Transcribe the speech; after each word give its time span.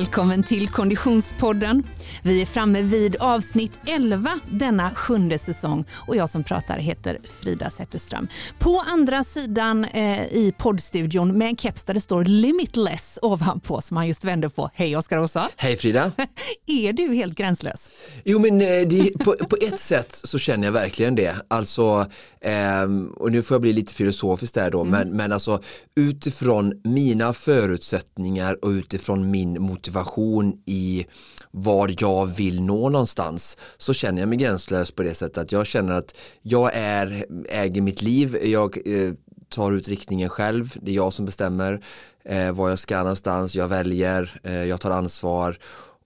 Välkommen 0.00 0.42
till 0.42 0.68
Konditionspodden. 0.68 1.82
Vi 2.22 2.42
är 2.42 2.46
framme 2.46 2.82
vid 2.82 3.16
avsnitt 3.16 3.72
11 3.86 4.40
denna 4.50 4.90
sjunde 4.90 5.38
säsong 5.38 5.84
och 6.06 6.16
jag 6.16 6.30
som 6.30 6.44
pratar 6.44 6.78
heter 6.78 7.18
Frida 7.40 7.70
Zetterström. 7.70 8.28
På 8.58 8.82
andra 8.86 9.24
sidan 9.24 9.84
eh, 9.84 10.24
i 10.24 10.54
poddstudion 10.58 11.38
med 11.38 11.48
en 11.48 11.56
keps 11.56 11.84
där 11.84 11.94
det 11.94 12.00
står 12.00 12.24
Limitless 12.24 13.18
ovanpå 13.22 13.80
som 13.80 13.96
han 13.96 14.08
just 14.08 14.24
vände 14.24 14.50
på. 14.50 14.70
Hej 14.74 14.96
Oskar 14.96 15.18
Åsa. 15.18 15.48
Hej 15.56 15.76
Frida. 15.76 16.12
är 16.66 16.92
du 16.92 17.14
helt 17.14 17.34
gränslös? 17.34 17.88
Jo 18.24 18.38
men 18.38 18.60
eh, 18.60 18.66
det, 18.66 19.18
på, 19.24 19.36
på, 19.50 19.56
ett 19.60 19.80
sätt 19.80 20.20
så 20.24 20.38
känner 20.38 20.66
jag 20.66 20.72
verkligen 20.72 21.14
det. 21.14 21.36
Alltså, 21.48 22.06
eh, 22.40 22.82
och 23.16 23.32
nu 23.32 23.42
får 23.42 23.54
jag 23.54 23.62
bli 23.62 23.72
lite 23.72 23.94
filosofisk 23.94 24.54
där 24.54 24.70
då, 24.70 24.80
mm. 24.80 24.90
men, 24.90 25.16
men 25.16 25.32
alltså 25.32 25.62
utifrån 25.96 26.80
mina 26.84 27.32
förutsättningar 27.32 28.64
och 28.64 28.68
utifrån 28.68 29.30
min 29.30 29.62
motivation 29.62 29.89
i 30.66 31.06
var 31.50 31.94
jag 31.98 32.26
vill 32.26 32.62
nå 32.62 32.88
någonstans 32.88 33.56
så 33.76 33.94
känner 33.94 34.22
jag 34.22 34.28
mig 34.28 34.38
gränslös 34.38 34.90
på 34.90 35.02
det 35.02 35.14
sättet 35.14 35.38
att 35.38 35.52
jag 35.52 35.66
känner 35.66 35.92
att 35.92 36.14
jag 36.42 36.70
är, 36.74 37.26
äger 37.48 37.82
mitt 37.82 38.02
liv, 38.02 38.36
jag 38.44 38.76
eh, 38.76 39.12
tar 39.48 39.72
ut 39.72 39.88
riktningen 39.88 40.28
själv, 40.28 40.74
det 40.82 40.90
är 40.90 40.94
jag 40.94 41.12
som 41.12 41.24
bestämmer 41.24 41.84
eh, 42.24 42.52
var 42.52 42.68
jag 42.68 42.78
ska 42.78 42.98
någonstans, 42.98 43.54
jag 43.54 43.68
väljer, 43.68 44.40
eh, 44.42 44.64
jag 44.64 44.80
tar 44.80 44.90
ansvar 44.90 45.58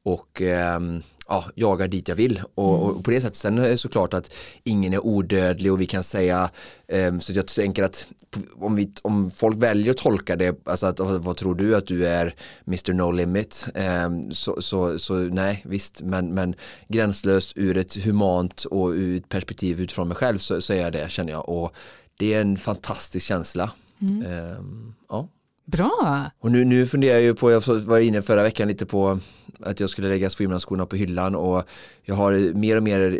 och 0.04 0.42
ehm, 0.42 1.02
ja, 1.28 1.44
jagar 1.54 1.88
dit 1.88 2.08
jag 2.08 2.16
vill 2.16 2.42
och, 2.54 2.76
mm. 2.76 2.80
och, 2.80 3.04
på 3.04 3.10
det 3.10 3.20
sättet 3.20 3.36
sen 3.36 3.58
är 3.58 3.68
det 3.68 3.78
såklart 3.78 4.14
att 4.14 4.34
ingen 4.64 4.92
är 4.92 5.06
odödlig 5.06 5.72
och 5.72 5.80
vi 5.80 5.86
kan 5.86 6.04
säga 6.04 6.50
um, 6.92 7.20
så 7.20 7.32
jag 7.32 7.46
tänker 7.46 7.82
att 7.82 8.08
om, 8.54 8.76
vi, 8.76 8.92
om 9.02 9.30
folk 9.30 9.56
väljer 9.56 9.90
att 9.90 9.96
tolka 9.96 10.36
det, 10.36 10.68
alltså 10.68 10.86
att, 10.86 11.00
vad 11.00 11.36
tror 11.36 11.54
du 11.54 11.76
att 11.76 11.86
du 11.86 12.06
är 12.06 12.34
Mr 12.66 12.92
No 12.92 13.10
Limit 13.10 13.66
um, 14.06 14.32
så, 14.32 14.62
så, 14.62 14.98
så, 14.98 15.14
nej 15.14 15.62
visst 15.64 16.02
men, 16.02 16.34
men 16.34 16.54
gränslös 16.88 17.52
ur 17.56 17.76
ett 17.76 17.94
humant 17.94 18.64
och 18.64 18.88
ur 18.88 19.16
ett 19.16 19.28
perspektiv 19.28 19.80
utifrån 19.80 20.08
mig 20.08 20.16
själv 20.16 20.38
så, 20.38 20.60
så 20.60 20.72
är 20.72 20.80
jag 20.80 20.92
det 20.92 21.10
känner 21.10 21.32
jag 21.32 21.48
och 21.48 21.74
det 22.16 22.34
är 22.34 22.40
en 22.40 22.56
fantastisk 22.56 23.26
känsla. 23.26 23.70
Mm. 24.00 24.58
Um, 24.58 24.94
ja. 25.08 25.28
Bra! 25.64 26.30
Och 26.40 26.52
nu, 26.52 26.64
nu 26.64 26.86
funderar 26.86 27.14
jag 27.14 27.22
ju 27.22 27.34
på, 27.34 27.52
jag 27.52 27.62
var 27.66 27.98
inne 27.98 28.22
förra 28.22 28.42
veckan 28.42 28.68
lite 28.68 28.86
på 28.86 29.18
att 29.60 29.80
jag 29.80 29.90
skulle 29.90 30.08
lägga 30.08 30.30
swimrun 30.30 30.86
på 30.86 30.96
hyllan 30.96 31.34
och 31.34 31.68
jag 32.02 32.14
har 32.14 32.54
mer 32.54 32.76
och 32.76 32.82
mer 32.82 33.10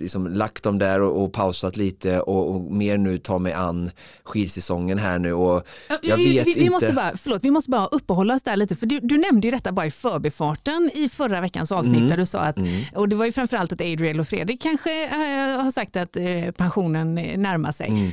liksom 0.00 0.26
lagt 0.26 0.62
dem 0.62 0.78
där 0.78 1.02
och, 1.02 1.22
och 1.22 1.32
pausat 1.32 1.76
lite 1.76 2.20
och, 2.20 2.50
och, 2.50 2.60
mer 2.72 2.98
nu 2.98 3.18
ta 3.18 3.38
mig 3.38 3.52
an 3.52 3.90
skidsäsongen 4.24 4.98
här 4.98 5.18
nu 5.18 5.32
och 5.32 5.66
jag 6.02 6.16
vi, 6.16 6.36
vet 6.36 6.46
vi, 6.46 6.52
vi 6.52 6.60
inte. 6.60 6.70
Måste 6.70 6.92
bara, 6.92 7.16
förlåt, 7.16 7.44
vi 7.44 7.50
måste 7.50 7.70
bara 7.70 7.86
uppehålla 7.86 8.34
oss 8.34 8.42
där 8.42 8.56
lite 8.56 8.76
för 8.76 8.86
du, 8.86 9.00
du 9.02 9.18
nämnde 9.18 9.46
ju 9.46 9.50
detta 9.50 9.72
bara 9.72 9.86
i 9.86 9.90
förbifarten 9.90 10.90
i 10.94 11.08
förra 11.08 11.40
veckans 11.40 11.72
avsnitt 11.72 11.96
mm. 11.96 12.08
där 12.08 12.16
du 12.16 12.26
sa 12.26 12.38
att, 12.38 12.56
mm. 12.56 12.84
och 12.94 13.08
det 13.08 13.16
var 13.16 13.26
ju 13.26 13.32
framförallt 13.32 13.72
att 13.72 13.80
Adriel 13.80 14.20
och 14.20 14.28
Fredrik 14.28 14.62
kanske 14.62 15.04
äh, 15.04 15.62
har 15.62 15.70
sagt 15.70 15.96
att 15.96 16.16
äh, 16.16 16.50
pensionen 16.56 17.14
närmar 17.14 17.72
sig. 17.72 17.88
Mm. 17.88 18.10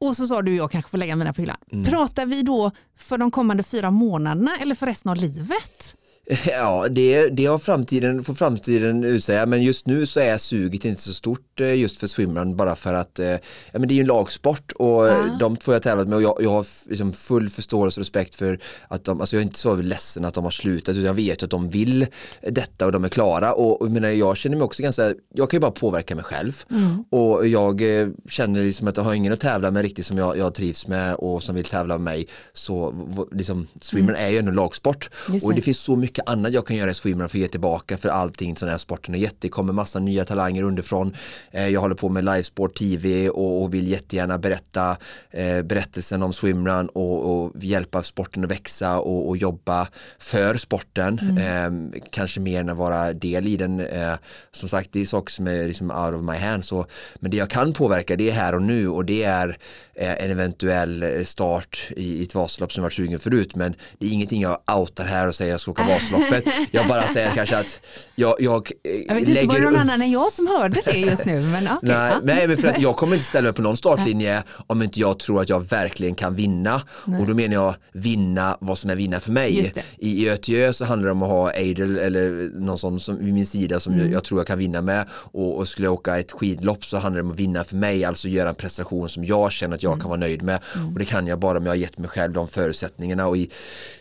Och 0.00 0.16
så 0.16 0.26
sa 0.26 0.42
du 0.42 0.56
jag 0.56 0.70
kanske 0.70 0.90
får 0.90 0.98
lägga 0.98 1.16
mina 1.16 1.32
på 1.32 1.40
hyllan. 1.40 1.56
Mm. 1.72 1.84
Pratar 1.84 2.26
vi 2.26 2.42
då 2.42 2.70
för 2.96 3.18
de 3.18 3.30
kommande 3.30 3.62
fyra 3.62 3.90
månaderna 3.90 4.56
eller 4.60 4.74
för 4.74 4.86
resten 4.86 5.10
av 5.10 5.16
livet? 5.16 5.96
Ja, 6.46 6.86
det, 6.90 7.28
det 7.28 7.46
har 7.46 7.58
framtiden, 7.58 8.24
får 8.24 8.34
framtiden 8.34 9.04
utsäga, 9.04 9.46
men 9.46 9.62
just 9.62 9.86
nu 9.86 10.06
så 10.06 10.20
är 10.20 10.38
suget 10.38 10.84
inte 10.84 11.02
så 11.02 11.14
stort 11.14 11.60
eh, 11.60 11.74
just 11.74 11.98
för 11.98 12.06
swimrun 12.06 12.56
bara 12.56 12.76
för 12.76 12.94
att 12.94 13.18
eh, 13.18 13.26
ja, 13.26 13.38
men 13.72 13.88
det 13.88 13.94
är 13.94 13.96
ju 13.96 14.00
en 14.00 14.06
lagsport 14.06 14.72
och 14.72 15.08
ja. 15.08 15.36
de 15.40 15.56
två 15.56 15.72
jag 15.72 15.82
tävlat 15.82 16.08
med 16.08 16.16
och 16.16 16.22
jag, 16.22 16.36
jag 16.40 16.50
har 16.50 16.66
liksom 16.88 17.12
full 17.12 17.48
förståelse 17.48 18.00
och 18.00 18.04
respekt 18.04 18.34
för 18.34 18.58
att 18.88 19.04
de, 19.04 19.20
alltså 19.20 19.36
jag 19.36 19.40
är 19.40 19.44
inte 19.44 19.58
så 19.58 19.74
ledsen 19.74 20.24
att 20.24 20.34
de 20.34 20.44
har 20.44 20.50
slutat 20.50 20.92
utan 20.92 21.04
jag 21.04 21.14
vet 21.14 21.42
att 21.42 21.50
de 21.50 21.68
vill 21.68 22.06
detta 22.42 22.86
och 22.86 22.92
de 22.92 23.04
är 23.04 23.08
klara 23.08 23.52
och, 23.52 23.82
och 23.82 23.90
menar, 23.90 24.08
jag 24.08 24.36
känner 24.36 24.56
mig 24.56 24.64
också 24.64 24.82
ganska, 24.82 25.14
jag 25.34 25.50
kan 25.50 25.56
ju 25.56 25.60
bara 25.60 25.70
påverka 25.70 26.14
mig 26.14 26.24
själv 26.24 26.64
mm. 26.70 27.04
och 27.10 27.46
jag 27.46 28.00
eh, 28.00 28.08
känner 28.28 28.64
liksom 28.64 28.88
att 28.88 28.96
jag 28.96 29.04
har 29.04 29.14
ingen 29.14 29.32
att 29.32 29.40
tävla 29.40 29.70
med 29.70 29.82
riktigt 29.82 30.06
som 30.06 30.18
jag, 30.18 30.36
jag 30.36 30.54
trivs 30.54 30.86
med 30.86 31.14
och 31.14 31.42
som 31.42 31.54
vill 31.54 31.64
tävla 31.64 31.94
med 31.94 32.04
mig 32.04 32.26
så 32.52 32.94
liksom, 33.32 33.66
swimrun 33.80 34.16
mm. 34.16 34.26
är 34.26 34.30
ju 34.30 34.38
en 34.38 34.54
lagsport 34.54 35.10
och 35.42 35.54
det 35.54 35.62
finns 35.62 35.78
så 35.78 35.96
mycket 35.96 36.17
mycket 36.18 36.30
annat 36.30 36.52
jag 36.52 36.66
kan 36.66 36.76
göra 36.76 36.90
i 36.90 36.94
swimrun 36.94 37.28
för 37.28 37.38
att 37.38 37.42
ge 37.42 37.48
tillbaka 37.48 37.96
för 37.96 38.08
allting 38.08 38.56
som 38.56 38.66
den 38.66 38.72
här 38.72 38.78
sporten 38.78 39.14
är 39.14 39.18
jätte. 39.18 39.36
Det 39.40 39.48
kommer 39.48 39.72
massa 39.72 39.98
nya 39.98 40.24
talanger 40.24 40.62
underifrån. 40.62 41.16
Eh, 41.50 41.68
jag 41.68 41.80
håller 41.80 41.94
på 41.94 42.08
med 42.08 42.24
livesport 42.24 42.78
tv 42.78 43.28
och, 43.30 43.74
vill 43.74 43.88
jättegärna 43.88 44.38
berätta 44.38 44.96
eh, 45.30 45.62
berättelsen 45.62 46.22
om 46.22 46.32
swimrun 46.32 46.88
och, 46.88 47.44
och 47.44 47.52
hjälpa 47.62 48.02
sporten 48.02 48.44
att 48.44 48.50
växa 48.50 48.98
och, 48.98 49.28
och 49.28 49.36
jobba 49.36 49.88
för 50.18 50.56
sporten. 50.56 51.18
Mm. 51.18 51.92
Eh, 51.92 52.00
kanske 52.12 52.40
mer 52.40 52.60
än 52.60 52.70
att 52.70 52.76
vara 52.78 53.12
del 53.12 53.46
i 53.46 53.56
den. 53.56 53.80
Eh, 53.80 54.14
som 54.52 54.68
sagt, 54.68 54.92
det 54.92 55.00
är 55.00 55.06
saker 55.06 55.32
som 55.32 55.46
är 55.46 55.66
liksom 55.66 55.90
out 55.90 56.14
of 56.14 56.22
my 56.22 56.36
hands. 56.36 56.72
Men 57.20 57.30
det 57.30 57.36
jag 57.36 57.50
kan 57.50 57.72
påverka 57.72 58.16
det 58.16 58.30
är 58.30 58.34
här 58.34 58.54
och 58.54 58.62
nu 58.62 58.88
och 58.88 59.04
det 59.04 59.24
är 59.24 59.56
en 59.94 60.30
eventuell 60.30 61.26
start 61.26 61.90
i, 61.96 62.20
i 62.20 62.22
ett 62.22 62.34
Vasalopp 62.34 62.72
som 62.72 62.80
jag 62.80 62.84
varit 62.86 62.94
sugen 62.94 63.20
förut. 63.20 63.56
Men 63.56 63.74
det 63.98 64.06
är 64.06 64.10
ingenting 64.10 64.42
jag 64.42 64.58
outar 64.76 65.04
här 65.04 65.28
och 65.28 65.34
säger 65.34 65.50
att 65.50 65.52
jag 65.52 65.60
ska 65.60 65.70
åka 65.70 65.82
Vasalopp 65.82 66.07
Vasaloppet. 66.12 66.44
Jag 66.70 66.88
bara 66.88 67.02
säger 67.02 67.30
kanske 67.30 67.58
att 67.58 67.80
jag, 68.14 68.34
jag, 68.38 68.70
jag 69.06 69.14
vet 69.14 69.28
lägger... 69.28 69.42
Inte, 69.42 69.54
var 69.54 69.60
det 69.60 69.70
någon 69.70 69.80
annan 69.80 70.02
än 70.02 70.10
jag 70.10 70.32
som 70.32 70.46
hörde 70.46 70.80
det 70.84 70.98
just 70.98 71.24
nu? 71.24 71.40
Men, 71.40 71.62
okay, 71.76 71.78
nej, 71.82 72.10
ja. 72.12 72.20
nej, 72.24 72.48
men 72.48 72.56
för 72.56 72.68
att 72.68 72.80
jag 72.80 72.96
kommer 72.96 73.14
inte 73.14 73.26
ställa 73.26 73.44
mig 73.44 73.52
på 73.52 73.62
någon 73.62 73.76
startlinje 73.88 74.42
om 74.66 74.82
inte 74.82 75.00
jag 75.00 75.18
tror 75.18 75.40
att 75.40 75.48
jag 75.48 75.68
verkligen 75.68 76.14
kan 76.14 76.34
vinna. 76.34 76.82
Nej. 77.04 77.20
Och 77.20 77.26
då 77.26 77.34
menar 77.34 77.54
jag 77.54 77.74
vinna 77.92 78.56
vad 78.60 78.78
som 78.78 78.90
är 78.90 78.96
vinna 78.96 79.20
för 79.20 79.32
mig. 79.32 79.72
I, 79.98 80.22
I 80.22 80.30
Ötjö 80.30 80.72
så 80.72 80.84
handlar 80.84 81.06
det 81.06 81.12
om 81.12 81.22
att 81.22 81.28
ha 81.28 81.48
Adel 81.48 81.98
eller 81.98 82.58
någon 82.60 82.78
sån 82.78 83.00
som, 83.00 83.18
vid 83.18 83.34
min 83.34 83.46
sida 83.46 83.80
som 83.80 83.92
mm. 83.92 84.04
jag, 84.04 84.14
jag, 84.14 84.24
tror 84.24 84.40
jag 84.40 84.46
kan 84.46 84.58
vinna 84.58 84.82
med. 84.82 85.06
Och, 85.12 85.56
och, 85.56 85.68
skulle 85.68 85.86
jag 85.86 85.94
åka 85.94 86.18
ett 86.18 86.32
skidlopp 86.32 86.84
så 86.84 86.96
handlar 86.96 87.22
det 87.22 87.26
om 87.26 87.32
att 87.32 87.40
vinna 87.40 87.64
för 87.64 87.76
mig, 87.76 88.04
alltså 88.04 88.28
göra 88.28 88.48
en 88.48 88.54
prestation 88.54 89.08
som 89.08 89.24
jag 89.24 89.52
känner 89.52 89.74
att 89.74 89.82
jag 89.82 89.92
mm. 89.92 90.00
kan 90.00 90.10
vara 90.10 90.20
nöjd 90.20 90.42
med. 90.42 90.60
Mm. 90.74 90.92
Och 90.92 90.98
det 90.98 91.04
kan 91.04 91.26
jag 91.26 91.38
bara 91.38 91.58
om 91.58 91.64
jag 91.64 91.70
har 91.70 91.76
gett 91.76 91.98
mig 91.98 92.08
själv 92.08 92.32
de 92.32 92.48
förutsättningarna. 92.48 93.26
Och 93.26 93.36
i, 93.36 93.50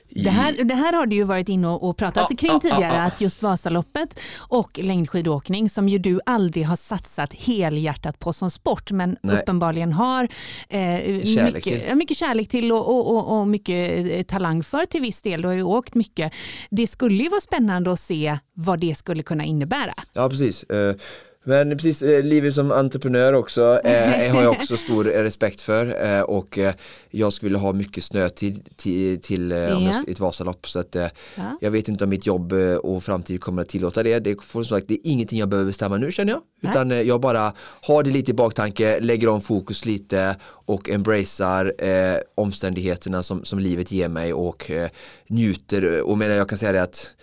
det 0.09 0.29
här, 0.29 0.63
det 0.63 0.75
här 0.75 0.93
har 0.93 1.05
du 1.05 1.15
ju 1.15 1.23
varit 1.23 1.49
inne 1.49 1.67
och 1.67 1.97
pratat 1.97 2.27
ja, 2.29 2.35
kring 2.35 2.51
ja, 2.51 2.59
tidigare, 2.59 2.95
ja, 2.95 3.03
att 3.03 3.21
just 3.21 3.41
Vasaloppet 3.41 4.19
och 4.37 4.79
längdskidåkning 4.83 5.69
som 5.69 5.89
ju 5.89 5.97
du 5.97 6.19
aldrig 6.25 6.65
har 6.65 6.75
satsat 6.75 7.33
helhjärtat 7.33 8.19
på 8.19 8.33
som 8.33 8.51
sport 8.51 8.91
men 8.91 9.17
Nej. 9.21 9.35
uppenbarligen 9.35 9.93
har 9.93 10.23
eh, 10.69 10.79
kärlek 10.79 11.65
mycket, 11.65 11.97
mycket 11.97 12.17
kärlek 12.17 12.49
till 12.49 12.71
och, 12.71 12.87
och, 12.87 13.15
och, 13.15 13.39
och, 13.39 13.47
mycket 13.47 14.11
eh, 14.11 14.23
talang 14.23 14.63
för 14.63 14.85
till 14.85 15.01
viss 15.01 15.21
del. 15.21 15.41
Du 15.41 15.47
har 15.47 15.55
ju 15.55 15.63
åkt 15.63 15.93
mycket. 15.93 16.33
Det 16.69 16.87
skulle 16.87 17.23
ju 17.23 17.29
vara 17.29 17.41
spännande 17.41 17.91
att 17.91 17.99
se 17.99 18.37
vad 18.53 18.79
det 18.79 18.95
skulle 18.95 19.23
kunna 19.23 19.43
innebära. 19.43 19.93
Ja 20.13 20.29
precis. 20.29 20.65
Men 21.47 21.77
precis, 21.77 22.01
eh, 22.01 22.23
livet 22.23 22.53
som 22.53 22.71
entreprenör 22.71 23.33
också 23.33 23.79
eh, 23.83 24.33
har 24.33 24.43
jag 24.43 24.51
också 24.51 24.77
stor 24.77 25.03
respekt 25.03 25.61
för 25.61 26.05
eh, 26.05 26.21
och 26.21 26.57
eh, 26.57 26.73
jag 27.09 27.33
skulle 27.33 27.57
ha 27.57 27.73
mycket 27.73 28.03
snö 28.03 28.29
till, 28.29 28.63
till, 28.75 29.21
till 29.21 29.51
eh, 29.51 29.77
om 29.77 29.83
jag, 29.83 30.09
ett 30.09 30.19
Vasalopp 30.19 30.69
så 30.69 30.79
att 30.79 30.95
eh, 30.95 31.07
ja. 31.35 31.57
jag 31.61 31.71
vet 31.71 31.87
inte 31.87 32.03
om 32.03 32.09
mitt 32.09 32.25
jobb 32.25 32.53
och 32.83 33.03
framtid 33.03 33.41
kommer 33.41 33.61
att 33.61 33.67
tillåta 33.67 34.03
det. 34.03 34.19
Det, 34.19 34.43
får, 34.43 34.63
sagt, 34.63 34.87
det 34.87 34.93
är 34.93 34.99
ingenting 35.03 35.39
jag 35.39 35.49
behöver 35.49 35.67
bestämma 35.67 35.97
nu 35.97 36.11
känner 36.11 36.33
jag 36.33 36.41
utan 36.71 36.89
ja. 36.89 37.01
jag 37.01 37.21
bara 37.21 37.53
har 37.81 38.03
det 38.03 38.09
lite 38.09 38.31
i 38.31 38.33
baktanke, 38.33 38.99
lägger 38.99 39.27
om 39.27 39.41
fokus 39.41 39.85
lite 39.85 40.35
och 40.43 40.89
embracear 40.89 41.73
omständigheterna 42.35 43.23
som, 43.23 43.45
som 43.45 43.59
livet 43.59 43.91
ger 43.91 44.09
mig 44.09 44.33
och 44.33 44.71
njuter 45.27 46.01
och 46.01 46.17
menar 46.17 46.35
jag 46.35 46.49
kan 46.49 46.57
säga 46.57 46.71
det 46.71 46.81
att 46.81 47.13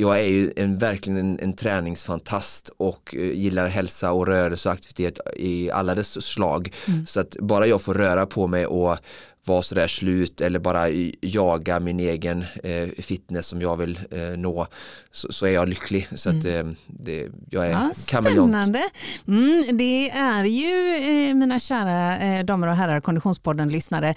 jag 0.00 0.20
är 0.20 0.28
ju 0.28 0.52
en, 0.56 0.78
verkligen 0.78 1.18
en, 1.18 1.38
en 1.42 1.56
träningsfantast 1.56 2.70
och 2.76 3.14
eh, 3.18 3.32
gillar 3.32 3.68
hälsa 3.68 4.12
och 4.12 4.26
rörelse 4.26 4.68
och 4.68 4.72
aktivitet 4.72 5.18
i 5.36 5.70
alla 5.70 5.94
dess 5.94 6.26
slag. 6.26 6.74
Mm. 6.88 7.06
Så 7.06 7.20
att 7.20 7.36
bara 7.40 7.66
jag 7.66 7.82
får 7.82 7.94
röra 7.94 8.26
på 8.26 8.46
mig 8.46 8.66
och 8.66 8.98
vara 9.44 9.62
sådär 9.62 9.88
slut 9.88 10.40
eller 10.40 10.58
bara 10.58 10.88
jaga 11.20 11.80
min 11.80 12.00
egen 12.00 12.44
eh, 12.64 12.88
fitness 12.98 13.46
som 13.46 13.60
jag 13.60 13.76
vill 13.76 14.00
eh, 14.10 14.20
nå 14.36 14.66
så, 15.10 15.32
så, 15.32 15.46
är 15.46 15.50
jag 15.50 15.68
lycklig. 15.68 16.08
Så 16.14 16.28
att, 16.28 16.44
mm. 16.44 16.68
eh, 16.68 16.74
det, 16.86 17.28
jag 17.50 17.66
är 17.66 17.70
ja, 17.70 17.90
kameleont. 18.06 18.50
Spännande. 18.50 18.88
Mm, 19.28 19.76
det 19.76 20.10
är 20.10 20.44
ju 20.44 20.94
eh, 21.28 21.34
mina 21.34 21.60
kära 21.60 22.18
eh, 22.18 22.44
damer 22.44 22.68
och 22.68 22.76
herrar 22.76 23.00
Konditionspodden-lyssnare 23.00 24.14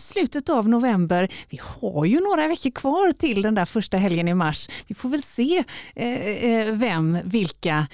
slutet 0.00 0.48
av 0.48 0.68
november. 0.68 1.28
Vi 1.48 1.60
har 1.62 2.04
ju 2.04 2.20
några 2.20 2.48
veckor 2.48 2.70
kvar 2.70 3.12
till 3.12 3.42
den 3.42 3.54
där 3.54 3.64
första 3.64 3.96
helgen 3.96 4.28
i 4.28 4.34
mars. 4.34 4.68
Vi 4.86 4.94
får 4.94 5.08
väl 5.08 5.22
se 5.22 5.64
eh, 5.94 6.72
vem, 6.72 7.18
vilka 7.24 7.86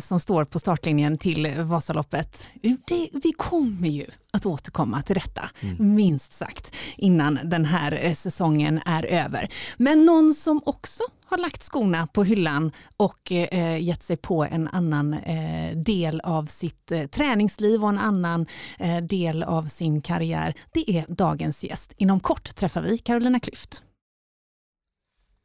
som 0.00 0.20
står 0.20 0.44
på 0.44 0.58
startlinjen 0.58 1.18
till 1.18 1.54
Vasaloppet. 1.62 2.48
Det, 2.62 3.08
vi 3.12 3.32
kommer 3.32 3.88
ju 3.88 4.06
att 4.32 4.46
återkomma 4.46 5.02
till 5.02 5.14
detta, 5.14 5.50
mm. 5.60 5.94
minst 5.94 6.32
sagt, 6.32 6.76
innan 6.96 7.38
den 7.44 7.64
här 7.64 7.98
eh, 8.02 8.14
säsongen 8.14 8.80
är 8.86 9.06
över. 9.06 9.48
Men 9.76 10.06
någon 10.06 10.34
som 10.34 10.60
också 10.66 11.02
har 11.24 11.38
lagt 11.38 11.62
skorna 11.62 12.06
på 12.06 12.24
hyllan 12.24 12.72
och 12.96 13.32
eh, 13.32 13.82
gett 13.82 14.02
sig 14.02 14.16
på 14.16 14.44
en 14.44 14.68
annan 14.68 15.14
eh, 15.14 15.76
del 15.76 16.20
av 16.20 16.46
sitt 16.46 16.92
eh, 16.92 17.06
träningsliv 17.06 17.82
och 17.82 17.88
en 17.88 17.98
annan 17.98 18.46
eh, 18.78 18.96
del 18.96 19.42
av 19.42 19.66
sin 19.66 20.02
karriär, 20.02 20.54
det 20.72 20.90
är 20.90 21.04
dagens 21.08 21.64
gäst. 21.64 21.92
Inom 21.96 22.20
kort 22.20 22.54
träffar 22.54 22.82
vi 22.82 22.98
Carolina 22.98 23.38
Klüft. 23.38 23.82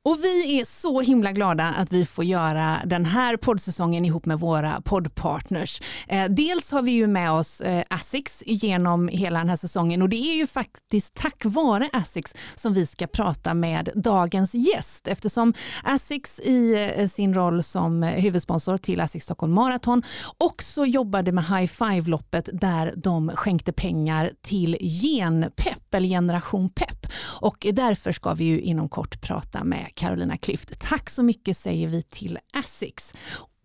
Och 0.05 0.23
vi 0.23 0.59
är 0.59 0.65
så 0.65 1.01
himla 1.01 1.31
glada 1.31 1.63
att 1.63 1.91
vi 1.91 2.05
får 2.05 2.25
göra 2.25 2.81
den 2.85 3.05
här 3.05 3.37
poddsäsongen 3.37 4.05
ihop 4.05 4.25
med 4.25 4.39
våra 4.39 4.81
poddpartners. 4.81 5.81
Eh, 6.07 6.25
dels 6.29 6.71
har 6.71 6.81
vi 6.81 6.91
ju 6.91 7.07
med 7.07 7.31
oss 7.31 7.61
eh, 7.61 7.83
Asics 7.89 8.43
genom 8.45 9.07
hela 9.07 9.39
den 9.39 9.49
här 9.49 9.57
säsongen. 9.57 10.01
Och 10.01 10.09
det 10.09 10.15
är 10.15 10.35
ju 10.35 10.47
faktiskt 10.47 11.13
tack 11.13 11.45
vare 11.45 11.89
Asics 11.93 12.35
som 12.55 12.73
vi 12.73 12.85
ska 12.85 13.07
prata 13.07 13.53
med 13.53 13.89
dagens 13.95 14.53
gäst. 14.53 15.07
Eftersom 15.07 15.53
Asics 15.83 16.39
i 16.39 16.91
eh, 16.97 17.07
sin 17.07 17.33
roll 17.33 17.63
som 17.63 18.03
huvudsponsor 18.03 18.77
till 18.77 19.01
Asics 19.01 19.25
Stockholm 19.25 19.53
Marathon 19.53 20.03
också 20.37 20.85
jobbade 20.85 21.31
med 21.31 21.43
High 21.47 21.71
Five-loppet 21.71 22.49
där 22.53 22.93
de 22.95 23.29
skänkte 23.29 23.71
pengar 23.71 24.31
till 24.41 24.77
Genpepp 24.81 25.93
eller 25.93 26.07
Generation 26.07 26.69
Pepp 26.69 27.07
och 27.41 27.67
därför 27.73 28.11
ska 28.11 28.33
vi 28.33 28.43
ju 28.43 28.61
inom 28.61 28.89
kort 28.89 29.21
prata 29.21 29.63
med 29.63 29.92
Carolina 29.95 30.37
Klüft. 30.37 30.79
Tack 30.79 31.09
så 31.09 31.23
mycket 31.23 31.57
säger 31.57 31.87
vi 31.87 32.03
till 32.03 32.39
Asics. 32.53 33.13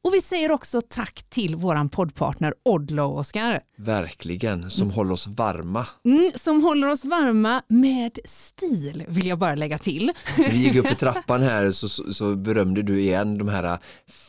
Och 0.09 0.15
vi 0.15 0.23
säger 0.23 0.51
också 0.51 0.81
tack 0.89 1.23
till 1.31 1.57
vår 1.57 1.89
poddpartner 1.89 2.55
Odlo, 2.65 3.19
Oskar. 3.19 3.61
Verkligen, 3.77 4.71
som 4.71 4.83
mm. 4.83 4.95
håller 4.95 5.13
oss 5.13 5.27
varma. 5.27 5.87
Mm, 6.05 6.31
som 6.35 6.63
håller 6.63 6.91
oss 6.91 7.05
varma 7.05 7.63
med 7.69 8.19
stil, 8.25 9.05
vill 9.09 9.27
jag 9.27 9.39
bara 9.39 9.55
lägga 9.55 9.79
till. 9.79 10.13
Vi 10.51 10.57
gick 10.57 10.77
upp 10.77 10.87
för 10.87 10.95
trappan 11.13 11.43
här 11.43 11.71
så, 11.71 11.89
så, 11.89 12.15
så 12.15 12.37
berömde 12.37 12.83
du 12.83 13.01
igen 13.01 13.39
de 13.39 13.49
här 13.49 13.79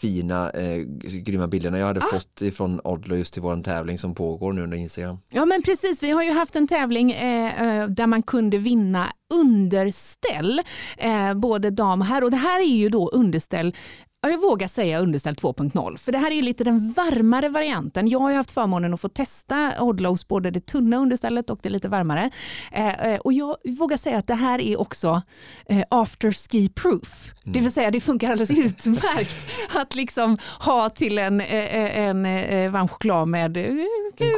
fina, 0.02 0.50
eh, 0.52 0.78
grymma 1.04 1.48
bilderna 1.48 1.80
jag 1.80 1.88
hade 1.88 2.02
ah. 2.02 2.14
fått 2.14 2.42
ifrån 2.42 2.82
Odlo 2.84 3.16
just 3.16 3.34
till 3.34 3.42
vår 3.42 3.64
tävling 3.64 3.98
som 3.98 4.16
pågår 4.16 4.54
nu 4.54 4.64
under 4.64 4.78
Instagram. 4.78 5.18
Ja 5.30 5.46
men 5.46 5.64
precis, 5.64 6.04
vi 6.04 6.12
har 6.12 6.24
ju 6.24 6.32
haft 6.32 6.56
en 6.56 6.68
tävling 6.68 7.12
eh, 7.12 7.62
eh 7.62 7.88
där 7.88 8.08
man 8.08 8.24
kunde 8.24 8.58
vinna 8.58 9.14
underställ, 9.34 10.62
eh, 10.98 11.34
både 11.34 11.70
dam 11.70 12.02
och 12.02 12.08
herr. 12.08 12.24
Och 12.24 12.32
det 12.32 12.38
här 12.38 12.60
är 12.60 12.76
ju 12.76 12.90
då 12.90 13.10
underställ 13.10 13.76
jag 14.22 14.42
vågar 14.42 14.68
säga 14.68 15.00
underställ 15.00 15.36
2.0, 15.36 15.98
för 15.98 16.12
det 16.12 16.18
här 16.18 16.32
är 16.32 16.42
lite 16.42 16.64
den 16.64 16.92
varmare 16.92 17.50
varianten. 17.50 18.08
Jag 18.08 18.20
har 18.20 18.34
haft 18.34 18.52
förmånen 18.52 18.94
att 18.94 19.02
få 19.02 19.08
testa 19.08 19.74
Odlows, 19.80 20.28
både 20.28 20.52
det 20.52 20.66
tunna 20.66 20.98
understället 20.98 21.50
och 21.50 21.60
det 21.62 21.70
lite 21.70 21.88
varmare. 21.88 22.32
Eh, 22.72 23.14
eh, 23.14 23.20
och 23.20 23.34
jag 23.34 23.56
vågar 23.80 23.98
säga 23.98 24.18
att 24.18 24.28
det 24.28 24.36
här 24.36 24.62
är 24.62 24.80
också 24.80 25.22
eh, 25.66 25.84
after 25.90 26.32
ski 26.32 26.70
proof. 26.70 27.34
Mm. 27.44 27.54
Det 27.54 27.60
vill 27.60 27.72
säga 27.72 27.92
det 27.92 28.02
funkar 28.02 28.32
alldeles 28.32 28.52
utmärkt 28.52 29.52
att 29.76 29.96
liksom 29.96 30.38
ha 30.60 30.90
till 30.90 31.18
en, 31.18 31.42
eh, 31.42 31.76
eh, 31.76 32.00
en, 32.00 32.26
en 32.26 32.64
eh, 32.66 32.72
varm 32.72 32.88
choklad 32.88 33.28
med 33.28 33.58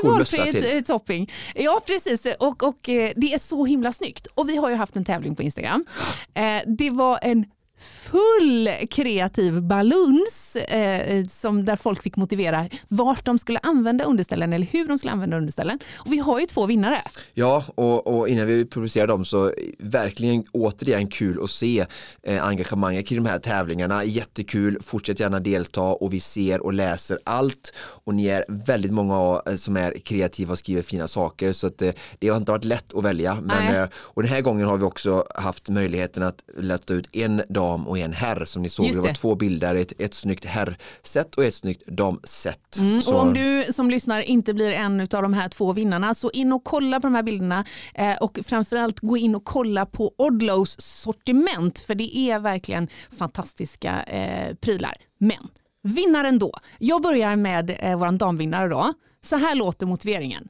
valfri 0.03 0.83
topping. 0.83 1.31
Ja 1.55 1.81
precis 1.85 2.27
och, 2.39 2.63
och 2.63 2.79
det 3.15 3.33
är 3.33 3.39
så 3.39 3.65
himla 3.65 3.93
snyggt. 3.93 4.27
Och 4.35 4.49
vi 4.49 4.55
har 4.55 4.69
ju 4.69 4.75
haft 4.75 4.95
en 4.95 5.05
tävling 5.05 5.35
på 5.35 5.43
Instagram. 5.43 5.85
det 6.65 6.89
var 6.89 7.19
en 7.21 7.45
full 7.81 8.69
kreativ 8.89 9.61
baluns 9.61 10.55
eh, 10.55 11.25
som 11.25 11.65
där 11.65 11.75
folk 11.75 12.03
fick 12.03 12.15
motivera 12.15 12.69
vart 12.87 13.25
de 13.25 13.39
skulle 13.39 13.59
använda 13.59 14.03
underställen 14.03 14.53
eller 14.53 14.65
hur 14.65 14.87
de 14.87 14.97
skulle 14.97 15.11
använda 15.11 15.37
underställen. 15.37 15.79
Och 15.95 16.13
vi 16.13 16.17
har 16.17 16.39
ju 16.39 16.45
två 16.45 16.65
vinnare. 16.65 17.01
Ja, 17.33 17.63
och, 17.75 18.07
och 18.07 18.29
innan 18.29 18.47
vi 18.47 18.65
publicerar 18.65 19.07
dem 19.07 19.25
så 19.25 19.53
verkligen 19.79 20.43
återigen 20.51 21.07
kul 21.07 21.43
att 21.43 21.49
se 21.49 21.85
eh, 22.23 22.45
engagemanget 22.45 23.07
kring 23.07 23.23
de 23.23 23.29
här 23.29 23.39
tävlingarna. 23.39 24.03
Jättekul, 24.03 24.77
fortsätt 24.81 25.19
gärna 25.19 25.39
delta 25.39 25.81
och 25.81 26.13
vi 26.13 26.19
ser 26.19 26.61
och 26.61 26.73
läser 26.73 27.19
allt 27.23 27.73
och 28.03 28.15
ni 28.15 28.27
är 28.27 28.45
väldigt 28.47 28.91
många 28.91 29.41
eh, 29.45 29.55
som 29.55 29.77
är 29.77 29.99
kreativa 29.99 30.51
och 30.51 30.59
skriver 30.59 30.81
fina 30.81 31.07
saker 31.07 31.51
så 31.51 31.67
att, 31.67 31.81
eh, 31.81 31.91
det 32.19 32.29
har 32.29 32.37
inte 32.37 32.51
varit 32.51 32.63
lätt 32.63 32.93
att 32.93 33.03
välja. 33.03 33.37
Men, 33.41 33.75
eh, 33.75 33.89
och 33.93 34.23
den 34.23 34.31
här 34.31 34.41
gången 34.41 34.67
har 34.67 34.77
vi 34.77 34.83
också 34.83 35.25
haft 35.35 35.69
möjligheten 35.69 36.23
att 36.23 36.43
lätta 36.57 36.93
ut 36.93 37.15
en 37.15 37.41
dag 37.49 37.70
dam 37.71 37.87
och 37.87 37.97
en 37.97 38.13
herr 38.13 38.45
som 38.45 38.61
ni 38.61 38.69
såg. 38.69 38.85
Det. 38.85 38.91
det. 38.91 39.01
var 39.01 39.13
två 39.13 39.35
bilder, 39.35 39.75
ett, 39.75 40.01
ett 40.01 40.13
snyggt 40.13 40.45
herrset 40.45 41.35
och 41.35 41.43
ett 41.43 41.53
snyggt 41.53 41.87
damset. 41.87 42.77
Mm, 42.77 43.01
och 43.07 43.19
om 43.19 43.33
du 43.33 43.73
som 43.73 43.89
lyssnar 43.89 44.21
inte 44.21 44.53
blir 44.53 44.71
en 44.71 45.01
av 45.01 45.07
de 45.07 45.33
här 45.33 45.49
två 45.49 45.73
vinnarna 45.73 46.15
så 46.15 46.31
in 46.31 46.53
och 46.53 46.63
kolla 46.63 46.99
på 46.99 47.07
de 47.07 47.15
här 47.15 47.23
bilderna 47.23 47.65
eh, 47.93 48.17
och 48.17 48.39
framförallt 48.45 48.99
gå 48.99 49.17
in 49.17 49.35
och 49.35 49.43
kolla 49.43 49.85
på 49.85 50.13
Odlows 50.17 50.81
sortiment 50.81 51.79
för 51.79 51.95
det 51.95 52.17
är 52.17 52.39
verkligen 52.39 52.87
fantastiska 53.11 54.03
eh, 54.03 54.55
prylar. 54.55 54.93
Men 55.17 55.47
vinnaren 55.83 56.39
då. 56.39 56.51
Jag 56.79 57.01
börjar 57.01 57.35
med 57.35 57.77
eh, 57.79 57.97
vår 57.97 58.11
damvinnare 58.11 58.67
då. 58.67 58.93
Så 59.23 59.35
här 59.35 59.55
låter 59.55 59.85
motiveringen. 59.85 60.47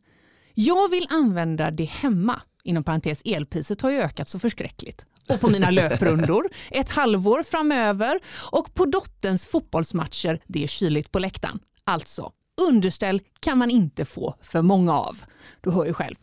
Jag 0.54 0.90
vill 0.90 1.08
använda 1.10 1.72
det 1.72 1.84
hemma. 1.84 2.42
Inom 2.64 2.84
parentes 2.84 3.22
elpriset 3.26 3.82
har 3.82 3.90
ju 3.90 4.02
ökat 4.02 4.30
så 4.30 4.40
förskräckligt 4.40 5.06
och 5.34 5.42
på 5.42 5.50
mina 5.50 5.72
löprundor 5.72 6.50
ett 6.72 6.90
halvår 6.90 7.44
framöver 7.44 8.20
och 8.52 8.74
på 8.74 8.86
dotterns 8.86 9.46
fotbollsmatcher, 9.46 10.40
det 10.48 10.64
är 10.64 10.68
kyligt 10.68 11.12
på 11.12 11.20
läktaren. 11.20 11.60
Alltså, 11.84 12.32
underställ 12.62 13.22
kan 13.40 13.58
man 13.58 13.72
inte 13.72 14.06
få 14.06 14.36
för 14.42 14.62
många 14.62 14.94
av. 14.94 15.18
Du 15.62 15.72
hör 15.72 15.86
ju 15.86 15.94
själv. 15.94 16.16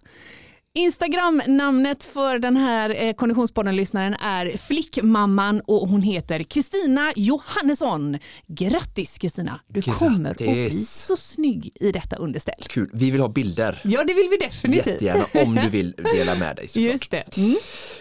Instagram-namnet 0.79 2.05
för 2.05 2.39
den 2.39 2.57
här 2.57 3.03
eh, 3.05 3.13
Konditionspodden-lyssnaren 3.13 4.15
är 4.15 4.57
Flickmamman 4.57 5.61
och 5.67 5.89
hon 5.89 6.03
heter 6.03 6.43
Kristina 6.43 7.13
Johannesson. 7.17 8.19
Grattis 8.47 9.19
Kristina! 9.19 9.61
Du 9.67 9.81
Grattis. 9.81 9.99
kommer 9.99 10.31
att 10.31 10.37
bli 10.37 10.71
så 10.71 11.17
snygg 11.17 11.73
i 11.81 11.93
detta 11.93 12.17
underställ. 12.17 12.65
Kul, 12.69 12.91
vi 12.93 13.11
vill 13.11 13.21
ha 13.21 13.29
bilder. 13.29 13.81
Ja 13.85 14.05
det 14.05 14.15
vill 14.15 14.29
vi 14.31 14.37
definitivt. 14.37 14.87
Jättegärna 14.87 15.25
om 15.35 15.55
du 15.55 15.69
vill 15.69 15.95
dela 16.15 16.35
med 16.35 16.57
dig 16.57 16.69
såklart. 16.69 16.93
Just 16.93 17.11
det. 17.11 17.37
Mm. 17.37 17.57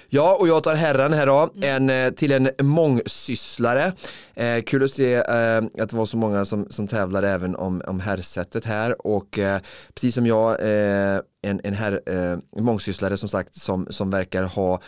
Ja 0.09 0.37
och 0.39 0.47
jag 0.47 0.63
tar 0.63 0.75
herren 0.75 1.13
här 1.13 1.25
då, 1.25 1.49
en, 1.61 1.89
eh, 1.89 2.09
till 2.09 2.31
en 2.31 2.49
mångsysslare. 2.61 3.93
Eh, 4.35 4.61
kul 4.63 4.83
att 4.83 4.91
se 4.91 5.13
eh, 5.13 5.57
att 5.57 5.89
det 5.89 5.93
var 5.93 6.05
så 6.05 6.17
många 6.17 6.45
som, 6.45 6.67
som 6.69 6.87
tävlade 6.87 7.29
även 7.29 7.55
om, 7.55 7.81
om 7.87 7.99
herrsättet 7.99 8.65
här 8.65 9.07
och 9.07 9.39
eh, 9.39 9.59
precis 9.93 10.15
som 10.15 10.25
jag 10.27 10.51
eh, 10.51 11.19
en, 11.41 11.61
en 11.63 11.73
här, 11.73 12.01
eh, 12.05 12.61
mångsysslare 12.61 13.17
som 13.17 13.29
sagt 13.29 13.55
som, 13.55 13.87
som 13.89 14.09
verkar 14.09 14.43
ha 14.43 14.81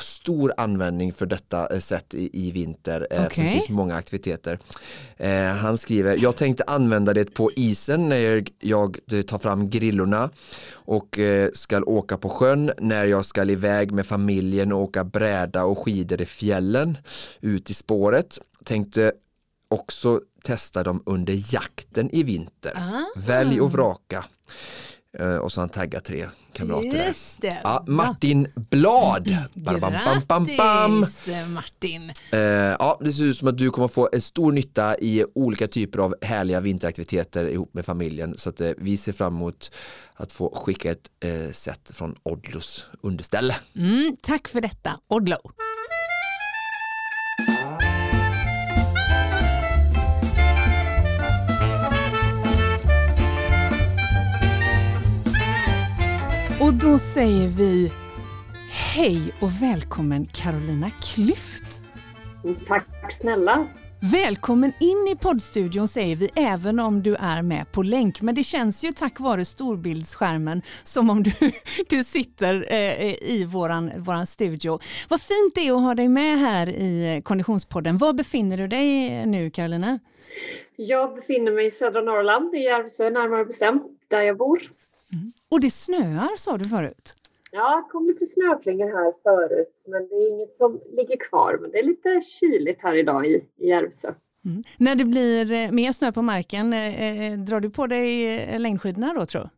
stor 0.00 0.52
användning 0.56 1.12
för 1.12 1.26
detta 1.26 1.74
eh, 1.74 1.78
sätt 1.78 2.14
i, 2.14 2.46
i 2.46 2.50
vinter. 2.50 3.06
Eh, 3.10 3.26
okay. 3.26 3.44
Det 3.44 3.52
finns 3.52 3.68
många 3.68 3.94
aktiviteter. 3.96 4.58
Eh, 5.16 5.44
han 5.44 5.78
skriver, 5.78 6.18
jag 6.22 6.36
tänkte 6.36 6.64
använda 6.66 7.14
det 7.14 7.34
på 7.34 7.50
isen 7.56 8.08
när 8.08 8.16
jag, 8.16 8.50
jag 8.60 8.98
tar 9.26 9.38
fram 9.38 9.70
grillorna 9.70 10.30
och 10.72 11.18
eh, 11.18 11.50
ska 11.54 11.82
åka 11.82 12.18
på 12.18 12.28
sjön 12.28 12.72
när 12.78 13.06
jag 13.06 13.24
ska 13.24 13.44
iväg 13.44 13.92
med 13.92 14.06
familjen 14.06 14.72
och 14.72 14.80
åka 14.80 15.04
bräda 15.04 15.64
och 15.64 15.78
skidor 15.78 16.20
i 16.20 16.26
fjällen 16.26 16.98
ut 17.40 17.70
i 17.70 17.74
spåret. 17.74 18.38
Tänkte 18.64 19.12
också 19.68 20.20
testa 20.44 20.82
dem 20.82 21.02
under 21.06 21.54
jakten 21.54 22.10
i 22.10 22.22
vinter. 22.22 22.72
Ah. 22.76 23.20
Välj 23.20 23.60
och 23.60 23.72
vraka. 23.72 24.24
Uh, 25.20 25.36
och 25.36 25.52
så 25.52 25.60
han 25.60 25.68
taggat 25.68 26.04
tre 26.04 26.26
kamrater 26.52 27.06
Just 27.08 27.40
det. 27.40 27.58
Ja, 27.64 27.84
Martin 27.86 28.48
Blad. 28.54 29.24
Grattis 29.54 30.28
bam, 30.28 30.48
bam, 30.56 31.06
Martin. 31.48 32.12
Uh, 32.34 32.40
ja, 32.40 32.98
det 33.00 33.12
ser 33.12 33.24
ut 33.24 33.36
som 33.36 33.48
att 33.48 33.58
du 33.58 33.70
kommer 33.70 33.88
få 33.88 34.08
en 34.12 34.20
stor 34.20 34.52
nytta 34.52 34.98
i 34.98 35.24
olika 35.34 35.66
typer 35.66 35.98
av 35.98 36.14
härliga 36.22 36.60
vinteraktiviteter 36.60 37.46
ihop 37.46 37.74
med 37.74 37.86
familjen. 37.86 38.34
Så 38.38 38.48
att, 38.48 38.60
uh, 38.60 38.70
vi 38.78 38.96
ser 38.96 39.12
fram 39.12 39.36
emot 39.36 39.72
att 40.14 40.32
få 40.32 40.54
skicka 40.54 40.90
ett 40.90 41.08
set 41.52 41.90
från 41.94 42.14
Odlos 42.22 42.86
underställe. 43.00 43.56
Mm, 43.76 44.16
tack 44.22 44.48
för 44.48 44.60
detta, 44.60 44.96
Odlo. 45.08 45.36
Och 56.68 56.74
då 56.74 56.98
säger 56.98 57.48
vi 57.48 57.92
hej 58.70 59.32
och 59.40 59.62
välkommen 59.62 60.26
Carolina 60.26 60.90
Klüft. 60.90 61.80
Tack 62.66 63.12
snälla. 63.12 63.66
Välkommen 64.12 64.72
in 64.80 65.08
i 65.12 65.16
poddstudion 65.20 65.88
säger 65.88 66.16
vi 66.16 66.30
även 66.34 66.80
om 66.80 67.02
du 67.02 67.14
är 67.14 67.42
med 67.42 67.72
på 67.72 67.82
länk. 67.82 68.22
Men 68.22 68.34
det 68.34 68.44
känns 68.44 68.84
ju 68.84 68.92
tack 68.92 69.20
vare 69.20 69.44
storbildsskärmen 69.44 70.62
som 70.82 71.10
om 71.10 71.22
du, 71.22 71.32
du 71.88 72.04
sitter 72.04 72.72
eh, 72.72 73.30
i 73.30 73.44
våran, 73.52 73.90
våran 73.96 74.26
studio. 74.26 74.78
Vad 75.08 75.20
fint 75.20 75.54
det 75.54 75.68
är 75.68 75.74
att 75.74 75.80
ha 75.80 75.94
dig 75.94 76.08
med 76.08 76.38
här 76.38 76.68
i 76.68 77.22
Konditionspodden. 77.24 77.98
Var 77.98 78.12
befinner 78.12 78.56
du 78.56 78.68
dig 78.68 79.26
nu 79.26 79.50
Carolina? 79.50 79.98
Jag 80.76 81.14
befinner 81.14 81.52
mig 81.52 81.66
i 81.66 81.70
södra 81.70 82.00
Norrland, 82.00 82.54
i 82.54 82.58
Järvsö 82.58 83.10
närmare 83.10 83.44
bestämt, 83.44 83.82
där 84.08 84.22
jag 84.22 84.36
bor. 84.36 84.60
Mm. 85.12 85.32
Och 85.50 85.60
det 85.60 85.70
snöar 85.70 86.36
sa 86.36 86.58
du 86.58 86.64
förut? 86.64 87.14
Ja, 87.52 87.76
det 87.76 87.92
kom 87.92 88.06
lite 88.06 88.24
snöflingor 88.24 88.86
här 88.86 89.14
förut 89.22 89.84
men 89.86 90.08
det 90.08 90.14
är 90.14 90.30
inget 90.30 90.56
som 90.56 90.80
ligger 90.96 91.16
kvar. 91.16 91.58
Men 91.60 91.70
det 91.70 91.78
är 91.78 91.82
lite 91.82 92.20
kyligt 92.20 92.82
här 92.82 92.94
idag 92.94 93.26
i, 93.26 93.44
i 93.56 93.68
Järvsö. 93.68 94.14
Mm. 94.44 94.64
När 94.76 94.94
det 94.94 95.04
blir 95.04 95.52
eh, 95.52 95.70
mer 95.70 95.92
snö 95.92 96.12
på 96.12 96.22
marken, 96.22 96.72
eh, 96.72 97.32
eh, 97.32 97.38
drar 97.38 97.60
du 97.60 97.70
på 97.70 97.86
dig 97.86 98.38
eh, 98.38 98.60
längdskidorna 98.60 99.14
då 99.14 99.26
tror 99.26 99.48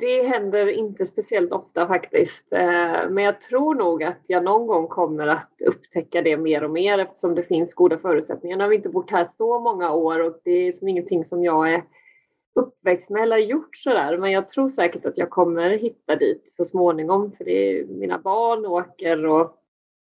det 0.00 0.22
händer 0.22 0.68
inte 0.68 1.06
speciellt 1.06 1.52
ofta 1.52 1.86
faktiskt. 1.86 2.52
Eh, 2.52 3.10
men 3.10 3.24
jag 3.24 3.40
tror 3.40 3.74
nog 3.74 4.02
att 4.02 4.20
jag 4.26 4.44
någon 4.44 4.66
gång 4.66 4.88
kommer 4.88 5.26
att 5.26 5.62
upptäcka 5.66 6.22
det 6.22 6.36
mer 6.36 6.64
och 6.64 6.70
mer 6.70 6.98
eftersom 6.98 7.34
det 7.34 7.42
finns 7.42 7.74
goda 7.74 7.98
förutsättningar. 7.98 8.56
Nu 8.56 8.62
har 8.62 8.68
vi 8.68 8.76
inte 8.76 8.88
bott 8.88 9.10
här 9.10 9.24
så 9.24 9.60
många 9.60 9.92
år 9.92 10.20
och 10.20 10.40
det 10.44 10.68
är 10.68 10.72
som 10.72 10.88
ingenting 10.88 11.24
som 11.24 11.44
jag 11.44 11.72
är 11.72 11.82
uppväxt 12.54 13.10
med 13.10 13.22
eller 13.22 13.36
gjort 13.36 13.76
sådär. 13.76 14.18
Men 14.18 14.30
jag 14.30 14.48
tror 14.48 14.68
säkert 14.68 15.06
att 15.06 15.18
jag 15.18 15.30
kommer 15.30 15.70
hitta 15.70 16.16
dit 16.16 16.44
så 16.50 16.64
småningom 16.64 17.32
för 17.36 17.44
det 17.44 17.52
är, 17.52 17.86
mina 17.86 18.18
barn 18.18 18.66
åker 18.66 19.26
och 19.26 19.42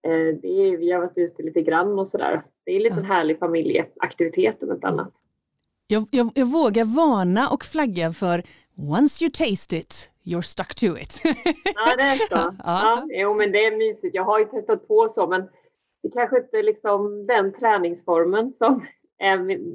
eh, 0.06 0.37
det 0.42 0.49
är, 0.49 0.76
vi 0.76 0.92
har 0.92 1.00
varit 1.00 1.18
ute 1.18 1.42
lite 1.42 1.62
grann 1.62 1.99
och 1.99 2.09
sådär. 2.09 2.42
Det 2.64 2.73
är 2.73 2.76
en 2.76 2.82
liten 2.82 3.04
ja. 3.09 3.14
härlig 3.14 3.38
familjeaktivitet 3.38 4.62
om 4.62 4.70
ett 4.70 4.85
annat. 4.85 5.12
Jag, 5.87 6.06
jag, 6.11 6.30
jag 6.35 6.47
vågar 6.47 6.85
varna 6.85 7.49
och 7.49 7.64
flagga 7.64 8.12
för 8.12 8.42
once 8.76 9.25
you 9.25 9.30
taste 9.30 9.76
it, 9.76 10.11
you're 10.25 10.42
stuck 10.42 10.75
to 10.75 10.99
it. 10.99 11.20
ja, 11.75 11.97
det 11.97 12.02
är 12.02 12.16
så. 12.16 12.25
Ja. 12.30 12.52
Ja, 12.64 13.06
jo, 13.11 13.35
men 13.35 13.52
det 13.52 13.64
är 13.64 13.76
mysigt. 13.76 14.14
Jag 14.14 14.25
har 14.25 14.38
ju 14.38 14.44
testat 14.44 14.88
på 14.88 15.09
så, 15.09 15.26
men 15.26 15.49
det 16.02 16.11
kanske 16.11 16.37
inte 16.37 16.59
är 16.59 16.62
liksom 16.62 17.26
den 17.26 17.52
träningsformen 17.52 18.52
som 18.52 18.87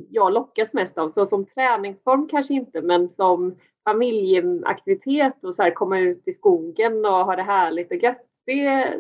jag 0.10 0.34
lockas 0.34 0.74
mest 0.74 0.98
av. 0.98 1.10
Så 1.10 1.26
som 1.26 1.46
träningsform 1.46 2.28
kanske 2.28 2.54
inte, 2.54 2.82
men 2.82 3.10
som 3.10 3.56
familjeaktivitet 3.84 5.44
och 5.44 5.56
så 5.56 5.64
här 5.64 5.72
komma 5.72 6.00
ut 6.00 6.24
i 6.26 6.34
skogen 6.34 7.06
och 7.06 7.12
ha 7.12 7.36
det 7.36 7.44
härligt 7.44 7.92
och 7.92 8.04
gött. 8.04 8.22
Det, 8.46 8.94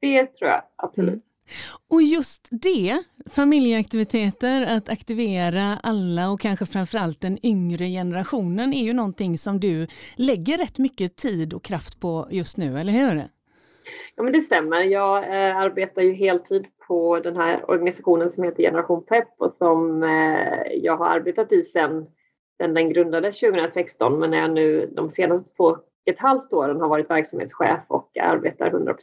det 0.00 0.26
tror 0.26 0.50
jag 0.50 0.62
absolut. 0.76 1.08
Mm. 1.08 1.22
Och 1.88 2.02
just 2.02 2.48
det, 2.50 2.98
familjeaktiviteter, 3.30 4.76
att 4.76 4.88
aktivera 4.88 5.78
alla 5.82 6.30
och 6.30 6.40
kanske 6.40 6.66
framförallt 6.66 7.20
den 7.20 7.46
yngre 7.46 7.86
generationen 7.86 8.74
är 8.74 8.84
ju 8.84 8.92
någonting 8.92 9.38
som 9.38 9.60
du 9.60 9.86
lägger 10.16 10.58
rätt 10.58 10.78
mycket 10.78 11.16
tid 11.16 11.54
och 11.54 11.64
kraft 11.64 12.00
på 12.00 12.28
just 12.30 12.56
nu, 12.56 12.78
eller 12.78 12.92
hur? 12.92 13.24
Ja, 14.16 14.22
men 14.22 14.32
det 14.32 14.40
stämmer. 14.40 14.82
Jag 14.82 15.18
eh, 15.18 15.56
arbetar 15.56 16.02
ju 16.02 16.12
heltid 16.12 16.66
på 16.92 17.20
den 17.20 17.36
här 17.36 17.70
organisationen 17.70 18.30
som 18.30 18.44
heter 18.44 18.62
Generation 18.62 19.04
Pep 19.04 19.28
och 19.38 19.50
som 19.50 20.02
eh, 20.02 20.72
jag 20.72 20.96
har 20.96 21.06
arbetat 21.06 21.52
i 21.52 21.62
sedan 21.62 22.06
den 22.58 22.92
grundades 22.92 23.40
2016 23.40 24.18
men 24.18 24.34
är 24.34 24.48
nu 24.48 24.86
de 24.92 25.10
senaste 25.10 25.56
två 25.56 25.64
och 25.64 25.78
ett 26.04 26.18
halvt 26.18 26.52
åren 26.52 26.80
har 26.80 26.88
varit 26.88 27.10
verksamhetschef 27.10 27.80
och 27.88 28.18
arbetar 28.18 28.66
100 28.66 28.94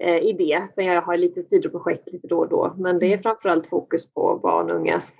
Eh, 0.00 0.18
i 0.18 0.32
det. 0.32 0.68
Sen 0.74 0.84
jag 0.84 1.02
har 1.02 1.16
lite 1.16 1.42
sidoprojekt 1.42 2.12
lite 2.12 2.26
då 2.26 2.38
och 2.38 2.48
då. 2.48 2.74
Men 2.78 2.98
det 2.98 3.06
är 3.06 3.12
mm. 3.12 3.22
framförallt 3.22 3.66
fokus 3.66 4.12
på 4.14 4.38
barn 4.42 4.70
och 4.70 4.76
ungas 4.76 5.12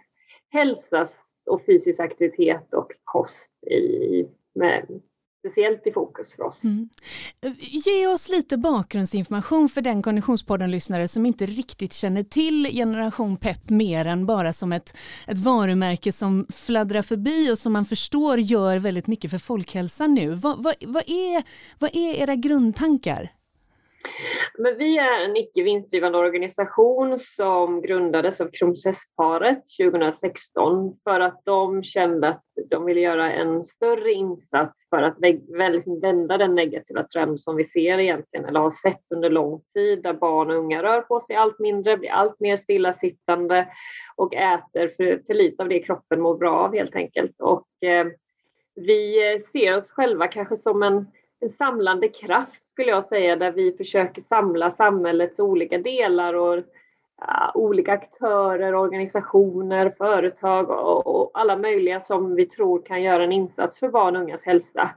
hälsa 0.51 1.09
och 1.47 1.67
fysisk 1.67 2.01
aktivitet 2.01 2.75
och 2.75 2.93
kost 3.05 3.51
i, 3.71 4.29
med, 4.55 5.01
speciellt 5.39 5.87
i 5.87 5.93
fokus 5.93 6.35
för 6.35 6.43
oss. 6.43 6.65
Mm. 6.65 6.89
Ge 7.59 8.07
oss 8.07 8.29
lite 8.29 8.57
bakgrundsinformation 8.57 9.69
för 9.69 9.81
den 9.81 10.03
Konditionspodden-lyssnare 10.03 11.09
som 11.09 11.27
inte 11.27 11.47
riktigt 11.47 11.93
känner 11.93 12.23
till 12.23 12.69
Generation 12.73 13.37
Pep 13.37 13.71
mer 13.71 14.05
än 14.05 14.27
bara 14.27 14.53
som 14.53 14.73
ett, 14.73 14.97
ett 15.27 15.39
varumärke 15.39 16.13
som 16.13 16.47
fladdrar 16.49 17.03
förbi 17.03 17.53
och 17.53 17.59
som 17.59 17.73
man 17.73 17.85
förstår 17.85 18.39
gör 18.39 18.79
väldigt 18.79 19.07
mycket 19.07 19.31
för 19.31 19.39
folkhälsan 19.39 20.15
nu. 20.15 20.35
Vad, 20.35 20.63
vad, 20.63 20.75
vad, 20.81 21.03
är, 21.07 21.43
vad 21.79 21.91
är 21.97 22.15
era 22.15 22.35
grundtankar? 22.35 23.31
Men 24.59 24.79
vi 24.79 24.99
är 24.99 25.25
en 25.25 25.37
icke 25.37 25.63
vinstdrivande 25.63 26.19
organisation 26.19 27.19
som 27.19 27.83
grundades 27.83 28.41
av 28.41 28.49
Kronprinsessparet 28.53 29.63
2016 29.81 30.97
för 31.05 31.21
att 31.21 31.45
de 31.45 31.83
kände 31.83 32.29
att 32.29 32.45
de 32.71 32.85
ville 32.85 33.01
göra 33.01 33.33
en 33.33 33.65
större 33.65 34.13
insats 34.13 34.89
för 34.89 35.03
att 35.03 35.17
liksom 35.73 36.01
vända 36.01 36.39
den 36.39 36.55
negativa 36.55 37.03
trend 37.03 37.41
som 37.41 37.57
vi 37.57 37.65
ser 37.65 37.99
egentligen, 37.99 38.47
eller 38.47 38.61
har 38.61 38.71
sett 38.71 39.13
under 39.15 39.31
lång 39.31 39.63
tid, 39.75 40.03
där 40.03 40.15
barn 40.15 40.51
och 40.51 40.57
unga 40.57 40.83
rör 40.83 41.01
på 41.01 41.21
sig 41.21 41.37
allt 41.37 41.59
mindre, 41.59 41.97
blir 41.97 42.11
allt 42.11 42.41
mer 42.41 42.57
stillasittande 42.57 43.69
och 44.17 44.35
äter 44.35 44.89
för, 44.89 45.23
för 45.27 45.35
lite 45.35 45.63
av 45.63 45.69
det 45.69 45.79
kroppen 45.79 46.21
mår 46.21 46.39
bra 46.39 46.59
av 46.59 46.75
helt 46.75 46.97
enkelt. 46.97 47.41
Och 47.41 47.89
eh, 47.89 48.07
vi 48.75 49.41
ser 49.53 49.77
oss 49.77 49.91
själva 49.91 50.27
kanske 50.27 50.57
som 50.57 50.83
en, 50.83 51.07
en 51.41 51.49
samlande 51.49 52.09
kraft 52.09 52.69
skulle 52.69 52.91
jag 52.91 53.05
säga, 53.05 53.37
där 53.37 53.53
vi 53.53 53.73
försöker 53.73 54.23
samla 54.23 54.71
samhällets 54.71 55.41
olika 55.41 55.79
delar 55.79 56.35
och 56.35 56.65
ja, 57.21 57.53
olika 57.55 57.93
aktörer, 57.93 58.75
organisationer, 58.75 59.95
företag 59.99 60.71
och, 60.71 61.07
och, 61.07 61.31
alla 61.35 61.57
möjliga 61.57 62.01
som 62.01 62.35
vi 62.35 62.47
tror 62.47 62.83
kan 62.83 63.03
göra 63.03 63.25
en 63.25 63.33
insats 63.33 63.79
för 63.79 63.89
barn 63.89 64.17
och 64.17 64.23
ungas 64.23 64.45
hälsa. 64.45 64.91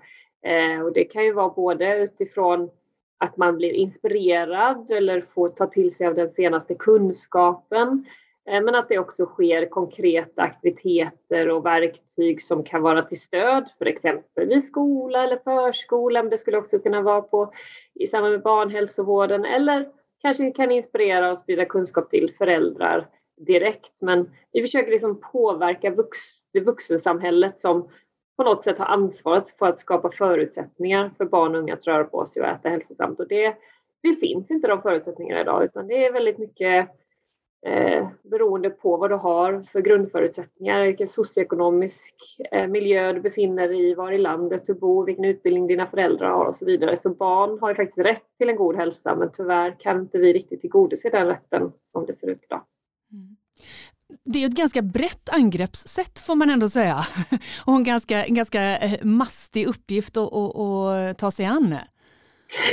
Eh, 0.44 0.82
och 0.82 0.94
det 0.94 1.04
kan 1.04 1.24
ju 1.24 1.34
vara 1.34 1.50
både 1.50 1.98
utifrån 1.98 2.70
att 3.18 3.38
man 3.38 3.58
blir 3.58 3.74
inspirerad 3.74 4.92
eller 4.92 5.26
får 5.34 5.50
ta 5.50 5.68
till 5.68 5.96
sig 5.96 6.08
av 6.08 6.16
den 6.16 6.34
senaste 6.34 6.76
kunskapen 6.76 8.06
Eh, 8.50 8.62
men 8.62 8.76
att 8.76 8.90
det 8.90 9.00
också 9.00 9.26
sker 9.26 9.70
konkreta 9.70 10.42
aktiviteter 10.42 11.50
och 11.50 11.66
verktyg 11.66 12.42
som 12.42 12.64
kan 12.64 12.82
vara 12.82 13.02
till 13.02 13.22
stöd 13.22 13.70
för 13.78 13.86
exempelvis 13.86 14.68
skola 14.68 15.24
eller 15.24 15.38
förskola. 15.38 16.24
Men 16.24 16.30
det 16.30 16.38
skulle 16.38 16.58
också 16.58 16.80
kunna 16.80 17.02
vara 17.02 17.22
på, 17.22 17.54
i 17.94 18.08
samband 18.08 18.32
med 18.32 18.42
barnhälsovården 18.42 19.46
eller 19.46 19.90
kanske 20.22 20.52
kan 20.52 20.72
inspirera 20.72 21.32
och 21.32 21.40
sprida 21.40 21.66
kunskap 21.66 22.10
till 22.10 22.34
föräldrar 22.38 23.08
direkt. 23.38 23.92
Men 24.02 24.32
vi 24.52 24.62
försöker 24.62 24.92
liksom 24.92 25.22
påverka 25.22 25.90
vux, 25.90 26.18
det 26.54 26.60
vuxensamhället 26.60 27.62
som 27.62 27.90
på 28.38 28.44
något 28.44 28.62
sätt 28.62 28.78
har 28.78 28.86
ansvaret 28.86 29.58
för 29.60 29.66
att 29.66 29.82
skapa 29.82 30.12
förutsättningar 30.12 31.12
för 31.18 31.26
barn 31.26 31.56
och 31.56 31.62
unga 31.62 31.74
att 31.74 31.88
röra 31.88 32.04
på 32.04 32.26
sig 32.26 32.42
och 32.42 32.48
äta 32.48 32.70
hälsosamt. 32.70 33.20
Och 33.20 33.28
det, 33.28 33.56
det 34.04 34.16
finns 34.16 34.52
inte 34.52 34.68
de 34.68 34.82
förutsättningarna 34.82 35.42
idag 35.42 35.64
utan 35.64 35.88
det 35.88 36.06
är 36.06 36.14
väldigt 36.14 36.38
mycket 36.38 36.90
eh, 37.66 38.08
beroende 38.24 38.70
på 38.70 38.98
vad 38.98 39.10
du 39.12 39.16
har 39.16 39.66
för 39.72 39.82
grundförutsättningar, 39.82 40.86
vilken 40.86 41.08
socioekonomisk 41.08 42.14
eh, 42.52 42.68
miljö 42.68 43.14
du 43.14 43.22
befinner 43.22 43.68
dig 43.68 43.90
i, 43.90 43.94
var 43.94 44.12
i 44.12 44.18
landet 44.18 44.64
du 44.68 44.74
bor, 44.74 45.06
vilken 45.06 45.26
utbildning 45.26 45.68
dina 45.68 45.88
föräldrar 45.88 46.30
har 46.30 46.46
och 46.46 46.56
så 46.60 46.66
vidare. 46.66 47.00
Så 47.04 47.10
barn 47.10 47.60
har 47.62 47.70
ju 47.70 47.76
faktiskt 47.76 48.08
rätt 48.08 48.38
till 48.38 48.50
en 48.50 48.56
god 48.56 48.76
hälsa 48.76 49.16
men 49.16 49.32
tyvärr 49.34 49.76
kan 49.80 50.00
inte 50.00 50.18
vi 50.18 50.34
riktigt 50.34 50.62
tillgodose 50.62 51.10
den 51.10 51.28
rätten 51.28 51.72
som 51.92 52.06
det 52.06 52.20
ser 52.20 52.28
ut 52.28 52.44
idag. 52.44 52.62
Mm. 53.12 53.36
Det 54.24 54.44
är 54.44 54.48
ett 54.48 54.56
ganska 54.56 54.82
brett 54.82 55.30
angreppssätt 55.30 56.20
får 56.20 56.36
man 56.36 56.50
ändå 56.50 56.70
säga 56.70 57.00
och 57.66 57.74
en 57.74 57.84
ganska, 57.84 58.26
en 58.26 58.36
ganska 58.36 58.78
eh, 58.78 59.04
mastig 59.04 59.68
uppgift 59.68 60.18
att, 60.18 60.34
att, 60.34 60.56
att 60.56 61.18
ta 61.18 61.32
sig 61.32 61.46
an. 61.46 61.76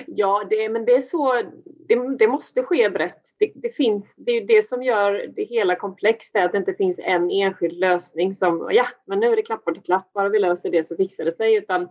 Ja, 0.07 0.45
det, 0.51 0.69
men 0.69 0.85
det 0.85 0.97
är 0.97 1.01
så. 1.01 1.43
Det, 1.65 2.17
det 2.19 2.29
måste 2.29 2.63
ske 2.63 2.91
brett. 2.91 3.23
Det, 3.39 3.53
det, 3.55 3.71
finns, 3.71 4.15
det 4.17 4.33
är 4.33 4.47
det 4.47 4.69
som 4.69 4.83
gör 4.83 5.27
det 5.37 5.45
hela 5.45 5.77
komplext, 5.77 6.37
är 6.37 6.45
att 6.45 6.53
det 6.53 6.59
inte 6.59 6.75
finns 6.75 6.99
en 6.99 7.31
enskild 7.31 7.79
lösning 7.79 8.35
som 8.35 8.69
ja, 8.73 8.87
men 9.07 9.21
nu 9.21 9.27
är 9.27 9.37
det 9.37 9.43
klappar 9.43 9.73
till 9.73 9.83
klapp, 9.83 10.13
bara 10.13 10.29
vi 10.29 10.39
löser 10.39 10.71
det 10.71 10.87
så 10.87 10.97
fixar 10.97 11.25
det 11.25 11.37
sig, 11.37 11.55
utan 11.55 11.89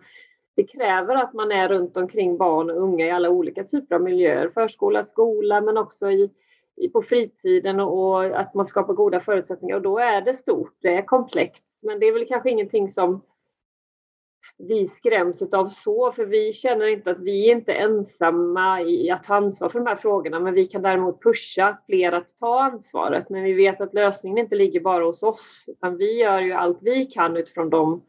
det 0.55 0.63
kräver 0.63 1.15
att 1.15 1.33
man 1.33 1.51
är 1.51 1.69
runt 1.69 1.97
omkring 1.97 2.37
barn 2.37 2.69
och 2.69 2.81
unga 2.81 3.05
i 3.05 3.11
alla 3.11 3.29
olika 3.29 3.63
typer 3.63 3.95
av 3.95 4.01
miljöer, 4.01 4.49
förskola, 4.49 5.05
skola, 5.05 5.61
men 5.61 5.77
också 5.77 6.11
i, 6.11 6.31
i 6.75 6.89
på 6.89 7.01
fritiden 7.01 7.79
och, 7.79 7.99
och 7.99 8.39
att 8.39 8.53
man 8.53 8.67
skapar 8.67 8.93
goda 8.93 9.19
förutsättningar 9.19 9.75
och 9.75 9.81
då 9.81 9.97
är 9.97 10.21
det 10.21 10.35
stort, 10.35 10.75
det 10.81 10.93
är 10.93 11.01
komplext, 11.01 11.65
men 11.81 11.99
det 11.99 12.05
är 12.05 12.13
väl 12.13 12.27
kanske 12.27 12.49
ingenting 12.49 12.87
som 12.87 13.21
vi 14.57 14.85
skräms 14.85 15.41
av 15.41 15.67
så, 15.67 16.11
för 16.11 16.25
vi 16.25 16.53
känner 16.53 16.87
inte 16.87 17.11
att 17.11 17.19
vi 17.19 17.49
är 17.49 17.55
inte 17.55 17.73
ensamma 17.73 18.81
i 18.81 19.09
att 19.09 19.23
ta 19.23 19.35
ansvar 19.35 19.69
för 19.69 19.79
de 19.79 19.87
här 19.87 19.95
frågorna, 19.95 20.39
men 20.39 20.53
vi 20.53 20.65
kan 20.65 20.81
däremot 20.81 21.23
pusha 21.23 21.77
fler 21.85 22.11
att 22.11 22.39
ta 22.39 22.63
ansvaret. 22.63 23.29
Men 23.29 23.43
vi 23.43 23.53
vet 23.53 23.81
att 23.81 23.93
lösningen 23.93 24.37
inte 24.37 24.55
ligger 24.55 24.79
bara 24.79 25.05
hos 25.05 25.23
oss, 25.23 25.65
utan 25.67 25.97
vi 25.97 26.21
gör 26.21 26.41
ju 26.41 26.53
allt 26.53 26.77
vi 26.81 27.05
kan 27.05 27.37
utifrån 27.37 27.69
dem, 27.69 28.01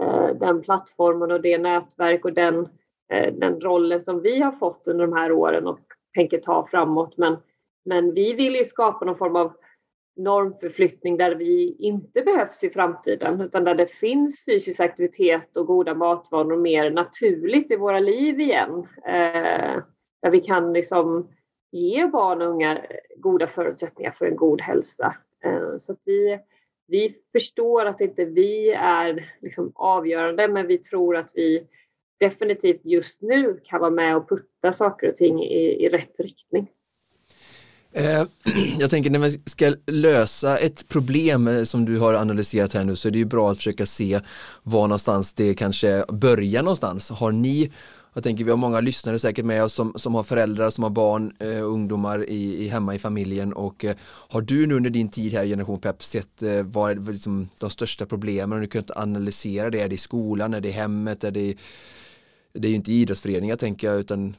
eh, 0.00 0.28
den 0.40 0.62
plattformen 0.62 1.30
och 1.30 1.40
det 1.40 1.58
nätverk 1.58 2.24
och 2.24 2.32
den, 2.32 2.68
eh, 3.12 3.34
den 3.34 3.60
rollen 3.60 4.00
som 4.00 4.22
vi 4.22 4.42
har 4.42 4.52
fått 4.52 4.88
under 4.88 5.06
de 5.06 5.16
här 5.16 5.32
åren 5.32 5.66
och 5.66 5.80
tänker 6.14 6.38
ta 6.38 6.66
framåt. 6.70 7.16
Men, 7.16 7.36
men 7.84 8.14
vi 8.14 8.32
vill 8.32 8.54
ju 8.54 8.64
skapa 8.64 9.04
någon 9.04 9.18
form 9.18 9.36
av 9.36 9.52
normförflyttning 10.16 11.16
där 11.16 11.34
vi 11.34 11.76
inte 11.78 12.22
behövs 12.22 12.64
i 12.64 12.70
framtiden 12.70 13.40
utan 13.40 13.64
där 13.64 13.74
det 13.74 13.86
finns 13.86 14.44
fysisk 14.44 14.80
aktivitet 14.80 15.56
och 15.56 15.66
goda 15.66 15.94
matvanor 15.94 16.56
mer 16.56 16.90
naturligt 16.90 17.72
i 17.72 17.76
våra 17.76 18.00
liv 18.00 18.40
igen. 18.40 18.86
Eh, 19.06 19.82
där 20.22 20.30
vi 20.30 20.40
kan 20.40 20.72
liksom 20.72 21.28
ge 21.72 22.06
barn 22.06 22.42
och 22.42 22.48
unga 22.48 22.78
goda 23.16 23.46
förutsättningar 23.46 24.10
för 24.10 24.26
en 24.26 24.36
god 24.36 24.60
hälsa. 24.60 25.16
Eh, 25.44 25.78
så 25.78 25.92
att 25.92 26.00
vi, 26.04 26.38
vi 26.86 27.14
förstår 27.32 27.84
att 27.84 28.00
inte 28.00 28.24
vi 28.24 28.70
är 28.70 29.32
liksom 29.40 29.72
avgörande 29.74 30.48
men 30.48 30.66
vi 30.66 30.78
tror 30.78 31.16
att 31.16 31.30
vi 31.34 31.66
definitivt 32.20 32.80
just 32.84 33.22
nu 33.22 33.60
kan 33.64 33.80
vara 33.80 33.90
med 33.90 34.16
och 34.16 34.28
putta 34.28 34.72
saker 34.72 35.08
och 35.08 35.16
ting 35.16 35.42
i, 35.42 35.84
i 35.84 35.88
rätt 35.88 36.20
riktning. 36.20 36.70
Eh, 37.96 38.26
jag 38.78 38.90
tänker 38.90 39.10
när 39.10 39.18
man 39.18 39.32
ska 39.46 39.74
lösa 39.86 40.58
ett 40.58 40.88
problem 40.88 41.48
eh, 41.48 41.64
som 41.64 41.84
du 41.84 41.98
har 41.98 42.14
analyserat 42.14 42.72
här 42.72 42.84
nu 42.84 42.96
så 42.96 43.08
är 43.08 43.12
det 43.12 43.18
ju 43.18 43.24
bra 43.24 43.50
att 43.50 43.56
försöka 43.56 43.86
se 43.86 44.20
var 44.62 44.82
någonstans 44.82 45.34
det 45.34 45.54
kanske 45.54 46.04
börjar 46.08 46.62
någonstans. 46.62 47.10
Har 47.10 47.32
ni 47.32 47.72
jag 48.16 48.22
tänker 48.22 48.44
vi 48.44 48.50
har 48.50 48.56
många 48.56 48.80
lyssnare 48.80 49.18
säkert 49.18 49.44
med 49.44 49.64
oss 49.64 49.72
som, 49.72 49.92
som 49.96 50.14
har 50.14 50.22
föräldrar 50.22 50.70
som 50.70 50.84
har 50.84 50.90
barn 50.90 51.32
eh, 51.38 51.48
och 51.48 51.54
eh, 51.54 51.64
ungdomar 51.64 52.28
i, 52.28 52.64
i, 52.64 52.68
hemma 52.68 52.94
i 52.94 52.98
familjen. 52.98 53.52
Och 53.52 53.84
eh, 53.84 53.96
har 54.02 54.40
du 54.40 54.66
nu 54.66 54.74
under 54.74 54.90
din 54.90 55.08
tid 55.08 55.32
här 55.32 55.44
i 55.44 55.48
Generation 55.48 55.80
Pep 55.80 56.02
sett 56.02 56.42
eh, 56.42 56.62
vad 56.62 56.90
är 56.90 57.12
liksom, 57.12 57.48
de 57.60 57.70
största 57.70 58.06
problemen? 58.06 58.52
Och 58.52 58.60
du 58.60 58.66
kunnat 58.66 58.90
analysera 58.90 59.70
det, 59.70 59.80
är 59.80 59.88
det 59.88 59.94
i 59.94 59.98
skolan, 59.98 60.54
är 60.54 60.60
det 60.60 60.68
i 60.68 60.72
hemmet, 60.72 61.24
är 61.24 61.30
det, 61.30 61.54
det 62.52 62.68
är 62.68 62.70
ju 62.70 62.76
inte 62.76 62.92
idrottsföreningar 62.92 63.56
tänker 63.56 63.86
jag 63.86 64.00
utan 64.00 64.34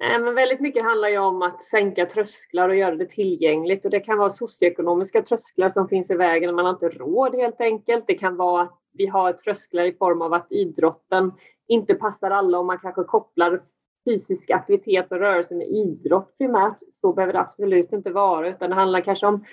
Eh, 0.00 0.20
men 0.20 0.34
väldigt 0.34 0.60
mycket 0.60 0.84
handlar 0.84 1.08
ju 1.08 1.18
om 1.18 1.42
att 1.42 1.62
sänka 1.62 2.06
trösklar 2.06 2.68
och 2.68 2.76
göra 2.76 2.96
det 2.96 3.10
tillgängligt 3.10 3.84
och 3.84 3.90
det 3.90 4.00
kan 4.00 4.18
vara 4.18 4.30
socioekonomiska 4.30 5.22
trösklar 5.22 5.70
som 5.70 5.88
finns 5.88 6.10
i 6.10 6.14
vägen, 6.14 6.54
man 6.54 6.64
har 6.64 6.72
inte 6.72 6.88
råd 6.88 7.34
helt 7.34 7.60
enkelt. 7.60 8.04
Det 8.06 8.14
kan 8.14 8.36
vara 8.36 8.62
att 8.62 8.78
vi 8.92 9.06
har 9.06 9.32
trösklar 9.32 9.84
i 9.84 9.92
form 9.92 10.22
av 10.22 10.32
att 10.32 10.52
idrotten 10.52 11.32
inte 11.68 11.94
passar 11.94 12.30
alla 12.30 12.58
och 12.58 12.66
man 12.66 12.78
kanske 12.78 13.04
kopplar 13.04 13.62
fysisk 14.04 14.50
aktivitet 14.50 15.12
och 15.12 15.18
rörelse 15.18 15.54
med 15.54 15.66
idrott 15.66 16.38
primärt. 16.38 16.78
Så 17.00 17.12
behöver 17.12 17.32
det 17.32 17.40
absolut 17.40 17.92
inte 17.92 18.10
vara 18.10 18.48
utan 18.48 18.70
det 18.70 18.76
handlar 18.76 19.00
kanske 19.00 19.26
om 19.26 19.44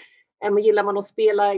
eh, 0.46 0.58
Gillar 0.58 0.84
man 0.84 0.98
att 0.98 1.06
spela 1.06 1.54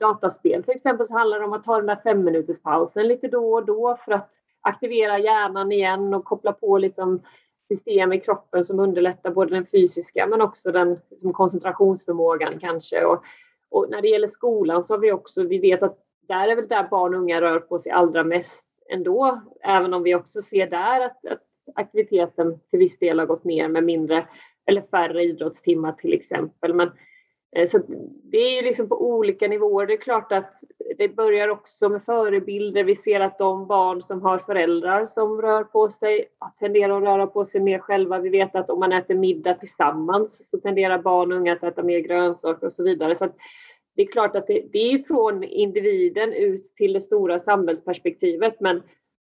dataspel 0.00 0.64
till 0.64 0.74
exempel 0.74 1.06
så 1.06 1.14
handlar 1.14 1.38
det 1.38 1.44
om 1.44 1.52
att 1.52 1.64
ta 1.64 1.76
den 1.76 1.86
där 1.86 2.00
fem 2.04 2.24
minuters 2.24 2.62
pausen 2.62 3.08
lite 3.08 3.28
då 3.28 3.52
och 3.52 3.66
då 3.66 3.98
för 4.04 4.12
att 4.12 4.30
aktivera 4.60 5.18
hjärnan 5.18 5.72
igen 5.72 6.14
och 6.14 6.24
koppla 6.24 6.52
på 6.52 6.78
liksom 6.78 7.22
system 7.68 8.12
i 8.12 8.20
kroppen 8.20 8.64
som 8.64 8.80
underlättar 8.80 9.30
både 9.30 9.54
den 9.54 9.66
fysiska 9.66 10.26
men 10.26 10.40
också 10.40 10.72
den 10.72 10.98
liksom 11.10 11.32
koncentrationsförmågan 11.32 12.60
kanske. 12.60 13.04
Och, 13.04 13.22
och, 13.70 13.86
när 13.90 14.02
det 14.02 14.08
gäller 14.08 14.28
skolan 14.28 14.84
så 14.84 14.94
har 14.94 14.98
vi 14.98 15.12
också, 15.12 15.42
vi 15.42 15.58
vet 15.58 15.82
att 15.82 15.98
där 16.28 16.48
är 16.48 16.56
väl 16.56 16.68
där 16.68 16.88
barn 16.90 17.14
och 17.14 17.20
unga 17.20 17.40
rör 17.40 17.60
på 17.60 17.78
sig 17.78 17.92
allra 17.92 18.24
mest 18.24 18.64
ändå, 18.90 19.40
även 19.60 19.94
om 19.94 20.02
vi 20.02 20.14
också 20.14 20.42
ser 20.42 20.70
där 20.70 21.00
att, 21.00 21.26
att 21.26 21.42
aktiviteten 21.74 22.60
till 22.70 22.78
viss 22.78 22.98
del 22.98 23.18
har 23.18 23.26
gått 23.26 23.44
ner 23.44 23.68
med 23.68 23.84
mindre 23.84 24.28
eller 24.66 24.82
färre 24.82 25.24
idrottstimmar 25.24 25.92
till 25.92 26.12
exempel. 26.12 26.74
Men, 26.74 26.90
eh, 27.56 27.68
så 27.68 27.80
det 28.22 28.38
är 28.38 28.56
ju 28.56 28.62
liksom 28.62 28.88
på 28.88 29.08
olika 29.10 29.48
nivåer. 29.48 29.86
Det 29.86 29.92
är 29.92 30.00
klart 30.00 30.32
att 30.32 30.52
det 30.96 31.08
börjar 31.08 31.48
också 31.48 31.88
med 31.88 32.04
förebilder. 32.04 32.84
Vi 32.84 32.96
ser 32.96 33.20
att 33.20 33.38
de 33.38 33.66
barn 33.66 34.02
som 34.02 34.22
har 34.22 34.38
föräldrar 34.38 35.06
som 35.06 35.42
rör 35.42 35.64
på 35.64 35.90
sig 35.90 36.24
tenderar 36.58 36.96
att 36.96 37.02
röra 37.02 37.26
på 37.26 37.44
sig 37.44 37.60
mer 37.60 37.78
själva. 37.78 38.18
Vi 38.18 38.28
vet 38.28 38.54
att 38.54 38.70
om 38.70 38.80
man 38.80 38.92
äter 38.92 39.14
middag 39.14 39.54
tillsammans 39.54 40.48
så 40.50 40.58
tenderar 40.58 40.98
barn 40.98 41.32
och 41.32 41.38
unga 41.38 41.52
att 41.52 41.62
äta 41.62 41.82
mer 41.82 41.98
grönsaker 41.98 42.66
och 42.66 42.72
så 42.72 42.82
vidare. 42.82 43.16
Så 43.16 43.28
det 43.96 44.02
är 44.02 44.06
klart 44.06 44.36
att 44.36 44.46
det, 44.46 44.64
det 44.72 44.92
är 44.92 44.98
från 44.98 45.44
individen 45.44 46.32
ut 46.32 46.74
till 46.74 46.92
det 46.92 47.00
stora 47.00 47.38
samhällsperspektivet 47.38 48.60
men 48.60 48.82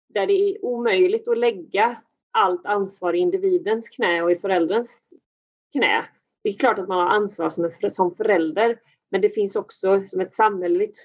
där 0.09 0.27
det 0.27 0.33
är 0.33 0.65
omöjligt 0.65 1.27
att 1.27 1.37
lägga 1.37 2.01
allt 2.31 2.65
ansvar 2.65 3.13
i 3.13 3.17
individens 3.17 3.89
knä 3.89 4.21
och 4.21 4.31
i 4.31 4.35
förälderns 4.35 4.89
knä. 5.71 6.05
Det 6.43 6.49
är 6.49 6.53
klart 6.53 6.79
att 6.79 6.87
man 6.87 6.97
har 6.97 7.09
ansvar 7.09 7.49
som, 7.49 7.71
som 7.91 8.15
förälder 8.15 8.79
men 9.11 9.21
det 9.21 9.29
finns 9.29 9.55
också 9.55 10.03
som 10.05 10.21
ett 10.21 10.33
samhälleligt 10.33 10.97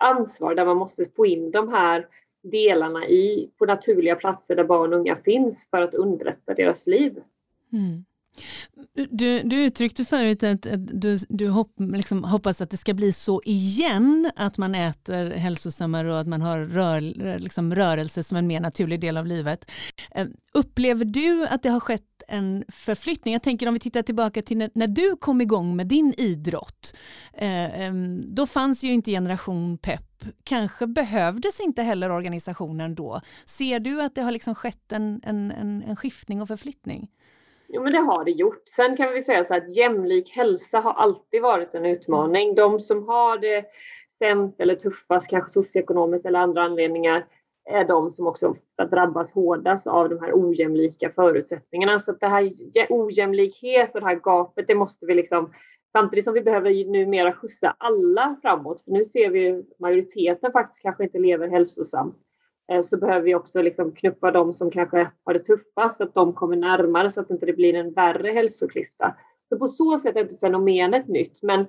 ansvar 0.00 0.54
där 0.54 0.64
man 0.64 0.76
måste 0.76 1.06
få 1.16 1.26
in 1.26 1.50
de 1.50 1.68
här 1.68 2.06
delarna 2.42 3.06
i, 3.06 3.50
på 3.58 3.66
naturliga 3.66 4.16
platser 4.16 4.56
där 4.56 4.64
barn 4.64 4.92
och 4.92 4.98
unga 4.98 5.16
finns 5.16 5.66
för 5.70 5.82
att 5.82 5.94
underlätta 5.94 6.54
deras 6.54 6.86
liv. 6.86 7.22
Mm. 7.72 8.04
Du, 9.10 9.42
du 9.42 9.64
uttryckte 9.64 10.04
förut 10.04 10.42
att, 10.42 10.66
att 10.66 11.00
du, 11.00 11.18
du 11.28 11.48
hopp, 11.48 11.72
liksom 11.78 12.24
hoppas 12.24 12.60
att 12.60 12.70
det 12.70 12.76
ska 12.76 12.94
bli 12.94 13.12
så 13.12 13.42
igen, 13.44 14.30
att 14.36 14.58
man 14.58 14.74
äter 14.74 15.30
hälsosammare 15.30 16.12
och 16.12 16.20
att 16.20 16.26
man 16.26 16.42
har 16.42 16.58
rör, 16.60 17.00
liksom 17.38 17.74
rörelse 17.74 18.22
som 18.22 18.36
en 18.36 18.46
mer 18.46 18.60
naturlig 18.60 19.00
del 19.00 19.16
av 19.16 19.26
livet. 19.26 19.70
Ehm, 20.10 20.32
upplever 20.52 21.04
du 21.04 21.46
att 21.46 21.62
det 21.62 21.68
har 21.68 21.80
skett 21.80 22.02
en 22.28 22.64
förflyttning? 22.68 23.32
Jag 23.32 23.42
tänker 23.42 23.66
om 23.66 23.74
vi 23.74 23.80
tittar 23.80 24.02
tillbaka 24.02 24.42
till 24.42 24.56
när, 24.56 24.70
när 24.74 24.88
du 24.88 25.16
kom 25.16 25.40
igång 25.40 25.76
med 25.76 25.86
din 25.86 26.14
idrott. 26.18 26.94
Eh, 27.34 27.80
ehm, 27.80 28.34
då 28.34 28.46
fanns 28.46 28.84
ju 28.84 28.92
inte 28.92 29.10
Generation 29.10 29.78
Pep. 29.78 30.24
Kanske 30.44 30.86
behövdes 30.86 31.60
inte 31.60 31.82
heller 31.82 32.10
organisationen 32.10 32.94
då. 32.94 33.20
Ser 33.44 33.80
du 33.80 34.02
att 34.02 34.14
det 34.14 34.22
har 34.22 34.32
liksom 34.32 34.54
skett 34.54 34.92
en, 34.92 35.20
en, 35.24 35.50
en, 35.50 35.82
en 35.82 35.96
skiftning 35.96 36.42
och 36.42 36.48
förflyttning? 36.48 37.08
Jo, 37.72 37.82
men 37.82 37.92
det 37.92 37.98
har 37.98 38.24
det 38.24 38.30
gjort. 38.30 38.68
Sen 38.68 38.96
kan 38.96 39.12
vi 39.12 39.22
säga 39.22 39.44
så 39.44 39.54
att 39.54 39.76
jämlik 39.76 40.36
hälsa 40.36 40.80
har 40.80 40.92
alltid 40.92 41.42
varit 41.42 41.74
en 41.74 41.86
utmaning. 41.86 42.54
De 42.54 42.80
som 42.80 43.08
har 43.08 43.38
det 43.38 43.66
sämst 44.18 44.60
eller 44.60 44.74
tuffast, 44.74 45.30
kanske 45.30 45.50
socioekonomiskt 45.50 46.26
eller 46.26 46.38
andra 46.38 46.62
anledningar, 46.62 47.26
är 47.70 47.84
de 47.84 48.10
som 48.10 48.26
också 48.26 48.56
drabbas 48.90 49.32
hårdast 49.32 49.86
av 49.86 50.08
de 50.08 50.20
här 50.20 50.32
ojämlika 50.34 51.10
förutsättningarna. 51.10 51.98
Så 51.98 52.10
att 52.10 52.20
det 52.20 52.26
här 52.26 52.50
ojämlikhet 52.88 53.94
och 53.94 54.00
det 54.00 54.06
här 54.06 54.20
gapet, 54.20 54.66
det 54.68 54.74
måste 54.74 55.06
vi 55.06 55.14
liksom 55.14 55.52
Samtidigt 55.92 56.24
som 56.24 56.34
vi 56.34 56.40
behöver 56.40 56.84
numera 56.84 57.32
skjutsa 57.32 57.76
alla 57.78 58.36
framåt, 58.42 58.80
för 58.80 58.90
nu 58.90 59.04
ser 59.04 59.30
vi 59.30 59.64
majoriteten 59.78 60.52
faktiskt 60.52 60.82
kanske 60.82 61.04
inte 61.04 61.18
lever 61.18 61.48
hälsosamt. 61.48 62.16
Eh, 62.70 62.82
så 62.82 62.96
behöver 62.96 63.24
vi 63.24 63.34
också 63.34 63.62
liksom 63.62 63.92
knuffa 63.92 64.30
de 64.30 64.54
som 64.54 64.70
kanske 64.70 65.10
har 65.24 65.34
det 65.34 65.38
tuffast 65.38 65.96
så 65.96 66.04
att 66.04 66.14
de 66.14 66.32
kommer 66.32 66.56
närmare 66.56 67.10
så 67.10 67.20
att 67.20 67.28
det 67.28 67.34
inte 67.34 67.52
blir 67.52 67.74
en 67.74 67.92
värre 67.92 68.32
hälsoklyfta. 68.32 69.14
Så 69.48 69.58
på 69.58 69.68
så 69.68 69.98
sätt 69.98 70.16
är 70.16 70.20
inte 70.20 70.36
fenomenet 70.36 71.08
nytt. 71.08 71.42
Men 71.42 71.66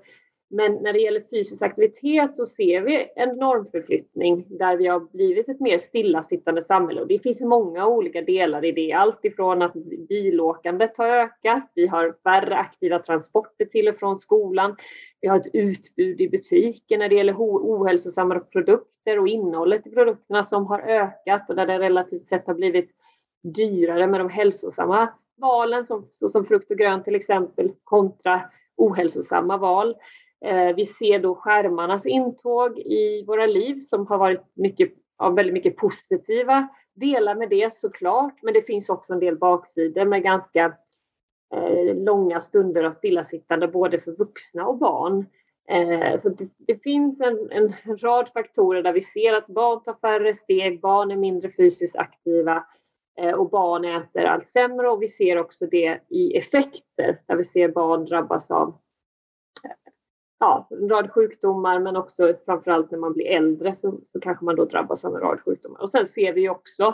men 0.52 0.74
när 0.74 0.94
det 0.94 1.00
gäller 1.00 1.24
fysisk 1.30 1.62
aktivitet 1.62 2.36
så 2.36 2.46
ser 2.46 2.82
vi 2.82 3.08
en 3.16 3.30
normförflyttning 3.30 4.46
där 4.50 4.78
vi 4.78 4.88
har 4.88 5.00
blivit 5.00 5.50
ett 5.50 5.60
mer 5.60 5.78
stillasittande 5.78 6.64
samhälle. 6.64 7.02
Och 7.02 7.08
det 7.08 7.20
finns 7.20 7.42
många 7.42 7.88
olika 7.88 8.22
delar 8.22 8.66
i 8.66 8.72
det. 8.72 8.94
Allt 8.94 9.26
ifrån 9.26 9.62
att 9.62 9.74
bilåkandet 10.10 10.98
har 10.98 11.08
ökat, 11.08 11.72
vi 11.76 11.88
har 11.88 12.16
färre 12.24 12.58
aktiva 12.58 13.00
transporter 13.00 13.66
till 13.66 13.88
och 13.88 13.96
från 13.96 14.20
skolan. 14.20 14.76
Vi 15.22 15.28
har 15.28 15.38
ett 15.38 15.52
utbud 15.54 16.22
i 16.22 16.30
butiken 16.30 17.00
när 17.00 17.10
det 17.10 17.16
gäller 17.16 17.36
ohälsosamma 17.38 18.40
produkter 18.40 19.20
och 19.20 19.28
innehållet 19.28 19.88
i 19.88 19.90
produkterna 19.90 20.44
som 20.44 20.66
har 20.66 20.80
ökat 20.80 21.50
och 21.50 21.56
där 21.56 21.68
det 21.68 21.80
relativt 21.80 22.30
sett 22.30 22.48
har 22.48 22.54
blivit 22.54 22.90
dyrare 23.44 24.08
med 24.08 24.20
de 24.20 24.30
hälsosamma 24.30 25.10
valen 25.38 25.88
som, 25.88 26.08
som 26.32 26.46
frukt 26.46 26.72
och 26.72 26.78
grönt 26.78 27.06
till 27.06 27.16
exempel 27.16 27.72
kontra 27.84 28.42
ohälsosamma 28.78 29.58
val. 29.58 29.96
Eh, 30.45 30.75
vi 30.75 30.86
ser 30.86 31.19
då 31.19 31.36
skärmarnas 31.36 32.06
intåg 32.06 32.80
i 32.80 33.23
våra 33.27 33.45
liv 33.45 33.80
som 33.89 34.08
har 34.08 34.17
varit 34.17 34.43
mycket, 34.54 34.93
av 35.17 35.36
väldigt 35.36 35.54
mycket 35.54 35.75
positiva 35.75 36.67
delar 36.93 37.36
med 37.36 37.49
det 37.49 37.77
såklart. 37.77 38.39
Men 38.41 38.54
det 38.54 38.62
finns 38.62 38.89
också 38.89 39.13
en 39.13 39.19
del 39.19 39.38
baksidor 39.38 40.06
med 40.06 40.23
ganska 40.23 40.73
eh, 41.54 41.95
långa 41.95 42.41
stunder 42.41 42.84
av 42.84 42.91
stillasittande 42.91 43.67
både 43.67 43.99
för 43.99 44.12
vuxna 44.12 44.67
och 44.67 44.77
barn. 44.77 45.25
Eh, 45.69 46.21
så 46.21 46.30
det, 46.30 46.49
det 46.58 46.84
finns 46.84 47.21
en, 47.21 47.51
en, 47.51 47.97
rad 47.97 48.30
faktorer 48.34 48.84
där 48.84 48.93
vi 48.93 49.01
ser 49.01 49.34
att 49.34 49.47
barn 49.47 49.84
tar 49.84 49.93
färre 50.01 50.36
steg, 50.36 50.82
barn 50.82 51.12
är 51.12 51.15
mindre 51.15 51.51
fysiskt 51.58 51.95
aktiva 51.95 52.65
eh, 53.21 53.32
och 53.32 53.49
barn 53.49 53.86
äter 53.86 54.25
allt 54.25 54.49
sämre 54.49 54.89
och 54.89 55.01
vi 55.01 55.10
ser 55.10 55.38
också 55.38 55.65
det 55.65 55.99
i 56.10 56.38
effekter 56.38 57.21
där 57.27 57.36
vi 57.36 57.43
ser 57.43 57.67
barn 57.67 58.06
drabbas 58.06 58.51
av 58.51 58.75
ja, 60.41 60.67
en 60.69 60.89
rad 60.89 61.12
sjukdomar 61.12 61.80
men 61.80 61.95
också 61.95 62.34
framförallt 62.45 62.91
när 62.91 62.97
man 62.97 63.13
blir 63.13 63.25
äldre 63.25 63.75
så, 63.75 63.99
så 64.12 64.19
kanske 64.19 64.45
man 64.45 64.56
då 64.56 64.65
drabbas 64.65 65.06
av 65.06 65.15
en 65.15 65.21
rad 65.21 65.39
sjukdomar. 65.45 65.82
Och 65.82 65.89
sen 65.89 66.08
ser 66.08 66.34
vi 66.34 66.49
också 66.49 66.93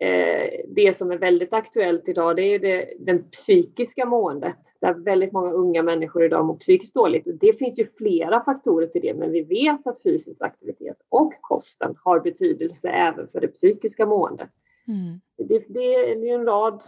eh, 0.00 0.50
det 0.68 0.96
som 0.96 1.10
är 1.10 1.18
väldigt 1.18 1.52
aktuellt 1.52 2.08
idag 2.08 2.36
det 2.36 2.42
är 2.42 2.58
det, 2.58 2.94
den 2.98 3.30
psykiska 3.30 4.06
måendet 4.06 4.56
där 4.80 4.94
väldigt 4.94 5.32
många 5.32 5.52
unga 5.52 5.82
människor 5.82 6.24
idag 6.24 6.44
mår 6.44 6.56
psykiskt 6.56 6.94
dåligt. 6.94 7.24
Det 7.40 7.52
finns 7.52 7.78
ju 7.78 7.86
flera 7.98 8.44
faktorer 8.44 8.86
till 8.86 9.02
det 9.02 9.14
men 9.14 9.32
vi 9.32 9.42
vet 9.42 9.86
att 9.86 10.02
fysisk 10.02 10.42
aktivitet 10.42 10.96
och 11.08 11.32
kosten 11.40 11.94
har 12.04 12.20
betydelse 12.20 12.88
även 12.88 13.28
för 13.28 13.40
det 13.40 13.48
psykiska 13.48 14.06
måendet. 14.06 14.50
Mm. 14.88 15.20
Det, 15.48 15.64
det 15.68 15.94
är 15.94 16.34
en 16.34 16.44
rad 16.44 16.82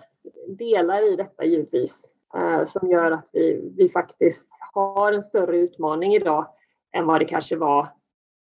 delar 0.48 1.12
i 1.12 1.16
detta 1.16 1.44
givetvis 1.44 2.12
eh, 2.35 2.64
som 2.64 2.90
gör 2.90 3.11
att 3.11 3.28
vi, 3.33 3.72
vi 3.76 3.88
faktiskt 3.88 4.48
har 4.81 5.12
en 5.12 5.23
större 5.23 5.57
utmaning 5.57 6.14
idag 6.14 6.47
än 6.93 7.07
vad 7.07 7.21
det 7.21 7.25
kanske 7.25 7.57
var 7.57 7.88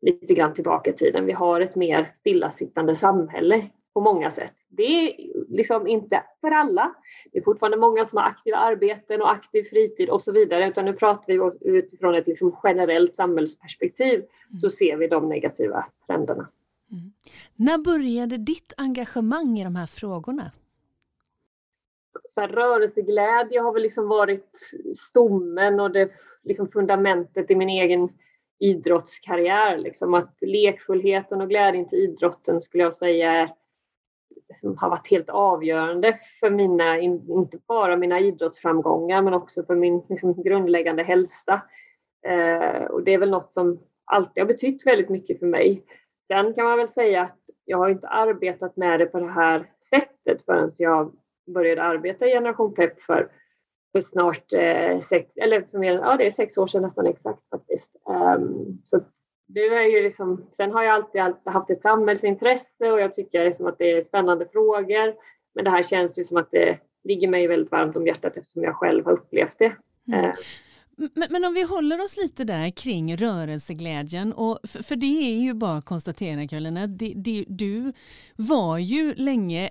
lite 0.01 0.33
grann 0.33 0.53
tillbaka 0.53 0.89
i 0.89 0.93
tiden. 0.93 1.25
Vi 1.25 1.31
har 1.31 1.61
ett 1.61 1.75
mer 1.75 2.15
stillasittande 2.19 2.95
samhälle 2.95 3.69
på 3.93 4.01
många 4.01 4.31
sätt. 4.31 4.53
Det 4.69 4.83
är 4.83 5.15
liksom 5.49 5.87
inte 5.87 6.23
för 6.41 6.51
alla. 6.51 6.93
Det 7.31 7.37
är 7.37 7.43
fortfarande 7.43 7.77
många 7.77 8.05
som 8.05 8.17
har 8.17 8.25
aktiva 8.25 8.57
arbeten 8.57 9.21
och 9.21 9.31
aktiv 9.31 9.63
fritid 9.63 10.09
och 10.09 10.21
så 10.21 10.31
vidare, 10.31 10.67
utan 10.67 10.85
nu 10.85 10.93
pratar 10.93 11.25
vi 11.27 11.69
utifrån 11.77 12.15
ett 12.15 12.27
liksom 12.27 12.55
generellt 12.63 13.15
samhällsperspektiv 13.15 14.13
mm. 14.13 14.59
så 14.59 14.69
ser 14.69 14.97
vi 14.97 15.07
de 15.07 15.29
negativa 15.29 15.85
trenderna. 16.07 16.49
Mm. 16.91 17.11
När 17.55 17.77
började 17.77 18.37
ditt 18.37 18.73
engagemang 18.77 19.59
i 19.59 19.63
de 19.63 19.75
här 19.75 19.87
frågorna? 19.87 20.51
Så 22.29 22.41
här, 22.41 22.47
rörelseglädje 22.47 23.61
har 23.61 23.73
väl 23.73 23.83
liksom 23.83 24.07
varit 24.07 24.57
stommen 24.95 25.79
och 25.79 25.91
det 25.91 26.11
liksom 26.43 26.67
fundamentet 26.67 27.51
i 27.51 27.55
min 27.55 27.69
egen 27.69 28.09
idrottskarriär. 28.59 29.77
Liksom. 29.77 30.13
Att 30.13 30.37
lekfullheten 30.41 31.41
och 31.41 31.49
glädjen 31.49 31.89
till 31.89 31.99
idrotten 31.99 32.61
skulle 32.61 32.83
jag 32.83 32.93
säga 32.93 33.31
är, 33.31 33.49
liksom, 34.49 34.77
har 34.77 34.89
varit 34.89 35.11
helt 35.11 35.29
avgörande 35.29 36.19
för 36.39 36.49
mina, 36.49 36.99
inte 36.99 37.57
bara 37.67 37.97
mina 37.97 38.19
idrottsframgångar 38.19 39.21
men 39.21 39.33
också 39.33 39.63
för 39.63 39.75
min 39.75 40.03
liksom, 40.09 40.43
grundläggande 40.43 41.03
hälsa. 41.03 41.61
Eh, 42.25 42.83
och 42.83 43.03
det 43.03 43.13
är 43.13 43.17
väl 43.17 43.31
något 43.31 43.53
som 43.53 43.79
alltid 44.05 44.43
har 44.43 44.47
betytt 44.47 44.85
väldigt 44.85 45.09
mycket 45.09 45.39
för 45.39 45.45
mig. 45.45 45.83
Sen 46.27 46.53
kan 46.53 46.65
man 46.65 46.77
väl 46.77 46.89
säga 46.89 47.21
att 47.21 47.39
jag 47.65 47.77
har 47.77 47.89
inte 47.89 48.07
arbetat 48.07 48.77
med 48.77 48.99
det 48.99 49.05
på 49.05 49.19
det 49.19 49.31
här 49.31 49.71
sättet 49.89 50.45
förrän 50.45 50.71
jag 50.77 51.11
började 51.45 51.83
arbeta 51.83 52.27
i 52.27 52.31
Generation 52.31 52.73
Pep 52.73 53.01
för, 53.01 53.31
för 53.91 54.01
snart 54.01 54.53
eh, 54.53 55.01
sex, 55.09 55.37
eller 55.37 55.61
för 55.61 55.77
mer, 55.77 55.93
ja, 55.93 56.17
det 56.17 56.27
är 56.27 56.31
sex 56.31 56.57
år 56.57 56.67
sedan 56.67 56.81
nästan 56.81 57.05
exakt 57.05 57.49
faktiskt. 57.49 57.95
Um, 58.05 58.81
så 58.85 58.99
det 59.47 59.59
är 59.59 59.87
ju 59.87 60.03
liksom, 60.03 60.45
sen 60.57 60.71
har 60.71 60.83
jag 60.83 60.93
alltid, 60.93 61.21
alltid 61.21 61.53
haft 61.53 61.69
ett 61.69 61.81
samhällsintresse 61.81 62.91
och 62.91 62.99
jag 62.99 63.13
tycker 63.13 63.45
liksom 63.45 63.67
att 63.67 63.77
det 63.77 63.91
är 63.91 64.03
spännande 64.03 64.45
frågor. 64.45 65.15
Men 65.55 65.63
det 65.63 65.71
här 65.71 65.83
känns 65.83 66.19
ju 66.19 66.23
som 66.23 66.37
att 66.37 66.51
det 66.51 66.79
ligger 67.03 67.27
mig 67.27 67.47
väldigt 67.47 67.71
varmt 67.71 67.97
om 67.97 68.07
hjärtat 68.07 68.37
eftersom 68.37 68.63
jag 68.63 68.75
själv 68.75 69.05
har 69.05 69.11
upplevt 69.11 69.59
det. 69.59 69.75
Mm. 70.13 70.31
Men, 70.97 71.27
men, 71.29 71.45
om 71.45 71.53
vi 71.53 71.63
håller 71.63 72.03
oss 72.03 72.17
lite 72.17 72.43
där 72.43 72.69
kring 72.69 73.17
rörelseglädjen, 73.17 74.33
och 74.33 74.59
för, 74.63 74.83
för 74.83 74.95
det 74.95 75.35
är 75.35 75.41
ju 75.41 75.53
bara 75.53 75.77
att 75.77 75.85
konstatera 75.85 76.47
Karolina, 76.47 76.87
det, 76.87 77.13
det, 77.15 77.45
du 77.47 77.93
var 78.35 78.77
ju 78.77 79.15
länge 79.15 79.69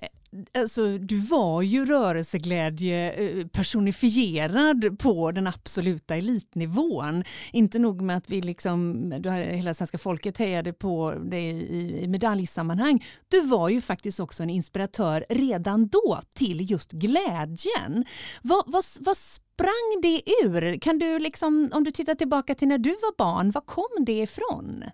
Alltså, 0.55 0.99
du 0.99 1.19
var 1.19 1.63
ju 1.63 1.87
rörelseglädje 1.87 3.13
eh, 3.13 3.47
personifierad 3.47 4.99
på 4.99 5.31
den 5.31 5.47
absoluta 5.47 6.17
elitnivån. 6.17 7.25
Inte 7.53 7.79
nog 7.79 8.03
med 8.03 8.17
att 8.17 8.31
vi 8.31 8.41
liksom, 8.41 9.11
du, 9.21 9.31
hela 9.31 9.75
svenska 9.75 9.99
folket 9.99 10.39
hejade 10.39 10.73
på 10.73 11.15
dig 11.15 11.45
i, 11.49 12.03
i 12.03 12.09
medaljsammanhang. 12.09 13.05
Du 13.29 13.41
var 13.41 13.69
ju 13.69 13.81
faktiskt 13.81 14.21
också 14.21 14.43
en 14.43 14.51
inspiratör 14.51 15.25
redan 15.29 15.89
då 15.89 16.21
till 16.35 16.71
just 16.71 16.93
glädjen. 16.93 18.05
Vad, 18.43 18.65
vad, 18.67 18.85
vad 19.01 19.17
sprang 19.63 20.01
det 20.03 20.23
ur? 20.45 20.79
Kan 20.81 20.99
du 20.99 21.19
liksom, 21.19 21.71
om 21.73 21.85
du 21.85 21.91
tittar 21.91 22.15
tillbaka 22.15 22.55
till 22.55 22.69
när 22.69 22.79
du 22.79 22.91
var 22.91 23.17
barn, 23.19 23.51
var 23.51 23.61
kom 23.61 24.05
det 24.05 24.21
ifrån? 24.21 24.85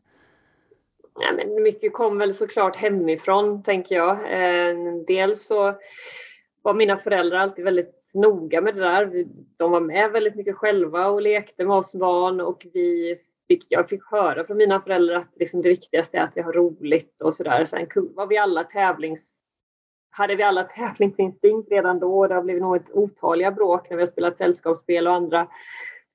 Ja, 1.20 1.32
men 1.36 1.62
mycket 1.62 1.92
kom 1.92 2.18
väl 2.18 2.34
såklart 2.34 2.76
hemifrån, 2.76 3.62
tänker 3.62 3.96
jag. 3.96 4.10
Eh, 4.10 4.76
dels 5.06 5.46
så 5.46 5.74
var 6.62 6.74
mina 6.74 6.96
föräldrar 6.96 7.38
alltid 7.38 7.64
väldigt 7.64 8.10
noga 8.14 8.60
med 8.60 8.74
det 8.74 8.80
där. 8.80 9.26
De 9.56 9.70
var 9.70 9.80
med 9.80 10.10
väldigt 10.12 10.34
mycket 10.34 10.56
själva 10.56 11.06
och 11.06 11.22
lekte 11.22 11.64
med 11.64 11.76
oss 11.76 11.94
barn 11.94 12.40
och 12.40 12.66
vi 12.72 13.16
fick, 13.48 13.66
jag 13.68 13.88
fick 13.88 14.10
höra 14.10 14.44
från 14.44 14.56
mina 14.56 14.80
föräldrar 14.80 15.16
att 15.16 15.32
liksom 15.36 15.62
det 15.62 15.68
viktigaste 15.68 16.18
är 16.18 16.22
att 16.22 16.36
vi 16.36 16.40
har 16.40 16.52
roligt 16.52 17.20
och 17.20 17.34
sådär. 17.34 17.64
Sen 17.64 17.86
var 17.94 18.26
vi 18.26 18.38
alla 18.38 18.64
tävlings 18.64 19.37
hade 20.18 20.36
vi 20.36 20.42
alla 20.42 20.64
tävlingsinstinkt 20.64 21.70
redan 21.70 21.98
då. 21.98 22.26
Det 22.26 22.34
har 22.34 22.42
blivit 22.42 22.62
något 22.62 22.90
otaliga 22.92 23.52
bråk 23.52 23.90
när 23.90 23.96
vi 23.96 24.02
har 24.02 24.06
spelat 24.06 24.38
sällskapsspel 24.38 25.06
och 25.06 25.14
andra 25.14 25.48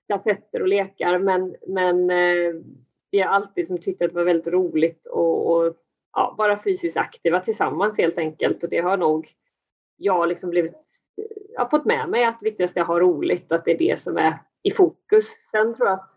stafetter 0.04 0.62
och 0.62 0.68
lekar. 0.68 1.20
Men, 1.20 1.56
men 1.68 2.10
eh, 2.10 2.54
vi 3.12 3.22
har 3.22 3.30
alltid 3.30 3.68
som 3.68 3.78
tyckt 3.78 4.02
att 4.02 4.10
det 4.10 4.16
var 4.16 4.24
väldigt 4.24 4.54
roligt 4.54 5.08
och, 5.08 5.52
och 5.52 5.76
ja, 6.14 6.36
vara 6.38 6.64
fysiskt 6.64 6.98
aktiva 6.98 7.40
tillsammans 7.40 7.98
helt 7.98 8.18
enkelt. 8.18 8.64
Och 8.64 8.70
det 8.70 8.80
har 8.80 8.98
nog 8.98 9.28
jag 9.98 10.30
liksom 10.30 10.50
blivit, 10.50 10.74
eh, 10.74 11.38
jag 11.54 11.62
har 11.62 11.70
fått 11.70 11.86
med 11.86 12.10
mig 12.10 12.26
att 12.26 12.40
det 12.40 12.46
viktigaste 12.46 12.80
är 12.80 12.82
att 12.82 12.88
ha 12.88 13.00
roligt 13.00 13.52
och 13.52 13.58
att 13.58 13.66
det 13.66 13.72
är 13.72 13.78
det 13.78 14.02
som 14.02 14.18
är 14.18 14.38
i 14.64 14.72
fokus. 14.72 15.26
Sen 15.52 15.74
tror 15.74 15.88
jag 15.88 15.94
att 15.94 16.10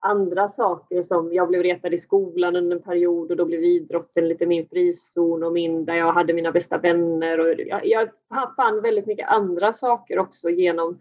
andra 0.00 0.48
saker 0.48 1.02
som 1.02 1.32
jag 1.32 1.48
blev 1.48 1.62
retad 1.62 1.94
i 1.94 1.98
skolan 1.98 2.56
under 2.56 2.76
en 2.76 2.82
period 2.82 3.30
och 3.30 3.36
då 3.36 3.44
blev 3.44 3.62
idrotten 3.62 4.28
lite 4.28 4.46
min 4.46 4.68
frizon 4.68 5.42
och 5.42 5.52
min 5.52 5.84
där 5.84 5.94
jag 5.94 6.12
hade 6.12 6.32
mina 6.32 6.52
bästa 6.52 6.78
vänner 6.78 7.40
och 7.40 7.54
jag, 7.58 7.86
jag 7.86 8.10
fann 8.56 8.82
väldigt 8.82 9.06
mycket 9.06 9.28
andra 9.28 9.72
saker 9.72 10.18
också 10.18 10.50
genom 10.50 10.98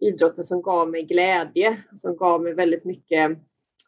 idrotten 0.00 0.44
som 0.44 0.62
gav 0.62 0.90
mig 0.90 1.02
glädje, 1.02 1.82
som 2.00 2.16
gav 2.16 2.42
mig 2.42 2.54
väldigt 2.54 2.84
mycket 2.84 3.38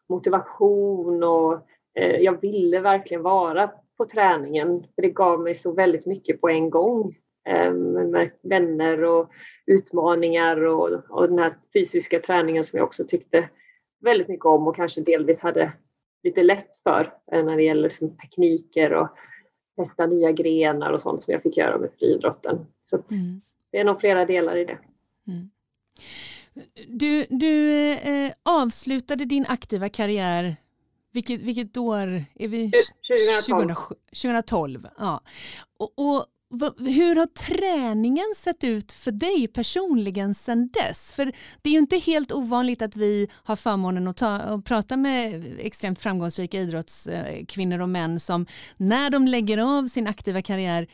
motivation 0.09 1.23
och 1.23 1.53
eh, 1.95 2.15
jag 2.21 2.41
ville 2.41 2.79
verkligen 2.79 3.23
vara 3.23 3.71
på 3.97 4.05
träningen. 4.05 4.83
För 4.95 5.01
det 5.01 5.09
gav 5.09 5.41
mig 5.41 5.55
så 5.55 5.71
väldigt 5.71 6.05
mycket 6.05 6.41
på 6.41 6.49
en 6.49 6.69
gång. 6.69 7.15
Eh, 7.47 7.73
med 7.73 8.31
vänner 8.41 9.03
och 9.03 9.29
utmaningar 9.65 10.65
och, 10.65 10.89
och 11.09 11.29
den 11.29 11.39
här 11.39 11.55
fysiska 11.73 12.19
träningen 12.19 12.63
som 12.63 12.77
jag 12.77 12.85
också 12.85 13.03
tyckte 13.07 13.49
väldigt 13.99 14.27
mycket 14.27 14.45
om 14.45 14.67
och 14.67 14.75
kanske 14.75 15.01
delvis 15.01 15.41
hade 15.41 15.73
lite 16.23 16.43
lätt 16.43 16.77
för 16.83 17.13
eh, 17.31 17.45
när 17.45 17.57
det 17.57 17.63
gäller 17.63 17.83
liksom 17.83 18.17
tekniker 18.17 18.93
och 18.93 19.07
testa 19.77 20.05
nya 20.05 20.31
grenar 20.31 20.91
och 20.91 20.99
sånt 20.99 21.21
som 21.21 21.31
jag 21.31 21.43
fick 21.43 21.57
göra 21.57 21.77
med 21.77 21.91
friidrotten. 21.99 22.65
Så 22.81 22.95
mm. 23.11 23.41
det 23.71 23.77
är 23.77 23.83
nog 23.83 23.99
flera 23.99 24.25
delar 24.25 24.57
i 24.57 24.65
det. 24.65 24.77
Mm. 25.27 25.49
Du, 26.87 27.25
du 27.29 27.91
eh, 27.91 28.31
avslutade 28.43 29.25
din 29.25 29.45
aktiva 29.49 29.89
karriär, 29.89 30.55
vilket, 31.11 31.41
vilket 31.41 31.77
år 31.77 32.23
är 32.35 32.47
vi? 32.47 32.71
2012. 33.47 33.75
2012 34.23 34.87
ja. 34.97 35.21
och, 35.77 35.93
och 35.95 36.25
hur 36.77 37.15
har 37.15 37.25
träningen 37.25 38.33
sett 38.37 38.63
ut 38.63 38.91
för 38.91 39.11
dig 39.11 39.47
personligen 39.47 40.35
sedan 40.35 40.69
dess? 40.73 41.11
För 41.11 41.25
det 41.61 41.69
är 41.69 41.73
ju 41.73 41.79
inte 41.79 41.97
helt 41.97 42.31
ovanligt 42.31 42.81
att 42.81 42.95
vi 42.95 43.27
har 43.33 43.55
förmånen 43.55 44.07
att, 44.07 44.17
ta, 44.17 44.29
att 44.29 44.65
prata 44.65 44.97
med 44.97 45.45
extremt 45.59 45.99
framgångsrika 45.99 46.59
idrottskvinnor 46.59 47.81
och 47.81 47.89
män 47.89 48.19
som 48.19 48.45
när 48.77 49.09
de 49.09 49.27
lägger 49.27 49.57
av 49.57 49.87
sin 49.87 50.07
aktiva 50.07 50.41
karriär 50.41 50.87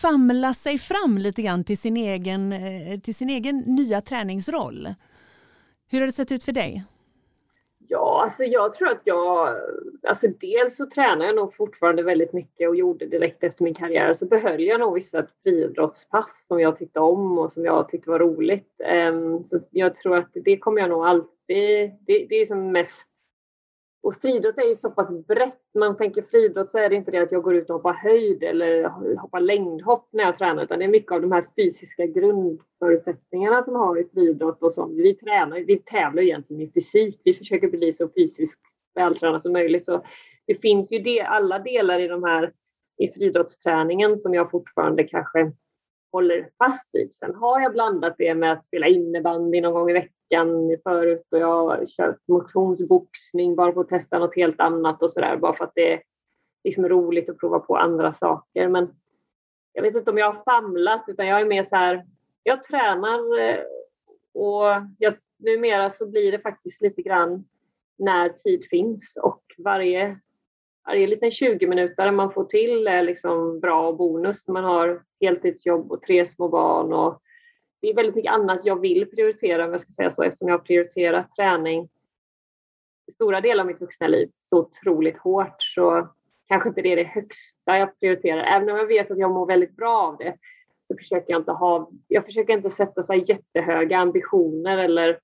famla 0.00 0.54
sig 0.54 0.78
fram 0.78 1.18
lite 1.18 1.42
grann 1.42 1.64
till 1.64 1.78
sin 1.78 1.96
egen, 1.96 2.52
eh, 2.52 3.00
till 3.00 3.14
sin 3.14 3.30
egen 3.30 3.58
nya 3.58 4.00
träningsroll. 4.00 4.94
Hur 5.88 6.00
har 6.00 6.06
det 6.06 6.12
sett 6.12 6.32
ut 6.32 6.44
för 6.44 6.52
dig? 6.52 6.84
Ja, 7.88 8.20
alltså 8.22 8.44
jag 8.44 8.72
tror 8.72 8.88
att 8.88 9.02
jag... 9.04 9.56
Alltså 10.08 10.26
dels 10.40 10.76
så 10.76 10.86
tränar 10.86 11.26
jag 11.26 11.36
nog 11.36 11.54
fortfarande 11.54 12.02
väldigt 12.02 12.32
mycket 12.32 12.68
och 12.68 12.76
gjorde 12.76 13.06
direkt 13.06 13.44
efter 13.44 13.64
min 13.64 13.74
karriär 13.74 14.12
så 14.12 14.26
behöll 14.26 14.62
jag 14.62 14.80
nog 14.80 14.94
vissa 14.94 15.26
friidrottspass 15.42 16.46
som 16.46 16.60
jag 16.60 16.76
tyckte 16.76 17.00
om 17.00 17.38
och 17.38 17.52
som 17.52 17.64
jag 17.64 17.88
tyckte 17.88 18.10
var 18.10 18.18
roligt. 18.18 18.80
Um, 19.10 19.44
så 19.44 19.60
jag 19.70 19.94
tror 19.94 20.16
att 20.16 20.30
det 20.34 20.58
kommer 20.58 20.80
jag 20.80 20.90
nog 20.90 21.04
alltid... 21.04 21.90
Det, 22.06 22.26
det 22.28 22.40
är 22.40 22.46
som 22.46 22.72
mest 22.72 23.13
och 24.04 24.14
friidrott 24.14 24.58
är 24.58 24.68
ju 24.68 24.74
så 24.74 24.90
pass 24.90 25.26
brett. 25.26 25.60
Man 25.74 25.96
tänker 25.96 26.22
friidrott 26.22 26.70
så 26.70 26.78
är 26.78 26.90
det 26.90 26.96
inte 26.96 27.10
det 27.10 27.18
att 27.18 27.32
jag 27.32 27.42
går 27.42 27.54
ut 27.54 27.70
och 27.70 27.76
hoppar 27.76 27.92
höjd 27.92 28.42
eller 28.42 28.88
hoppar 29.18 29.40
längdhopp 29.40 30.08
när 30.12 30.24
jag 30.24 30.38
tränar 30.38 30.62
utan 30.62 30.78
det 30.78 30.84
är 30.84 30.88
mycket 30.88 31.12
av 31.12 31.20
de 31.20 31.32
här 31.32 31.44
fysiska 31.56 32.06
grundförutsättningarna 32.06 33.64
som 33.64 33.74
har 33.74 34.00
i 34.00 34.08
friidrott 34.14 34.62
och 34.62 34.72
som 34.72 34.96
vi 34.96 35.14
tränar. 35.14 35.56
Vi 35.56 35.76
tävlar 35.76 36.22
egentligen 36.22 36.62
i 36.62 36.70
fysik. 36.72 37.20
Vi 37.24 37.34
försöker 37.34 37.68
bli 37.68 37.92
så 37.92 38.08
fysiskt 38.08 38.60
vältränade 38.94 39.40
som 39.40 39.52
möjligt. 39.52 39.84
Så 39.84 40.04
det 40.46 40.54
finns 40.54 40.92
ju 40.92 40.98
det, 40.98 41.20
alla 41.20 41.58
delar 41.58 41.98
i 41.98 42.08
de 42.08 42.24
här 42.24 42.52
i 42.98 43.08
friidrottsträningen 43.08 44.18
som 44.18 44.34
jag 44.34 44.50
fortfarande 44.50 45.04
kanske 45.04 45.52
håller 46.12 46.48
fast 46.58 46.88
vid. 46.92 47.14
Sen 47.14 47.34
har 47.34 47.60
jag 47.60 47.72
blandat 47.72 48.14
det 48.18 48.34
med 48.34 48.52
att 48.52 48.64
spela 48.64 48.86
innebandy 48.86 49.60
någon 49.60 49.74
gång 49.74 49.90
i 49.90 49.92
veckan 49.92 50.10
veckan 50.34 50.76
förut 50.82 51.26
och 51.30 51.38
jag 51.38 51.66
har 51.68 51.86
kört 51.86 52.18
motionsboxning 52.28 53.56
bara 53.56 53.72
för 53.72 53.80
att 53.80 53.88
testa 53.88 54.18
något 54.18 54.36
helt 54.36 54.60
annat 54.60 55.02
och 55.02 55.12
sådär 55.12 55.36
bara 55.36 55.56
för 55.56 55.64
att 55.64 55.72
det 55.74 55.92
är 55.92 56.02
liksom 56.64 56.88
roligt 56.88 57.30
att 57.30 57.38
prova 57.38 57.58
på 57.58 57.76
andra 57.76 58.14
saker. 58.14 58.68
Men 58.68 58.88
jag 59.72 59.82
vet 59.82 59.94
inte 59.94 60.10
om 60.10 60.18
jag 60.18 60.32
har 60.32 60.42
famlat 60.44 61.04
utan 61.08 61.26
jag 61.26 61.40
är 61.40 61.46
mer 61.46 61.64
så 61.64 61.76
här, 61.76 62.06
jag 62.42 62.62
tränar 62.62 63.40
eh, 63.40 63.58
och 64.34 64.66
jag, 64.98 65.12
numera 65.38 65.90
så 65.90 66.06
blir 66.10 66.32
det 66.32 66.38
faktiskt 66.38 66.82
lite 66.82 67.02
grann 67.02 67.44
när 67.98 68.28
tid 68.28 68.64
finns 68.70 69.18
och 69.22 69.42
varje, 69.58 70.16
varje 70.86 71.06
liten 71.06 71.30
20 71.30 71.66
minuter 71.66 72.10
man 72.10 72.32
får 72.32 72.44
till 72.44 72.86
är 72.86 73.02
liksom 73.02 73.60
bra 73.60 73.92
bonus 73.92 74.46
när 74.46 74.52
man 74.52 74.64
har 74.64 75.02
heltidsjobb 75.20 75.92
och 75.92 76.02
tre 76.02 76.26
små 76.26 76.48
barn 76.48 76.92
och 76.92 77.20
det 77.84 77.90
är 77.90 77.94
väldigt 77.94 78.14
mycket 78.14 78.32
annat 78.32 78.66
jag 78.66 78.80
vill 78.80 79.10
prioritera, 79.10 79.64
om 79.64 79.72
jag 79.72 79.80
ska 79.80 79.92
säga 79.92 80.10
så, 80.10 80.22
eftersom 80.22 80.48
jag 80.48 80.58
har 80.58 80.64
prioriterat 80.64 81.36
träning 81.36 81.88
i 83.06 83.12
stora 83.12 83.40
delar 83.40 83.64
av 83.64 83.66
mitt 83.66 83.80
vuxna 83.80 84.08
liv 84.08 84.30
så 84.38 84.58
otroligt 84.58 85.18
hårt 85.18 85.56
så 85.58 86.08
kanske 86.48 86.68
inte 86.68 86.82
det 86.82 86.92
är 86.92 86.96
det 86.96 87.02
högsta 87.04 87.78
jag 87.78 88.00
prioriterar. 88.00 88.42
Även 88.42 88.70
om 88.70 88.76
jag 88.76 88.86
vet 88.86 89.10
att 89.10 89.18
jag 89.18 89.30
mår 89.30 89.46
väldigt 89.46 89.76
bra 89.76 90.02
av 90.02 90.16
det 90.16 90.36
så 90.88 90.96
försöker 90.96 91.32
jag 91.32 91.40
inte 91.40 91.52
ha, 91.52 91.90
jag 92.08 92.24
försöker 92.24 92.52
inte 92.52 92.70
sätta 92.70 93.02
så 93.02 93.14
jättehöga 93.14 93.98
ambitioner 93.98 94.78
eller 94.78 95.18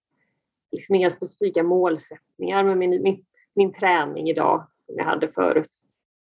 liksom 0.72 0.94
inga 0.94 1.10
specifika 1.10 1.62
målsättningar 1.62 2.64
med 2.64 2.76
min, 2.76 3.02
min, 3.02 3.24
min 3.54 3.72
träning 3.72 4.30
idag 4.30 4.66
som 4.86 4.94
jag 4.96 5.04
hade 5.04 5.28
förut. 5.28 5.70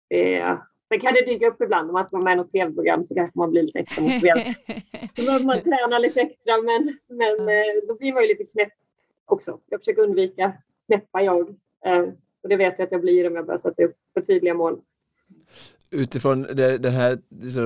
Det, 0.08 0.58
Sen 0.88 1.00
kan 1.00 1.14
det 1.14 1.24
dyka 1.24 1.46
upp 1.46 1.62
ibland 1.62 1.90
om 1.90 1.92
man 1.92 2.06
ska 2.06 2.16
vara 2.16 2.24
med 2.24 2.32
i 2.32 2.36
något 2.36 2.52
tv-program 2.52 3.04
så 3.04 3.14
kanske 3.14 3.38
man 3.38 3.50
blir 3.50 3.62
lite 3.62 3.78
extra 3.78 4.02
motiverad. 4.02 4.54
Då 5.14 5.22
behöver 5.24 5.44
man 5.44 5.60
träna 5.60 5.98
lite 5.98 6.20
extra 6.20 6.62
men, 6.62 6.98
men 7.08 7.40
eh, 7.40 7.74
då 7.88 7.94
blir 7.94 8.12
man 8.12 8.22
ju 8.22 8.28
lite 8.28 8.44
knäpp 8.44 8.72
också. 9.24 9.60
Jag 9.68 9.80
försöker 9.80 10.02
undvika 10.02 10.52
knäppa 10.86 11.22
jag. 11.22 11.48
Eh, 11.84 12.02
och 12.42 12.48
det 12.48 12.56
vet 12.56 12.78
jag 12.78 12.86
att 12.86 12.92
jag 12.92 13.00
blir 13.00 13.26
om 13.26 13.34
jag 13.34 13.46
börjar 13.46 13.58
sätta 13.58 13.82
upp 13.82 13.96
för 14.14 14.20
tydliga 14.20 14.54
mål. 14.54 14.80
Utifrån 15.90 16.42
den 16.56 16.92
här 16.92 17.18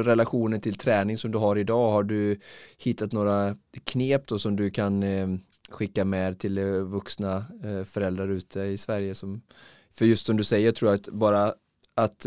relationen 0.03 0.61
till 0.61 0.75
träning 0.75 1.19
som 1.19 1.31
du 1.31 1.39
har 1.39 1.59
idag, 1.59 1.91
har 1.91 2.03
du 2.03 2.39
hittat 2.79 3.13
några 3.13 3.57
knep 3.85 4.27
då 4.27 4.39
som 4.39 4.57
du 4.57 4.71
kan 4.71 5.03
eh, 5.03 5.29
skicka 5.71 6.05
med 6.05 6.39
till 6.39 6.61
vuxna 6.85 7.45
föräldrar 7.87 8.29
ute 8.29 8.61
i 8.61 8.79
Sverige 8.79 9.15
som 9.15 9.43
för 9.91 10.05
just 10.05 10.27
som 10.27 10.37
du 10.37 10.45
säger 10.45 10.73
tror 10.73 10.91
jag 10.91 11.01
att 11.01 11.09
bara 11.09 11.55
att 11.97 12.27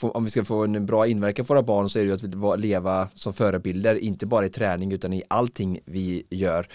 om 0.00 0.24
vi 0.24 0.30
ska 0.30 0.44
få 0.44 0.64
en 0.64 0.86
bra 0.86 1.06
inverkan 1.06 1.46
på 1.46 1.54
våra 1.54 1.62
barn 1.62 1.88
så 1.88 1.98
är 1.98 2.02
det 2.04 2.08
ju 2.08 2.52
att 2.52 2.60
leva 2.60 3.08
som 3.14 3.32
förebilder, 3.32 3.94
inte 3.94 4.26
bara 4.26 4.46
i 4.46 4.50
träning 4.50 4.92
utan 4.92 5.12
i 5.12 5.22
allting 5.28 5.78
vi 5.84 6.26
gör. 6.30 6.68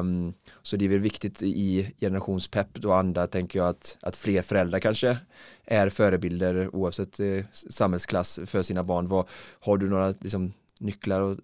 Um, 0.00 0.34
så 0.62 0.76
det 0.76 0.84
är 0.84 0.88
väl 0.88 0.98
viktigt 0.98 1.42
i 1.42 1.94
generationspepp 2.00 2.84
och 2.84 2.96
andra 2.96 3.26
tänker 3.26 3.58
jag 3.58 3.68
att, 3.68 3.96
att 4.00 4.16
fler 4.16 4.42
föräldrar 4.42 4.78
kanske 4.78 5.18
är 5.64 5.88
förebilder 5.88 6.74
oavsett 6.74 7.20
eh, 7.20 7.44
samhällsklass 7.52 8.40
för 8.46 8.62
sina 8.62 8.84
barn. 8.84 9.08
Vad, 9.08 9.28
har 9.60 9.76
du 9.76 9.88
några 9.88 10.14
liksom, 10.20 10.52
nycklar 10.80 11.20
och 11.20 11.36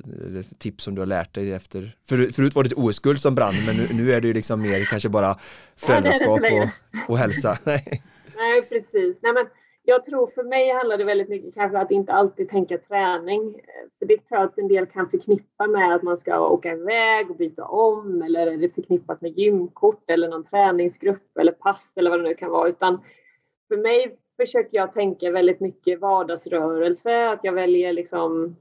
tips 0.58 0.84
som 0.84 0.94
du 0.94 1.00
har 1.00 1.06
lärt 1.06 1.34
dig 1.34 1.52
efter? 1.52 1.96
För, 2.04 2.32
förut 2.32 2.54
var 2.54 2.64
det 2.64 2.74
OS-guld 2.74 3.20
som 3.20 3.34
brann 3.34 3.54
men 3.66 3.76
nu, 3.76 3.88
nu, 3.92 4.12
är 4.12 4.20
det 4.20 4.26
ju 4.26 4.34
liksom 4.34 4.62
mer 4.62 4.84
kanske 4.84 5.08
bara 5.08 5.38
föräldraskap 5.76 6.40
och, 6.40 6.68
och 7.08 7.18
hälsa. 7.18 7.58
Nej, 8.36 8.62
precis. 8.68 9.18
Nej, 9.22 9.32
men 9.32 9.46
jag 9.84 10.04
tror 10.04 10.26
för 10.26 10.42
mig 10.42 10.72
handlar 10.72 10.98
det 10.98 11.04
väldigt 11.04 11.28
mycket 11.28 11.54
kanske 11.54 11.78
att 11.78 11.90
inte 11.90 12.12
alltid 12.12 12.48
tänka 12.48 12.78
träning. 12.78 13.54
Eh, 13.54 13.88
för 13.98 14.06
det 14.06 14.18
tror 14.18 14.40
jag 14.40 14.48
att 14.48 14.58
en 14.58 14.68
del 14.68 14.86
kan 14.86 15.10
förknippa 15.10 15.66
med 15.66 15.94
att 15.94 16.02
man 16.02 16.16
ska 16.16 16.48
åka 16.48 16.72
iväg 16.72 17.30
och 17.30 17.36
byta 17.36 17.64
om 17.64 18.22
eller 18.22 18.46
är 18.46 18.56
det 18.56 18.74
förknippat 18.74 19.20
med 19.20 19.38
gymkort 19.38 20.10
eller 20.10 20.28
någon 20.28 20.44
träningsgrupp 20.44 21.38
eller 21.38 21.52
pass 21.52 21.90
eller 21.94 22.10
vad 22.10 22.18
det 22.18 22.28
nu 22.28 22.34
kan 22.34 22.50
vara. 22.50 22.68
Utan 22.68 23.00
för 23.68 23.76
mig 23.76 24.18
försöker 24.40 24.76
jag 24.76 24.92
tänka 24.92 25.30
väldigt 25.30 25.60
mycket 25.60 26.00
vardagsrörelse, 26.00 27.30
att 27.30 27.44
jag 27.44 27.52
väljer 27.52 27.92
liksom 27.92 28.56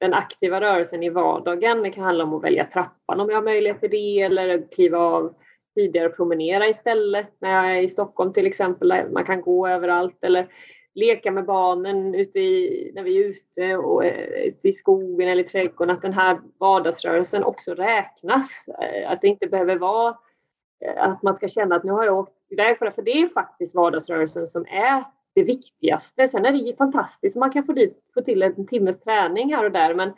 den 0.00 0.14
aktiva 0.14 0.60
rörelsen 0.60 1.02
i 1.02 1.10
vardagen. 1.10 1.82
Det 1.82 1.90
kan 1.90 2.04
handla 2.04 2.24
om 2.24 2.34
att 2.34 2.44
välja 2.44 2.64
trappan 2.64 3.20
om 3.20 3.28
jag 3.28 3.36
har 3.36 3.42
möjlighet 3.42 3.80
till 3.80 3.90
det 3.90 4.20
eller 4.20 4.66
kliva 4.70 4.98
av 4.98 5.34
tidigare 5.74 6.08
promenera 6.08 6.68
istället 6.68 7.32
när 7.38 7.54
jag 7.54 7.76
är 7.78 7.82
i 7.82 7.88
Stockholm 7.88 8.32
till 8.32 8.46
exempel. 8.46 8.88
Där 8.88 9.08
man 9.08 9.24
kan 9.24 9.40
gå 9.40 9.68
överallt 9.68 10.18
eller 10.24 10.48
leka 10.94 11.30
med 11.30 11.44
barnen 11.44 12.14
ute 12.14 12.38
i, 12.38 12.90
när 12.94 13.02
vi 13.02 13.20
är 13.20 13.24
ute, 13.24 13.76
och, 13.76 14.04
eh, 14.04 14.44
ute 14.44 14.68
i 14.68 14.72
skogen 14.72 15.28
eller 15.28 15.44
i 15.44 15.48
trädgården. 15.48 15.96
Att 15.96 16.02
den 16.02 16.12
här 16.12 16.40
vardagsrörelsen 16.58 17.44
också 17.44 17.74
räknas. 17.74 18.68
Eh, 18.82 19.10
att 19.10 19.20
det 19.20 19.28
inte 19.28 19.46
behöver 19.46 19.76
vara 19.76 20.16
eh, 20.84 21.02
att 21.02 21.22
man 21.22 21.34
ska 21.34 21.48
känna 21.48 21.76
att 21.76 21.84
nu 21.84 21.92
har 21.92 22.04
jag 22.04 22.18
åkt 22.18 22.32
iväg 22.50 22.78
på 22.78 22.84
det. 22.84 22.92
För 22.92 23.02
det 23.02 23.22
är 23.22 23.28
faktiskt 23.28 23.74
vardagsrörelsen 23.74 24.48
som 24.48 24.66
är 24.66 25.04
det 25.34 25.42
viktigaste. 25.42 26.28
Sen 26.28 26.44
är 26.44 26.52
det 26.52 26.76
fantastiskt. 26.76 27.36
Man 27.36 27.52
kan 27.52 27.64
få, 27.64 27.72
dit, 27.72 27.98
få 28.14 28.20
till 28.20 28.42
en 28.42 28.66
timmes 28.66 29.00
träning 29.00 29.54
här 29.54 29.64
och 29.64 29.72
där. 29.72 29.94
Men 29.94 30.12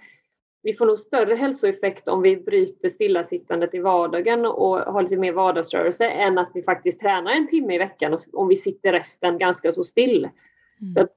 vi 0.63 0.75
får 0.75 0.87
nog 0.87 0.99
större 0.99 1.35
hälsoeffekt 1.35 2.09
om 2.09 2.23
vi 2.23 2.37
bryter 2.37 2.89
stillasittandet 2.89 3.75
i 3.75 3.79
vardagen 3.79 4.47
och 4.47 4.79
har 4.79 5.03
lite 5.03 5.17
mer 5.17 5.33
vardagsrörelse 5.33 6.05
än 6.09 6.39
att 6.39 6.51
vi 6.55 6.63
faktiskt 6.63 7.01
tränar 7.01 7.33
en 7.33 7.49
timme 7.49 7.75
i 7.75 7.79
veckan 7.79 8.19
om 8.33 8.49
vi 8.49 8.57
sitter 8.57 8.93
resten 8.93 9.39
ganska 9.39 9.73
så 9.73 9.85
still. 9.85 10.29
Mm. 10.81 10.95
Så 10.95 11.09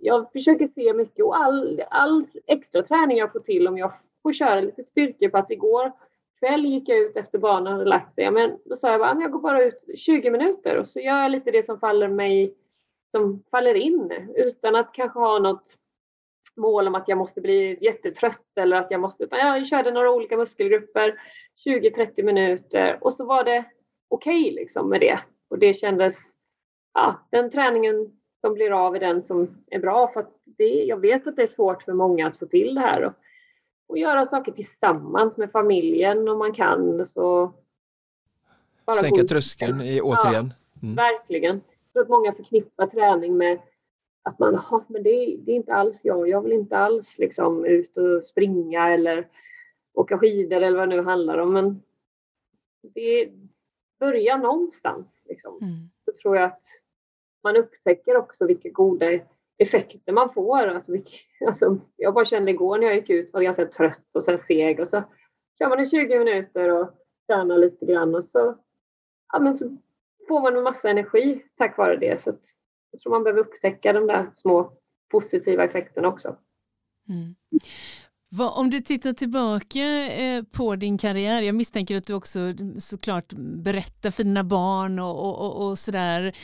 jag 0.00 0.32
försöker 0.32 0.68
se 0.74 0.92
mycket 0.92 1.24
och 1.24 1.36
all, 1.36 1.82
all 1.90 2.26
extra 2.46 2.82
träning 2.82 3.18
jag 3.18 3.32
får 3.32 3.40
till 3.40 3.68
om 3.68 3.78
jag 3.78 3.92
får 4.22 4.32
köra 4.32 4.60
lite 4.60 4.84
styrkepass 4.84 5.50
igår 5.50 5.92
kväll 6.38 6.64
gick 6.64 6.88
jag 6.88 6.98
ut 6.98 7.16
efter 7.16 7.38
barnen 7.38 7.72
hade 7.72 7.84
lagt 7.84 8.14
sig. 8.14 8.30
Men 8.30 8.58
då 8.64 8.76
sa 8.76 8.90
jag 8.90 9.00
bara, 9.00 9.20
jag 9.20 9.30
går 9.32 9.40
bara 9.40 9.64
ut 9.64 9.84
20 9.96 10.30
minuter 10.30 10.78
och 10.78 10.88
så 10.88 11.00
gör 11.00 11.22
jag 11.22 11.30
lite 11.30 11.50
det 11.50 11.66
som 11.66 11.80
faller 11.80 12.08
mig 12.08 12.54
som 13.10 13.42
faller 13.50 13.74
in 13.74 14.32
utan 14.34 14.76
att 14.76 14.92
kanske 14.92 15.18
ha 15.18 15.38
något 15.38 15.76
mål 16.56 16.88
om 16.88 16.94
att 16.94 17.08
jag 17.08 17.18
måste 17.18 17.40
bli 17.40 17.78
jättetrött 17.80 18.58
eller 18.60 18.76
att 18.76 18.90
jag 18.90 19.00
måste, 19.00 19.24
utan 19.24 19.38
jag 19.38 19.66
körde 19.66 19.90
några 19.90 20.10
olika 20.10 20.36
muskelgrupper 20.36 21.20
20-30 21.66 22.22
minuter 22.22 22.98
och 23.00 23.12
så 23.12 23.24
var 23.24 23.44
det 23.44 23.64
okej 24.08 24.40
okay 24.40 24.54
liksom 24.54 24.88
med 24.88 25.00
det. 25.00 25.18
Och 25.48 25.58
det 25.58 25.74
kändes, 25.74 26.16
ja, 26.94 27.26
den 27.30 27.50
träningen 27.50 28.12
som 28.40 28.54
blir 28.54 28.86
av 28.86 28.96
är 28.96 29.00
den 29.00 29.22
som 29.22 29.64
är 29.66 29.78
bra 29.78 30.12
för 30.12 30.26
det, 30.44 30.84
jag 30.84 31.00
vet 31.00 31.26
att 31.26 31.36
det 31.36 31.42
är 31.42 31.46
svårt 31.46 31.82
för 31.82 31.92
många 31.92 32.26
att 32.26 32.38
få 32.38 32.46
till 32.46 32.74
det 32.74 32.80
här 32.80 33.04
och, 33.04 33.12
och 33.88 33.98
göra 33.98 34.26
saker 34.26 34.52
tillsammans 34.52 35.36
med 35.36 35.50
familjen 35.50 36.28
om 36.28 36.38
man 36.38 36.52
kan. 36.52 37.06
Så 37.06 37.52
Sänka 38.94 39.24
tröskeln 39.24 39.80
i, 39.80 40.00
återigen. 40.00 40.52
Mm. 40.82 40.94
verkligen. 40.94 41.56
Jag 41.56 41.92
tror 41.92 42.02
att 42.02 42.08
många 42.08 42.32
förknippar 42.32 42.86
träning 42.86 43.36
med 43.36 43.58
att 44.26 44.38
man, 44.38 44.54
ja, 44.70 44.84
men 44.88 45.02
det, 45.02 45.38
det, 45.46 45.52
är 45.52 45.56
inte 45.56 45.74
alls 45.74 46.00
jag, 46.04 46.28
jag 46.28 46.42
vill 46.42 46.52
inte 46.52 46.76
alls 46.76 47.18
liksom 47.18 47.64
ut 47.64 47.96
och 47.96 48.24
springa 48.24 48.88
eller 48.88 49.28
åka 49.94 50.18
skidor 50.18 50.56
eller 50.62 50.78
vad 50.78 50.88
det 50.88 50.96
nu 50.96 51.02
handlar 51.02 51.38
om. 51.38 51.52
Men 51.52 51.82
det 52.82 53.30
börjar 54.00 54.38
någonstans. 54.38 55.06
Liksom. 55.24 55.58
Mm. 55.62 55.90
Så 56.04 56.12
tror 56.22 56.36
jag 56.36 56.44
att 56.44 56.62
man 57.42 57.56
upptäcker 57.56 58.16
också 58.16 58.46
vilka 58.46 58.68
goda 58.68 59.06
effekter 59.58 60.12
man 60.12 60.32
får. 60.32 60.66
Alltså, 60.66 60.92
vilka, 60.92 61.16
alltså, 61.46 61.78
jag 61.96 62.14
bara 62.14 62.24
kände 62.24 62.50
igår 62.50 62.78
när 62.78 62.86
jag 62.86 62.96
gick 62.96 63.10
ut 63.10 63.32
var 63.32 63.40
ganska 63.40 63.66
trött 63.66 64.14
och 64.14 64.24
sen 64.24 64.38
seg 64.38 64.80
och 64.80 64.88
så 64.88 65.02
kör 65.58 65.68
man 65.68 65.80
i 65.80 65.90
20 65.90 66.18
minuter 66.18 66.80
och 66.80 66.90
tränar 67.26 67.58
lite 67.58 67.86
grann 67.86 68.14
och 68.14 68.24
så, 68.24 68.58
ja, 69.32 69.38
men 69.38 69.54
så 69.54 69.76
får 70.28 70.40
man 70.40 70.56
en 70.56 70.62
massa 70.62 70.90
energi 70.90 71.44
tack 71.56 71.78
vare 71.78 71.96
det. 71.96 72.22
Så 72.22 72.32
jag 72.90 73.00
tror 73.00 73.12
man 73.12 73.24
behöver 73.24 73.40
upptäcka 73.40 73.92
de 73.92 74.06
där 74.06 74.30
små 74.34 74.72
positiva 75.10 75.64
effekterna 75.64 76.08
också. 76.08 76.36
Mm. 77.08 77.34
Om 78.54 78.70
du 78.70 78.80
tittar 78.80 79.12
tillbaka 79.12 79.80
eh, 80.12 80.42
på 80.42 80.76
din 80.76 80.98
karriär, 80.98 81.40
jag 81.40 81.54
misstänker 81.54 81.96
att 81.96 82.06
du 82.06 82.14
också 82.14 82.38
såklart 82.78 83.32
berättar 83.64 84.10
för 84.10 84.24
dina 84.24 84.44
barn 84.44 84.98
och, 84.98 85.40
och, 85.40 85.66
och 85.66 85.78
sådär. 85.78 86.36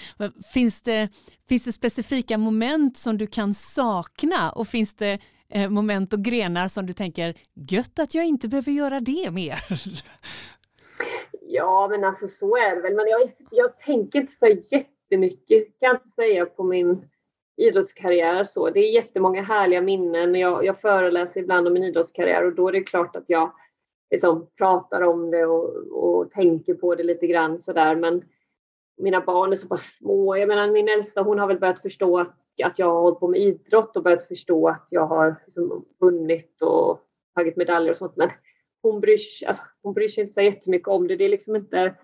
Finns 0.54 0.82
det, 0.82 1.08
finns 1.48 1.64
det 1.64 1.72
specifika 1.72 2.38
moment 2.38 2.96
som 2.96 3.18
du 3.18 3.26
kan 3.26 3.54
sakna 3.54 4.52
och 4.52 4.68
finns 4.68 4.94
det 4.94 5.18
eh, 5.48 5.70
moment 5.70 6.12
och 6.12 6.24
grenar 6.24 6.68
som 6.68 6.86
du 6.86 6.92
tänker 6.92 7.34
gött 7.54 7.98
att 7.98 8.14
jag 8.14 8.24
inte 8.24 8.48
behöver 8.48 8.72
göra 8.72 9.00
det 9.00 9.30
mer? 9.30 9.58
Ja, 11.54 11.88
men 11.90 12.04
alltså 12.04 12.26
så 12.26 12.56
är 12.56 12.76
det 12.76 12.82
väl. 12.82 12.94
Men 12.94 13.08
jag, 13.08 13.30
jag 13.50 13.78
tänker 13.78 14.20
inte 14.20 14.32
så 14.32 14.46
jätte 14.46 14.88
jättemycket 15.12 15.78
kan 15.78 15.86
jag 15.86 15.96
inte 15.96 16.08
säga 16.08 16.46
på 16.46 16.62
min 16.62 17.08
idrottskarriär. 17.56 18.44
Så. 18.44 18.70
Det 18.70 18.80
är 18.80 18.92
jättemånga 18.92 19.42
härliga 19.42 19.80
minnen. 19.80 20.34
Jag, 20.34 20.64
jag 20.64 20.80
föreläser 20.80 21.40
ibland 21.40 21.66
om 21.66 21.72
min 21.72 21.84
idrottskarriär 21.84 22.46
och 22.46 22.54
då 22.54 22.68
är 22.68 22.72
det 22.72 22.80
klart 22.80 23.16
att 23.16 23.24
jag 23.26 23.52
liksom 24.10 24.46
pratar 24.56 25.02
om 25.02 25.30
det 25.30 25.46
och, 25.46 25.74
och 25.90 26.30
tänker 26.30 26.74
på 26.74 26.94
det 26.94 27.02
lite 27.02 27.26
grann 27.26 27.62
sådär. 27.62 27.96
Men 27.96 28.22
mina 28.96 29.20
barn 29.20 29.52
är 29.52 29.56
så 29.56 29.68
pass 29.68 29.96
små. 29.98 30.36
Jag 30.36 30.48
menar 30.48 30.70
min 30.70 30.88
äldsta 30.88 31.22
hon 31.22 31.38
har 31.38 31.46
väl 31.46 31.58
börjat 31.58 31.82
förstå 31.82 32.18
att, 32.18 32.36
att 32.64 32.78
jag 32.78 32.86
har 32.86 33.00
hållit 33.00 33.20
på 33.20 33.28
med 33.28 33.40
idrott 33.40 33.96
och 33.96 34.02
börjat 34.02 34.28
förstå 34.28 34.68
att 34.68 34.86
jag 34.90 35.06
har 35.06 35.36
liksom 35.46 35.84
vunnit 36.00 36.62
och 36.62 37.00
tagit 37.34 37.56
medaljer 37.56 37.90
och 37.90 37.96
sånt. 37.96 38.16
Men 38.16 38.30
hon 38.82 39.00
bryr, 39.00 39.18
alltså, 39.46 39.62
hon 39.82 39.94
bryr 39.94 40.08
sig 40.08 40.22
inte 40.22 40.34
så 40.34 40.40
jättemycket 40.40 40.88
om 40.88 41.08
det. 41.08 41.16
Det 41.16 41.24
är 41.24 41.28
liksom 41.28 41.56
inte 41.56 41.94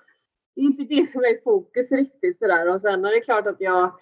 det 0.59 0.63
är 0.63 0.67
inte 0.67 0.95
det 0.95 1.05
som 1.05 1.21
är 1.21 1.35
i 1.35 1.41
fokus 1.45 1.93
riktigt 1.93 2.39
sådär. 2.39 2.69
Och 2.69 2.81
sen 2.81 3.05
är 3.05 3.11
det 3.11 3.21
klart 3.21 3.47
att 3.47 3.61
jag, 3.61 3.93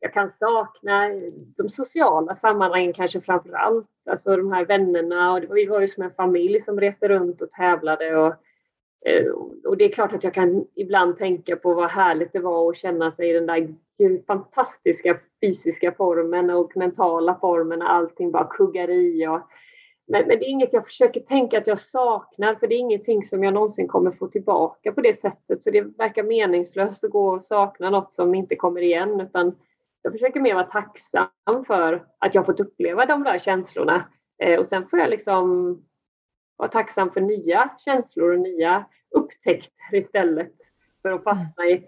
jag 0.00 0.12
kan 0.12 0.28
sakna 0.28 1.08
de 1.56 1.70
sociala 1.70 2.34
sammanhangen 2.34 2.92
kanske 2.92 3.20
framför 3.20 3.52
allt. 3.52 3.86
Alltså 4.10 4.36
de 4.36 4.52
här 4.52 4.64
vännerna 4.64 5.32
och 5.32 5.56
vi 5.56 5.66
var 5.66 5.80
ju 5.80 5.88
som 5.88 6.02
en 6.02 6.14
familj 6.14 6.60
som 6.60 6.80
reste 6.80 7.08
runt 7.08 7.42
och 7.42 7.50
tävlade 7.50 8.16
och 8.16 8.34
eh, 9.06 9.26
och 9.64 9.76
det 9.76 9.84
är 9.84 9.92
klart 9.92 10.12
att 10.12 10.24
jag 10.24 10.34
kan 10.34 10.66
ibland 10.74 11.16
tänka 11.16 11.56
på 11.56 11.74
vad 11.74 11.90
härligt 11.90 12.32
det 12.32 12.40
var 12.40 12.70
att 12.70 12.76
känna 12.76 13.12
sig 13.12 13.30
i 13.30 13.32
den 13.32 13.46
där 13.46 13.74
fantastiska 14.26 15.18
fysiska 15.40 15.92
formen 15.92 16.50
och 16.50 16.76
mentala 16.76 17.38
formen 17.40 17.78
när 17.78 17.86
allting 17.86 18.30
bara 18.30 18.48
kuggar 18.50 18.90
i. 18.90 19.26
Och 19.26 19.40
men, 20.06 20.28
men, 20.28 20.38
det 20.38 20.44
är 20.44 20.48
inget 20.48 20.72
jag 20.72 20.84
försöker 20.84 21.20
tänka 21.20 21.58
att 21.58 21.66
jag 21.66 21.78
saknar, 21.78 22.54
för 22.54 22.66
det 22.66 22.74
är 22.74 22.78
ingenting 22.78 23.24
som 23.24 23.44
jag 23.44 23.54
någonsin 23.54 23.88
kommer 23.88 24.10
få 24.12 24.28
tillbaka 24.28 24.92
på 24.92 25.00
det 25.00 25.20
sättet. 25.20 25.62
Så 25.62 25.70
det 25.70 25.80
verkar 25.80 26.22
meningslöst 26.22 27.04
att 27.04 27.10
gå 27.10 27.34
och 27.34 27.44
sakna 27.44 27.90
något 27.90 28.12
som 28.12 28.34
inte 28.34 28.56
kommer 28.56 28.80
igen, 28.80 29.20
utan 29.20 29.54
jag 30.02 30.12
försöker 30.12 30.40
mer 30.40 30.54
vara 30.54 30.64
tacksam 30.64 31.64
för 31.66 32.06
att 32.18 32.34
jag 32.34 32.46
fått 32.46 32.60
uppleva 32.60 33.06
de 33.06 33.22
där 33.22 33.38
känslorna. 33.38 34.04
Eh, 34.42 34.60
och 34.60 34.66
sen 34.66 34.88
får 34.88 34.98
jag 34.98 35.10
liksom 35.10 35.78
vara 36.56 36.68
tacksam 36.68 37.10
för 37.10 37.20
nya 37.20 37.70
känslor 37.78 38.32
och 38.32 38.40
nya 38.40 38.84
upptäckter 39.10 39.94
istället 39.94 40.52
för 41.02 41.12
att 41.12 41.24
fastna 41.24 41.64
i, 41.64 41.84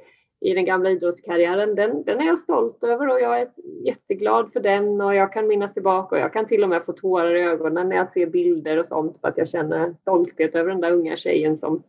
i 0.46 0.54
den 0.54 0.64
gamla 0.64 0.90
idrottskarriären, 0.90 1.74
den, 1.74 2.04
den 2.04 2.20
är 2.20 2.26
jag 2.26 2.38
stolt 2.38 2.84
över 2.84 3.08
och 3.08 3.20
jag 3.20 3.40
är 3.40 3.48
jätteglad 3.84 4.52
för 4.52 4.60
den 4.60 5.00
och 5.00 5.14
jag 5.14 5.32
kan 5.32 5.46
minnas 5.46 5.74
tillbaka 5.74 6.16
och 6.16 6.20
jag 6.20 6.32
kan 6.32 6.46
till 6.46 6.62
och 6.62 6.68
med 6.68 6.84
få 6.84 6.92
tårar 6.92 7.34
i 7.34 7.42
ögonen 7.42 7.88
när 7.88 7.96
jag 7.96 8.12
ser 8.12 8.26
bilder 8.26 8.78
och 8.78 8.86
sånt 8.86 9.20
för 9.20 9.28
att 9.28 9.38
jag 9.38 9.48
känner 9.48 9.94
stolthet 10.00 10.54
över 10.54 10.70
den 10.70 10.80
där 10.80 10.92
unga 10.92 11.16
tjejen 11.16 11.58
som 11.58 11.82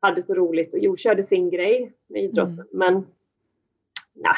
hade 0.00 0.22
så 0.22 0.34
roligt 0.34 0.74
och 0.74 0.80
jo, 0.80 0.96
körde 0.96 1.24
sin 1.24 1.50
grej 1.50 1.92
med 2.08 2.22
idrotten. 2.22 2.52
Mm. 2.52 2.66
Men 2.72 2.94
nej, 4.14 4.36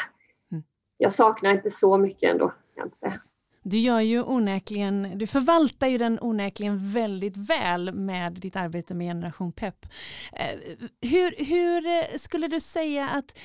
mm. 0.51 0.63
jag 0.97 1.13
saknar 1.13 1.51
inte 1.51 1.69
så 1.69 1.97
mycket 1.97 2.31
ändå. 2.31 2.47
Kan 2.75 2.91
jag 2.99 3.11
säga. 3.11 3.21
Du 3.63 3.77
gör 3.77 3.99
ju 3.99 4.23
onäkligen, 4.23 5.17
du 5.17 5.27
förvaltar 5.27 5.87
ju 5.87 5.97
den 5.97 6.17
onäkligen 6.21 6.93
väldigt 6.93 7.37
väl 7.37 7.93
med 7.93 8.33
ditt 8.33 8.55
arbete 8.55 8.93
med 8.93 9.07
Generation 9.07 9.51
Pep. 9.51 9.85
Eh, 10.33 10.59
hur, 11.01 11.45
hur 11.45 12.17
skulle 12.17 12.47
du 12.47 12.59
säga 12.59 13.09
att 13.09 13.39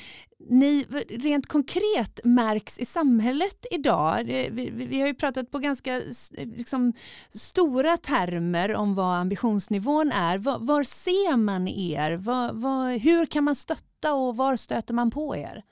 ni 0.49 0.87
rent 1.09 1.47
konkret 1.47 2.21
märks 2.25 2.79
i 2.79 2.85
samhället 2.85 3.67
idag? 3.71 4.21
Eh, 4.21 4.53
vi, 4.53 4.71
vi 4.71 5.01
har 5.01 5.07
ju 5.07 5.15
pratat 5.15 5.51
på 5.51 5.59
ganska 5.59 6.03
liksom, 6.37 6.93
stora 7.31 7.97
termer 7.97 8.75
om 8.75 8.95
vad 8.95 9.17
ambitionsnivån 9.17 10.13
är. 10.13 10.39
Var, 10.39 10.59
var 10.59 10.85
ser 10.85 11.37
man 11.37 11.69
er? 11.69 12.13
Var, 12.13 12.53
var, 12.53 12.99
hur 12.99 13.27
kan 13.27 13.45
man 13.45 13.57
stötta 13.57 14.15
och 14.15 14.37
var 14.37 14.57
stöter 14.57 14.95
man 14.95 15.11
på 15.11 15.37
er? 15.37 15.63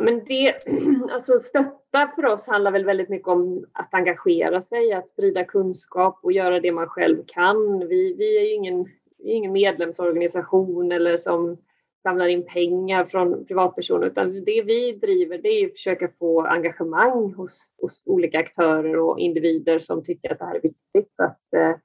Ja, 0.00 0.04
men 0.04 0.24
det, 0.24 0.54
alltså 1.12 1.38
stötta 1.38 2.12
för 2.14 2.26
oss 2.26 2.48
handlar 2.48 2.72
väl 2.72 2.84
väldigt 2.84 3.08
mycket 3.08 3.28
om 3.28 3.64
att 3.72 3.94
engagera 3.94 4.60
sig, 4.60 4.92
att 4.92 5.08
sprida 5.08 5.44
kunskap 5.44 6.18
och 6.22 6.32
göra 6.32 6.60
det 6.60 6.72
man 6.72 6.88
själv 6.88 7.22
kan. 7.26 7.88
Vi, 7.88 8.14
vi 8.14 8.36
är 8.36 8.42
ju 8.42 8.54
ingen, 8.54 8.80
är 9.24 9.32
ingen 9.32 9.52
medlemsorganisation 9.52 10.92
eller 10.92 11.16
som 11.16 11.56
samlar 12.02 12.28
in 12.28 12.46
pengar 12.46 13.04
från 13.04 13.46
privatpersoner 13.46 14.06
utan 14.06 14.44
det 14.44 14.62
vi 14.62 14.92
driver 14.92 15.38
det 15.38 15.48
är 15.48 15.66
att 15.66 15.72
försöka 15.72 16.08
få 16.18 16.46
engagemang 16.46 17.34
hos, 17.34 17.60
hos 17.82 18.02
olika 18.06 18.38
aktörer 18.38 18.98
och 18.98 19.18
individer 19.18 19.78
som 19.78 20.04
tycker 20.04 20.32
att 20.32 20.38
det 20.38 20.44
här 20.44 20.54
är 20.54 20.62
viktigt. 20.62 21.14
Att 21.22 21.54
eh, 21.56 21.76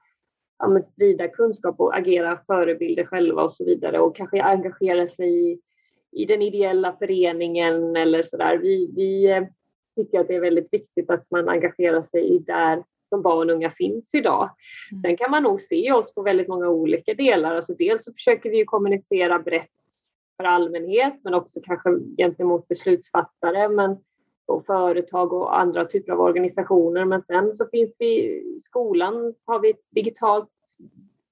ja, 0.60 0.80
sprida 0.80 1.28
kunskap 1.28 1.80
och 1.80 1.97
agera 1.97 2.39
förebilder 2.47 3.06
själva 3.06 3.43
och 3.43 3.54
så 3.54 3.65
vidare 3.65 3.99
och 3.99 4.15
kanske 4.15 4.41
engagera 4.41 5.08
sig 5.08 5.51
i 5.51 5.60
i 6.15 6.25
den 6.25 6.41
ideella 6.41 6.95
föreningen 6.99 7.95
eller 7.95 8.23
sådär. 8.23 8.58
Vi, 8.58 8.91
vi 8.95 9.32
eh, 9.32 9.43
tycker 9.95 10.19
att 10.19 10.28
det 10.28 10.36
är 10.36 10.41
väldigt 10.41 10.73
viktigt 10.73 11.10
att 11.10 11.32
man 11.32 11.49
engagerar 11.49 12.04
sig 12.12 12.36
i 12.36 12.39
där 12.39 12.84
som 13.10 13.21
barn 13.21 13.49
och 13.49 13.56
unga 13.56 13.71
finns 13.71 14.06
idag. 14.12 14.49
Mm. 14.91 15.01
Sen 15.01 15.17
kan 15.17 15.32
man 15.32 15.43
nog 15.43 15.62
se 15.62 15.91
oss 15.91 16.13
på 16.13 16.21
väldigt 16.21 16.47
många 16.47 16.69
olika 16.69 17.13
delar. 17.13 17.56
Alltså 17.56 17.73
dels 17.73 18.04
så 18.04 18.13
försöker 18.13 18.49
vi 18.49 18.65
kommunicera 18.65 19.39
brett 19.39 19.69
för 20.38 20.43
allmänhet 20.43 21.13
men 21.23 21.34
också 21.34 21.60
kanske 21.63 21.89
gentemot 22.17 22.67
beslutsfattare 22.67 23.69
men, 23.69 23.97
och 24.45 24.65
företag 24.65 25.34
och 25.34 25.60
andra 25.60 25.86
typer 25.86 26.12
av 26.12 26.19
organisationer. 26.19 27.06
Men 27.06 27.23
sen 27.28 27.56
så 27.56 27.65
finns 27.71 27.95
vi 27.99 28.23
i 28.36 28.60
skolan 28.63 29.34
har 29.45 29.60
vi 29.60 29.69
ett 29.69 29.86
digitalt 29.89 30.49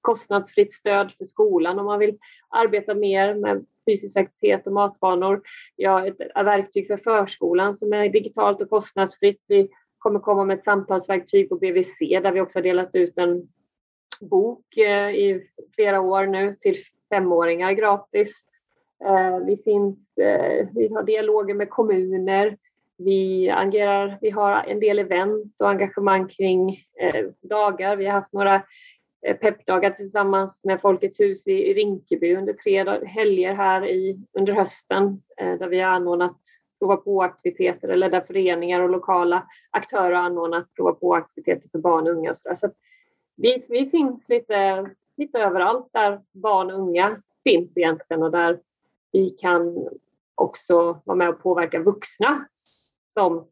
kostnadsfritt 0.00 0.72
stöd 0.72 1.12
för 1.12 1.24
skolan 1.24 1.78
om 1.78 1.86
man 1.86 1.98
vill 1.98 2.18
arbeta 2.48 2.94
mer 2.94 3.34
med 3.34 3.66
fysisk 3.86 4.16
aktivitet 4.16 4.66
och 4.66 4.72
matvanor. 4.72 5.42
Vi 5.76 5.84
har 5.84 6.06
ett 6.06 6.18
verktyg 6.34 6.86
för 6.86 6.96
förskolan 6.96 7.78
som 7.78 7.92
är 7.92 8.08
digitalt 8.08 8.60
och 8.60 8.70
kostnadsfritt. 8.70 9.40
Vi 9.48 9.68
kommer 9.98 10.20
komma 10.20 10.44
med 10.44 10.58
ett 10.58 10.64
samtalsverktyg 10.64 11.48
på 11.48 11.56
BVC 11.56 11.98
där 12.22 12.32
vi 12.32 12.40
också 12.40 12.58
har 12.58 12.62
delat 12.62 12.94
ut 12.94 13.18
en 13.18 13.48
bok 14.20 14.76
eh, 14.76 15.10
i 15.10 15.48
flera 15.74 16.00
år 16.00 16.26
nu 16.26 16.52
till 16.52 16.76
femåringar 17.08 17.72
gratis. 17.72 18.28
Eh, 19.04 19.38
vi, 19.46 19.56
finns, 19.56 19.98
eh, 20.18 20.68
vi 20.74 20.88
har 20.94 21.02
dialoger 21.02 21.54
med 21.54 21.70
kommuner. 21.70 22.56
Vi, 22.98 23.50
agerar, 23.50 24.18
vi 24.20 24.30
har 24.30 24.64
en 24.64 24.80
del 24.80 24.98
event 24.98 25.54
och 25.58 25.70
engagemang 25.70 26.28
kring 26.28 26.78
dagar. 27.42 27.96
Vi 27.96 28.06
har 28.06 28.12
haft 28.12 28.32
några 28.32 28.62
Eh, 29.24 29.36
peppdagar 29.36 29.90
tillsammans 29.90 30.60
med 30.62 30.80
Folkets 30.80 31.20
hus 31.20 31.46
i 31.46 31.74
Rinkeby 31.74 32.36
under 32.36 32.52
tre 32.52 33.06
helger 33.06 33.54
här 33.54 33.86
i, 33.86 34.26
under 34.32 34.52
hösten 34.52 35.22
eh, 35.36 35.58
där 35.58 35.68
vi 35.68 35.80
har 35.80 35.90
anordnat 35.90 36.36
prova 36.78 36.96
på-aktiviteter 36.96 37.88
eller 37.88 38.10
där 38.10 38.20
föreningar 38.20 38.80
och 38.80 38.90
lokala 38.90 39.46
aktörer 39.70 40.14
har 40.14 40.22
anordnat 40.22 40.74
prova 40.74 40.92
på-aktiviteter 40.92 41.68
för 41.68 41.78
barn 41.78 42.06
och 42.06 42.12
unga. 42.12 42.36
Så 42.36 42.70
vi, 43.36 43.66
vi 43.68 43.90
finns 43.90 44.28
lite, 44.28 44.90
lite 45.16 45.38
överallt 45.38 45.88
där 45.92 46.20
barn 46.32 46.70
och 46.70 46.78
unga 46.78 47.22
finns 47.44 47.76
egentligen 47.76 48.22
och 48.22 48.30
där 48.30 48.60
vi 49.12 49.30
kan 49.30 49.88
också 50.34 51.00
vara 51.04 51.16
med 51.16 51.28
och 51.28 51.42
påverka 51.42 51.78
vuxna 51.78 52.48
som 53.14 53.48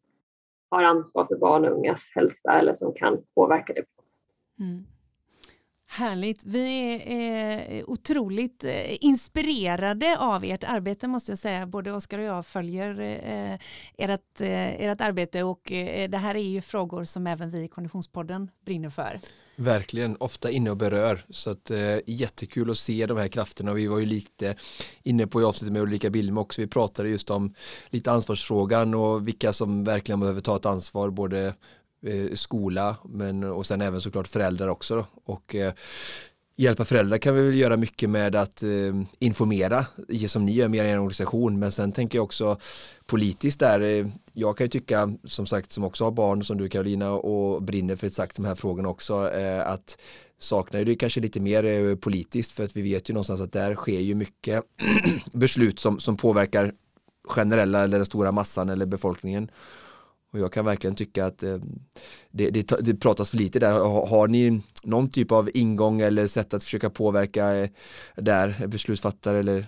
har 0.71 0.83
ansvar 0.83 1.25
för 1.25 1.37
barn 1.37 1.65
och 1.65 1.73
ungas 1.73 2.13
hälsa 2.15 2.53
eller 2.53 2.73
som 2.73 2.95
kan 2.95 3.25
påverka 3.35 3.73
det. 3.73 3.85
Mm. 4.65 4.85
Härligt. 5.95 6.45
Vi 6.45 6.93
är 7.07 7.79
eh, 7.79 7.85
otroligt 7.87 8.65
eh, 8.65 9.05
inspirerade 9.05 10.19
av 10.19 10.45
ert 10.45 10.65
arbete 10.65 11.09
måste 11.09 11.31
jag 11.31 11.39
säga. 11.39 11.67
Både 11.67 11.93
Oskar 11.93 12.19
och 12.19 12.25
jag 12.25 12.47
följer 12.47 13.01
eh, 13.01 13.59
ert, 13.99 14.41
eh, 14.41 14.85
ert 14.85 15.01
arbete 15.01 15.43
och 15.43 15.73
eh, 15.73 16.11
det 16.11 16.19
här 16.19 16.35
är 16.35 16.49
ju 16.49 16.61
frågor 16.61 17.05
som 17.05 17.27
även 17.27 17.51
vi 17.51 17.63
i 17.63 17.69
Konditionspodden 17.69 18.51
brinner 18.65 18.91
för. 18.91 19.21
Verkligen, 19.57 20.17
ofta 20.21 20.51
inne 20.51 20.71
och 20.71 20.77
berör. 20.77 21.21
Så 21.31 21.51
att, 21.51 21.71
eh, 21.71 21.99
jättekul 22.07 22.71
att 22.71 22.79
se 22.79 23.07
de 23.07 23.19
här 23.19 23.29
krafterna. 23.29 23.73
Vi 23.73 23.87
var 23.87 23.99
ju 23.99 24.07
lite 24.07 24.55
inne 25.03 25.27
på 25.27 25.41
i 25.41 25.45
avsnittet 25.45 25.73
med 25.73 25.83
Ulrika 25.83 26.11
Billmo 26.11 26.41
också. 26.41 26.61
Vi 26.61 26.67
pratade 26.67 27.09
just 27.09 27.31
om 27.31 27.55
lite 27.91 28.13
ansvarsfrågan 28.13 28.95
och 28.95 29.29
vilka 29.29 29.53
som 29.53 29.85
verkligen 29.85 30.21
behöver 30.21 30.41
ta 30.41 30.57
ett 30.57 30.67
ansvar 30.67 31.11
både 31.11 31.55
Eh, 32.07 32.35
skola 32.35 32.97
men, 33.05 33.45
och 33.45 33.67
sen 33.67 33.81
även 33.81 34.01
såklart 34.01 34.29
föräldrar 34.29 34.69
också. 34.69 34.97
Då. 34.97 35.07
Och, 35.25 35.55
eh, 35.55 35.73
hjälpa 36.57 36.85
föräldrar 36.85 37.19
kan 37.19 37.35
vi 37.35 37.43
väl 37.43 37.55
göra 37.55 37.77
mycket 37.77 38.11
med 38.11 38.37
att 38.37 38.63
eh, 38.63 38.69
informera 39.19 39.87
som 40.29 40.45
ni 40.45 40.53
gör 40.53 40.69
med 40.69 40.87
er 40.87 40.99
organisation 40.99 41.59
men 41.59 41.73
sen 41.73 41.93
tänker 41.93 42.19
jag 42.19 42.25
också 42.25 42.59
politiskt 43.07 43.61
där 43.61 43.81
eh, 43.81 44.07
jag 44.33 44.57
kan 44.57 44.65
ju 44.65 44.69
tycka 44.69 45.15
som 45.25 45.47
sagt 45.47 45.73
som 45.73 45.85
också 45.85 46.05
har 46.05 46.11
barn 46.11 46.45
som 46.45 46.59
du 46.59 46.69
Karolina 46.69 47.11
och 47.11 47.63
brinner 47.63 47.97
för 47.97 48.07
exakt 48.07 48.37
de 48.37 48.45
här 48.45 48.55
frågorna 48.55 48.89
också 48.89 49.31
eh, 49.33 49.69
att 49.69 49.99
saknar 50.39 50.85
det 50.85 50.97
kanske 50.97 51.21
lite 51.21 51.41
mer 51.41 51.65
eh, 51.65 51.97
politiskt 51.97 52.53
för 52.53 52.65
att 52.65 52.77
vi 52.77 52.83
vet 52.83 53.11
ju 53.11 53.15
någonstans 53.15 53.41
att 53.41 53.53
där 53.53 53.75
sker 53.75 54.01
ju 54.01 54.15
mycket 54.15 54.63
beslut 55.33 55.79
som, 55.79 55.99
som 55.99 56.17
påverkar 56.17 56.73
generella 57.25 57.83
eller 57.83 57.99
den 57.99 58.07
stora 58.07 58.33
massan 58.33 58.69
eller 58.69 58.87
befolkningen 58.87 59.51
och 60.33 60.39
jag 60.39 60.53
kan 60.53 60.65
verkligen 60.65 60.97
tycka 60.97 61.27
att 61.27 61.43
eh, 61.43 61.57
det, 62.31 62.51
det, 62.51 62.73
det, 62.81 62.95
pratas 62.95 63.31
för 63.31 63.37
lite 63.37 63.59
där. 63.59 63.73
Har, 63.73 64.07
har, 64.07 64.29
ni 64.29 64.61
någon 64.83 65.11
typ 65.11 65.33
av 65.33 65.51
ingång 65.55 66.01
eller 66.01 66.27
sätt 66.27 66.55
att 66.55 66.65
försöka 66.65 66.91
påverka 66.91 67.55
eh, 67.55 67.69
där 68.17 68.67
beslutsfattare 68.67 69.39
eller 69.39 69.67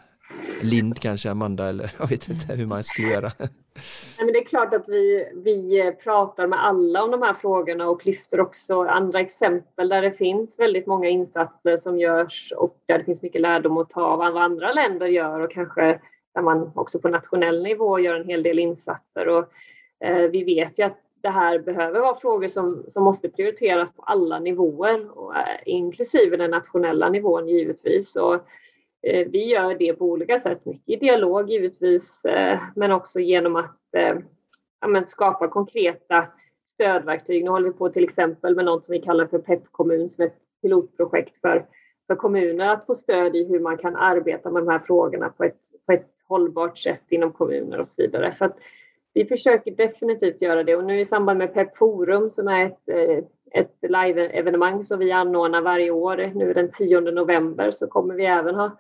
Lind 0.63 1.01
kanske, 1.01 1.31
Amanda 1.31 1.69
eller 1.69 1.93
jag 1.99 2.09
vet 2.09 2.29
inte 2.29 2.55
hur 2.55 2.67
man 2.67 2.85
skulle 2.85 3.09
göra. 3.09 3.33
Nej, 3.39 4.25
men 4.25 4.33
det 4.33 4.39
är 4.39 4.45
klart 4.45 4.75
att 4.75 4.89
vi, 4.89 5.29
vi 5.45 5.93
pratar 6.05 6.47
med 6.47 6.65
alla 6.65 7.03
om 7.03 7.11
de 7.11 7.23
här 7.23 7.35
frågorna 7.35 7.89
och 7.89 8.07
lyfter 8.07 8.41
också 8.41 8.83
andra 8.83 9.21
exempel 9.21 9.89
där 9.89 10.03
det 10.03 10.13
finns 10.13 10.59
väldigt 10.59 10.87
många 10.87 11.09
insatser 11.09 11.77
som 11.77 11.99
görs 11.99 12.53
och 12.57 12.77
där 12.87 12.99
det 12.99 13.05
finns 13.05 13.23
mycket 13.23 13.41
lärdom 13.41 13.79
att 13.79 13.91
ta 13.91 14.03
av 14.03 14.19
vad 14.19 14.43
andra 14.43 14.73
länder 14.73 15.07
gör 15.07 15.41
och 15.41 15.51
kanske 15.51 16.01
där 16.35 16.43
man 16.43 16.73
också 16.75 16.99
på 16.99 17.09
nationell 17.09 17.63
nivå 17.63 17.99
gör 17.99 18.15
en 18.15 18.29
hel 18.29 18.43
del 18.43 18.59
insatser. 18.59 19.29
Och 19.29 19.53
Eh, 20.01 20.31
vi 20.31 20.45
vet 20.45 20.79
ju 20.79 20.83
att 20.83 21.01
det 21.25 21.29
här 21.29 21.59
behöver 21.59 22.01
vara 22.01 22.21
frågor 22.21 22.49
som, 22.49 22.85
som 22.89 23.05
måste 23.05 23.29
prioriteras 23.29 23.93
på 23.93 24.03
alla 24.03 24.39
nivåer, 24.39 25.19
och, 25.19 25.37
eh, 25.37 25.59
inklusive 25.67 26.37
den 26.37 26.51
nationella 26.51 27.09
nivån 27.09 27.49
givetvis. 27.49 28.17
Och, 28.17 28.35
eh, 29.03 29.29
vi 29.29 29.45
gör 29.45 29.75
det 29.75 29.93
på 29.93 30.05
olika 30.05 30.41
sätt, 30.41 30.65
mycket 30.65 30.89
i 30.89 30.97
dialog 30.97 31.51
givetvis, 31.51 32.25
eh, 32.25 32.59
men 32.77 32.93
också 32.93 33.21
genom 33.21 33.57
att 33.57 33.81
ja, 34.81 35.05
skapa 35.09 35.49
konkreta 35.49 36.27
stödverktyg. 36.75 37.45
Nu 37.45 37.51
håller 37.51 37.69
vi 37.69 37.79
på 37.79 37.89
till 37.89 38.05
exempel 38.05 38.57
med 38.57 38.65
något 38.65 38.85
som 38.85 38.93
vi 38.93 39.01
kallar 39.01 39.27
för 39.27 39.39
PEP 39.39 39.63
kommun 39.71 40.09
som 40.09 40.23
är 40.23 40.27
ett 40.27 40.39
pilotprojekt 40.63 41.41
för, 41.41 41.67
för 42.07 42.15
kommuner 42.15 42.69
att 42.69 42.87
få 42.87 42.95
stöd 42.95 43.37
i 43.37 43.45
hur 43.45 43.61
man 43.61 43.79
kan 43.79 43.97
arbeta 43.97 44.51
med 44.51 44.63
de 44.63 44.69
här 44.69 44.79
frågorna 44.79 45.29
på 45.29 45.45
ett, 45.45 45.61
på 45.87 45.93
ett 45.93 46.11
hållbart 46.29 46.79
sätt 46.79 47.03
inom 47.09 47.33
kommuner 47.33 47.81
och 47.81 47.89
så 47.89 48.03
vidare. 48.03 48.35
Så 48.39 48.45
att, 48.45 48.57
vi 49.15 49.25
försöker 49.25 49.71
definitivt 49.71 50.43
göra 50.43 50.63
det 50.63 50.77
och 50.77 50.85
nu 50.85 51.01
i 51.01 51.07
samband 51.07 51.39
med 51.39 51.55
PEP 51.55 51.77
Forum 51.77 52.31
som 52.31 52.49
är 52.49 52.67
ett, 52.67 52.89
eh, 52.89 53.25
ett 53.53 53.77
live-evenemang 53.83 54.85
som 54.85 54.99
vi 54.99 55.13
anordnar 55.13 55.61
varje 55.63 55.91
år, 55.91 56.31
nu 56.35 56.53
den 56.53 56.73
10 56.73 57.01
november, 57.01 57.71
så 57.71 57.87
kommer 57.87 58.15
vi 58.15 58.25
även 58.25 58.55
ha, 58.55 58.71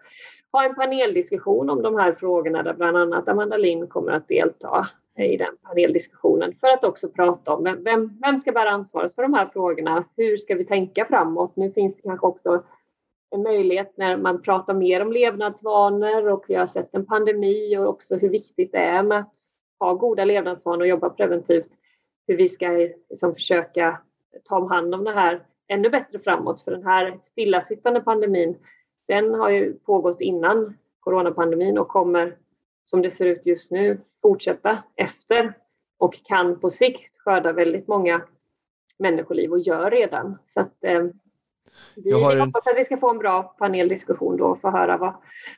ha 0.52 0.64
en 0.64 0.74
paneldiskussion 0.74 1.70
om 1.70 1.82
de 1.82 1.96
här 1.96 2.12
frågorna 2.12 2.62
där 2.62 2.74
bland 2.74 2.96
annat 2.96 3.28
Amanda 3.28 3.56
Lind 3.56 3.88
kommer 3.88 4.12
att 4.12 4.28
delta 4.28 4.88
i 5.18 5.36
den 5.36 5.56
paneldiskussionen 5.62 6.54
för 6.60 6.68
att 6.68 6.84
också 6.84 7.08
prata 7.08 7.54
om 7.54 7.64
vem, 7.84 8.18
vem 8.22 8.38
ska 8.38 8.52
bära 8.52 8.70
ansvaret 8.70 9.14
för 9.14 9.22
de 9.22 9.34
här 9.34 9.48
frågorna? 9.52 10.04
Hur 10.16 10.36
ska 10.36 10.54
vi 10.54 10.64
tänka 10.64 11.04
framåt? 11.04 11.56
Nu 11.56 11.72
finns 11.72 11.96
det 11.96 12.02
kanske 12.02 12.26
också 12.26 12.62
en 13.30 13.42
möjlighet 13.42 13.92
när 13.96 14.16
man 14.16 14.42
pratar 14.42 14.74
mer 14.74 15.02
om 15.02 15.12
levnadsvanor 15.12 16.28
och 16.28 16.44
vi 16.48 16.54
har 16.54 16.66
sett 16.66 16.94
en 16.94 17.06
pandemi 17.06 17.76
och 17.76 17.88
också 17.88 18.16
hur 18.16 18.28
viktigt 18.28 18.72
det 18.72 18.78
är 18.78 19.02
med 19.02 19.18
att 19.18 19.34
ha 19.80 19.94
goda 19.94 20.24
levnadsvanor 20.24 20.80
och 20.80 20.86
jobba 20.86 21.10
preventivt. 21.10 21.68
Hur 22.26 22.36
vi 22.36 22.48
ska 22.48 22.68
liksom 23.10 23.34
försöka 23.34 24.00
ta 24.44 24.68
hand 24.68 24.94
om 24.94 25.04
det 25.04 25.12
här 25.12 25.46
ännu 25.68 25.90
bättre 25.90 26.18
framåt. 26.18 26.62
För 26.62 26.70
den 26.70 26.86
här 26.86 27.18
stillasittande 27.32 28.00
pandemin, 28.00 28.56
den 29.08 29.34
har 29.34 29.50
ju 29.50 29.74
pågått 29.74 30.20
innan 30.20 30.78
coronapandemin 31.00 31.78
och 31.78 31.88
kommer 31.88 32.36
som 32.84 33.02
det 33.02 33.10
ser 33.10 33.26
ut 33.26 33.46
just 33.46 33.70
nu 33.70 34.00
fortsätta 34.22 34.82
efter 34.96 35.58
och 35.98 36.24
kan 36.24 36.60
på 36.60 36.70
sikt 36.70 37.18
skörda 37.18 37.52
väldigt 37.52 37.88
många 37.88 38.22
människoliv 38.98 39.52
och 39.52 39.60
gör 39.60 39.90
redan. 39.90 40.38
Så 40.54 40.60
att, 40.60 40.84
eh, 40.84 41.02
vi 41.96 42.32
en... 42.32 42.40
hoppas 42.40 42.66
att 42.66 42.76
vi 42.76 42.84
ska 42.84 42.96
få 42.96 43.10
en 43.10 43.18
bra 43.18 43.42
paneldiskussion 43.42 44.36
då 44.36 44.44
och 44.44 44.60
få 44.60 44.70
höra 44.70 44.96
vad, 44.96 45.14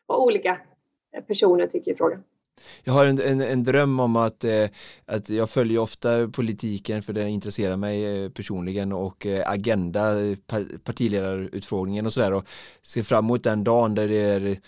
vad 0.06 0.18
olika 0.18 0.58
personer 1.26 1.66
tycker 1.66 1.92
i 1.92 1.94
frågan. 1.94 2.24
Jag 2.84 2.92
har 2.92 3.06
en, 3.06 3.20
en, 3.20 3.40
en 3.40 3.64
dröm 3.64 4.00
om 4.00 4.16
att, 4.16 4.44
eh, 4.44 4.64
att 5.06 5.30
jag 5.30 5.50
följer 5.50 5.78
ofta 5.78 6.28
politiken 6.28 7.02
för 7.02 7.12
den 7.12 7.28
intresserar 7.28 7.76
mig 7.76 8.24
eh, 8.24 8.30
personligen 8.30 8.92
och 8.92 9.26
eh, 9.26 9.50
Agenda, 9.50 10.24
eh, 10.24 10.36
partiledarutfrågningen 10.84 12.06
och 12.06 12.12
sådär 12.12 12.32
och 12.32 12.46
ser 12.82 13.02
fram 13.02 13.24
emot 13.24 13.44
den 13.44 13.64
dagen 13.64 13.94
där 13.94 14.08
det 14.08 14.20
är 14.20 14.60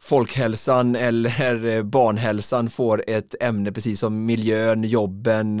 folkhälsan 0.00 0.96
eller 0.96 1.64
eh, 1.66 1.82
barnhälsan 1.82 2.70
får 2.70 3.04
ett 3.06 3.34
ämne 3.42 3.72
precis 3.72 4.00
som 4.00 4.24
miljön, 4.24 4.84
jobben, 4.84 5.60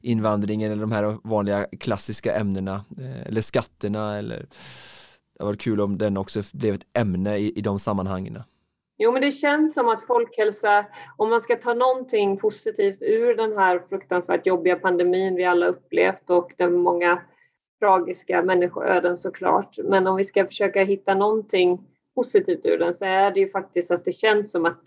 invandringen 0.00 0.72
eller 0.72 0.80
de 0.80 0.92
här 0.92 1.28
vanliga 1.28 1.66
klassiska 1.80 2.36
ämnena 2.36 2.84
eller 3.26 3.40
skatterna 3.40 4.18
eller 4.18 4.46
det 5.38 5.44
var 5.44 5.54
kul 5.54 5.80
om 5.80 5.98
den 5.98 6.16
också 6.16 6.42
blev 6.52 6.74
ett 6.74 6.86
ämne 6.98 7.36
i, 7.36 7.58
i 7.58 7.60
de 7.60 7.78
sammanhangen. 7.78 8.42
Jo, 8.98 9.12
men 9.12 9.22
det 9.22 9.30
känns 9.30 9.74
som 9.74 9.88
att 9.88 10.06
folkhälsa, 10.06 10.86
om 11.16 11.30
man 11.30 11.40
ska 11.40 11.56
ta 11.56 11.74
någonting 11.74 12.36
positivt 12.36 13.02
ur 13.02 13.34
den 13.34 13.58
här 13.58 13.82
fruktansvärt 13.88 14.46
jobbiga 14.46 14.76
pandemin 14.76 15.34
vi 15.34 15.44
alla 15.44 15.66
upplevt 15.66 16.30
och 16.30 16.52
de 16.56 16.74
många 16.74 17.22
tragiska 17.80 18.42
människoöden 18.42 19.16
såklart. 19.16 19.78
Men 19.84 20.06
om 20.06 20.16
vi 20.16 20.24
ska 20.24 20.46
försöka 20.46 20.84
hitta 20.84 21.14
någonting 21.14 21.86
positivt 22.14 22.66
ur 22.66 22.78
den 22.78 22.94
så 22.94 23.04
är 23.04 23.30
det 23.30 23.40
ju 23.40 23.50
faktiskt 23.50 23.90
att 23.90 24.04
det 24.04 24.12
känns 24.12 24.50
som 24.50 24.66
att 24.66 24.82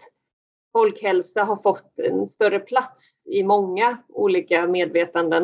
folkhälsa 0.72 1.44
har 1.44 1.56
fått 1.56 2.00
en 2.00 2.28
större 2.28 2.60
plats 2.60 3.20
i 3.26 3.44
många 3.44 3.98
olika 4.10 4.68
medvetanden 4.68 5.44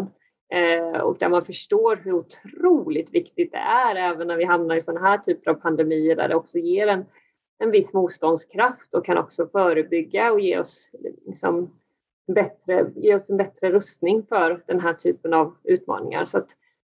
eh, 0.54 1.02
och 1.02 1.18
där 1.18 1.30
man 1.30 1.46
förstår 1.46 1.96
hur 1.96 2.14
otroligt 2.14 3.14
viktigt 3.14 3.52
det 3.52 3.58
är 3.58 3.96
även 3.96 4.28
när 4.28 4.38
vi 4.38 4.44
hamnar 4.44 4.76
i 4.76 4.82
sådana 4.82 5.08
här 5.08 5.18
typer 5.18 5.52
av 5.52 5.56
pandemier 5.56 6.16
där 6.16 6.28
det 6.28 6.36
också 6.36 6.58
ger 6.58 6.88
en 6.88 7.06
en 7.60 7.72
viss 7.72 7.94
motståndskraft 7.94 8.94
och 8.94 9.06
kan 9.06 9.18
också 9.18 9.48
förebygga 9.48 10.32
och 10.32 10.40
ge 10.40 10.60
oss, 10.60 10.90
liksom 11.26 11.72
bättre, 12.28 12.92
ge 12.96 13.16
oss 13.16 13.30
en 13.30 13.38
bättre 13.38 13.72
rustning 13.72 14.26
för 14.30 14.64
den 14.68 14.80
här 14.80 14.94
typen 14.94 15.34
av 15.34 15.58
utmaningar. 15.64 16.26
Så 16.26 16.42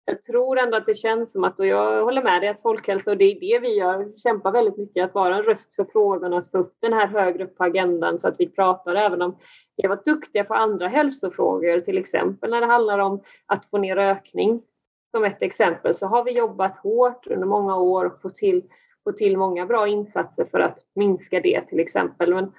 jag 0.05 0.25
tror 0.25 0.59
ändå 0.59 0.77
att 0.77 0.87
det 0.87 0.95
känns 0.95 1.33
som 1.33 1.45
att, 1.45 1.61
och 1.61 1.66
jag 1.66 2.05
håller 2.05 2.23
med 2.23 2.43
dig, 2.43 2.49
att 2.49 2.62
folkhälsa, 2.62 3.11
och 3.11 3.16
det 3.16 3.25
är 3.25 3.41
det 3.41 3.59
vi 3.59 3.79
gör, 3.79 4.19
kämpar 4.19 4.53
väldigt 4.53 4.77
mycket, 4.77 5.05
att 5.05 5.14
vara 5.14 5.37
en 5.37 5.43
röst 5.43 5.75
för 5.75 5.85
frågorna 5.85 6.37
och 6.37 6.51
få 6.51 6.59
upp 6.59 6.77
den 6.81 6.93
här 6.93 7.07
högre 7.07 7.45
upp 7.45 7.57
på 7.57 7.64
agendan 7.64 8.21
så 8.21 8.29
att 8.29 8.35
vi 8.39 8.49
pratar 8.49 8.95
även 8.95 9.23
om, 9.23 9.37
vi 9.77 9.83
har 9.83 9.89
varit 9.89 10.05
duktiga 10.05 10.45
på 10.45 10.55
andra 10.55 10.89
hälsofrågor, 10.89 11.81
till 11.81 11.99
exempel 11.99 12.51
när 12.51 12.61
det 12.61 12.66
handlar 12.66 12.99
om 12.99 13.23
att 13.47 13.66
få 13.71 13.79
ner 13.79 13.97
rökning. 13.97 14.62
Som 15.11 15.25
ett 15.25 15.43
exempel 15.43 15.95
så 15.95 16.07
har 16.07 16.25
vi 16.25 16.31
jobbat 16.31 16.79
hårt 16.79 17.27
under 17.27 17.47
många 17.47 17.77
år 17.77 18.05
och 18.05 18.23
fått 18.23 18.37
till 18.37 18.62
få 19.09 19.12
till 19.12 19.36
många 19.36 19.66
bra 19.66 19.88
insatser 19.88 20.44
för 20.44 20.61
att 20.61 20.78
minska 20.94 21.40
det 21.40 21.61
till 21.61 21.80
exempel. 21.80 22.34
Men 22.34 22.52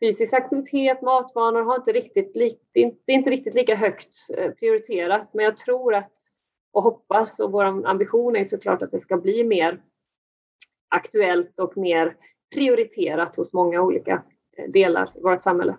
fysisk 0.00 0.32
aktivitet, 0.32 1.02
matvanor 1.02 1.62
har 1.62 1.76
inte 1.76 1.92
riktigt, 1.92 2.34
det 2.34 2.80
är 3.06 3.14
inte 3.14 3.30
riktigt 3.30 3.54
lika 3.54 3.74
högt 3.74 4.14
eh, 4.38 4.50
prioriterat. 4.50 5.34
Men 5.34 5.44
jag 5.44 5.56
tror 5.56 5.94
att 5.94 6.12
och 6.72 6.82
hoppas 6.82 7.40
och 7.40 7.52
vår 7.52 7.86
ambition 7.86 8.36
är 8.36 8.44
såklart 8.44 8.82
att 8.82 8.90
det 8.90 9.00
ska 9.00 9.16
bli 9.16 9.44
mer 9.44 9.82
aktuellt 10.88 11.58
och 11.58 11.76
mer 11.76 12.16
prioriterat 12.54 13.36
hos 13.36 13.52
många 13.52 13.82
olika 13.82 14.22
eh, 14.56 14.70
delar 14.70 15.12
i 15.16 15.20
vårt 15.20 15.42
samhälle. 15.42 15.76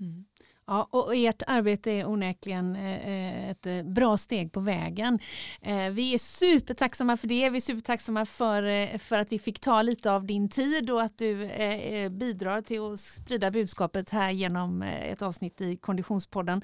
Mm. 0.00 0.24
Ja, 0.70 0.88
och 0.90 1.16
ert 1.16 1.42
arbete 1.46 1.90
är 1.90 2.08
onekligen 2.08 2.76
eh, 2.76 3.08
eh, 3.08 3.50
ett 3.50 3.66
eh, 3.66 3.82
bra 3.82 4.16
steg 4.16 4.52
på 4.52 4.60
vägen. 4.60 5.18
Vi 5.92 6.14
är 6.14 6.18
supertacksamma 6.18 7.16
för 7.16 7.28
det. 7.28 7.50
Vi 7.50 7.56
är 7.56 7.60
supertacksamma 7.60 8.26
för, 8.26 8.98
för 8.98 9.18
att 9.18 9.32
vi 9.32 9.38
fick 9.38 9.60
ta 9.60 9.82
lite 9.82 10.12
av 10.12 10.26
din 10.26 10.48
tid 10.48 10.90
och 10.90 11.02
att 11.02 11.18
du 11.18 11.36
bidrar 12.10 12.62
till 12.62 12.92
att 12.92 13.00
sprida 13.00 13.50
budskapet 13.50 14.10
här 14.10 14.30
genom 14.30 14.82
ett 14.82 15.22
avsnitt 15.22 15.60
i 15.60 15.76
Konditionspodden. 15.76 16.62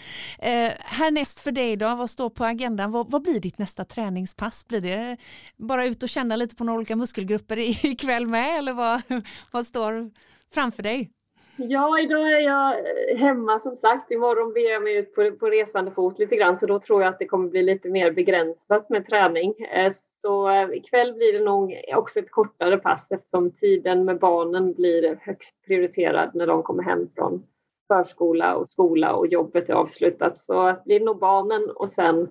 Härnäst 0.79 1.41
för 1.41 1.53
dig 1.53 1.77
då, 1.77 1.95
vad 1.95 2.11
står 2.11 2.31
på 2.31 2.45
agendan? 2.45 2.91
Vad, 2.91 3.11
vad 3.11 3.23
blir 3.23 3.41
ditt 3.41 3.59
nästa 3.59 3.85
träningspass? 3.85 4.67
Blir 4.69 4.81
det 4.81 5.17
bara 5.57 5.85
ut 5.85 6.03
och 6.03 6.09
känna 6.09 6.37
lite 6.37 6.57
på 6.57 6.65
några 6.65 6.77
olika 6.77 6.97
muskelgrupper 6.97 7.59
ikväll 7.87 8.27
med 8.27 8.59
eller 8.59 8.73
vad, 8.73 9.03
vad 9.51 9.67
står 9.67 10.11
framför 10.55 10.83
dig? 10.83 11.11
Ja, 11.57 12.01
idag 12.01 12.33
är 12.33 12.41
jag 12.41 12.79
eh, 12.79 13.19
hemma 13.19 13.59
som 13.59 13.77
sagt. 13.77 14.11
Imorgon 14.11 14.53
beger 14.53 14.71
jag 14.71 14.83
mig 14.83 14.97
ut 14.97 15.15
på, 15.15 15.31
på 15.31 15.47
resande 15.47 15.91
fot 15.91 16.19
lite 16.19 16.37
grann 16.37 16.57
så 16.57 16.67
då 16.67 16.81
tror 16.81 17.03
jag 17.03 17.09
att 17.09 17.19
det 17.19 17.27
kommer 17.27 17.49
bli 17.49 17.63
lite 17.63 17.89
mer 17.89 18.13
begränsat 18.13 18.91
med 18.91 19.07
träning. 19.07 19.55
Eh, 19.73 19.93
så 20.23 20.49
eh, 20.49 20.71
ikväll 20.73 21.15
blir 21.15 21.33
det 21.33 21.45
nog 21.45 21.81
också 21.97 22.19
ett 22.19 22.31
kortare 22.31 22.77
pass 22.77 23.07
eftersom 23.11 23.51
tiden 23.51 24.05
med 24.05 24.19
barnen 24.19 24.73
blir 24.73 25.19
högst 25.21 25.55
prioriterad 25.67 26.31
när 26.35 26.47
de 26.47 26.63
kommer 26.63 26.83
hem 26.83 27.09
från 27.15 27.47
förskola 27.89 28.55
och 28.55 28.69
skola 28.69 29.15
och 29.15 29.27
jobbet 29.27 29.69
är 29.69 29.75
avslutat. 29.75 30.39
Så 30.39 30.75
blir 30.85 31.01
nog 31.01 31.19
barnen 31.19 31.71
och 31.71 31.89
sen 31.89 32.31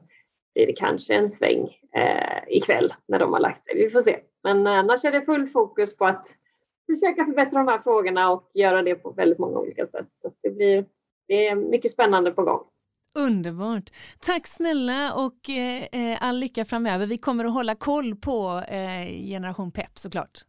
blir 0.54 0.68
det 0.68 0.74
kanske 0.74 1.14
en 1.14 1.32
sväng 1.32 1.78
eh, 1.96 2.44
ikväll 2.48 2.94
när 3.08 3.20
de 3.20 3.34
har 3.34 3.40
lagt 3.40 3.64
sig. 3.64 3.76
Vi 3.76 3.90
får 3.90 4.02
se. 4.02 4.20
Men 4.44 4.68
annars 4.68 5.06
är 5.06 5.12
det 5.12 5.22
full 5.22 5.50
fokus 5.50 5.98
på 5.98 6.06
att 6.06 6.28
försöka 6.86 7.26
förbättra 7.26 7.60
de 7.60 7.68
här 7.68 7.80
frågorna 7.80 8.32
och 8.32 8.52
göra 8.54 8.82
det 8.82 8.96
på 8.96 9.12
väldigt 9.12 9.40
många 9.40 9.60
olika 9.60 9.88
sätt. 9.88 10.08
Så 10.22 10.32
det, 10.42 10.50
blir, 10.50 10.86
det 11.28 11.48
är 11.48 11.56
mycket 11.56 11.92
spännande 11.92 12.32
på 12.32 12.44
gång. 12.44 12.64
Underbart. 13.16 13.90
Tack 14.20 14.48
snälla 14.48 15.14
och 15.14 15.50
eh, 15.50 16.18
all 16.22 16.40
lycka 16.40 16.66
framöver. 16.66 17.06
Vi 17.06 17.18
kommer 17.18 17.46
att 17.46 17.54
hålla 17.54 17.76
koll 17.76 18.16
på 18.16 18.62
eh, 18.68 19.28
Generation 19.28 19.72
Pep 19.72 19.98
såklart. 19.98 20.40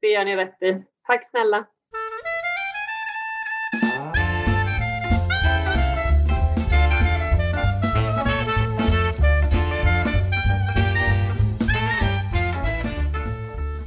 Det 0.00 0.08
gör 0.08 0.24
ni 0.24 0.36
rätt 0.36 0.62
i. 0.62 0.82
Tack 1.06 1.30
snälla. 1.30 1.66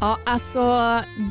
Ja, 0.09 0.19
alltså 0.25 0.59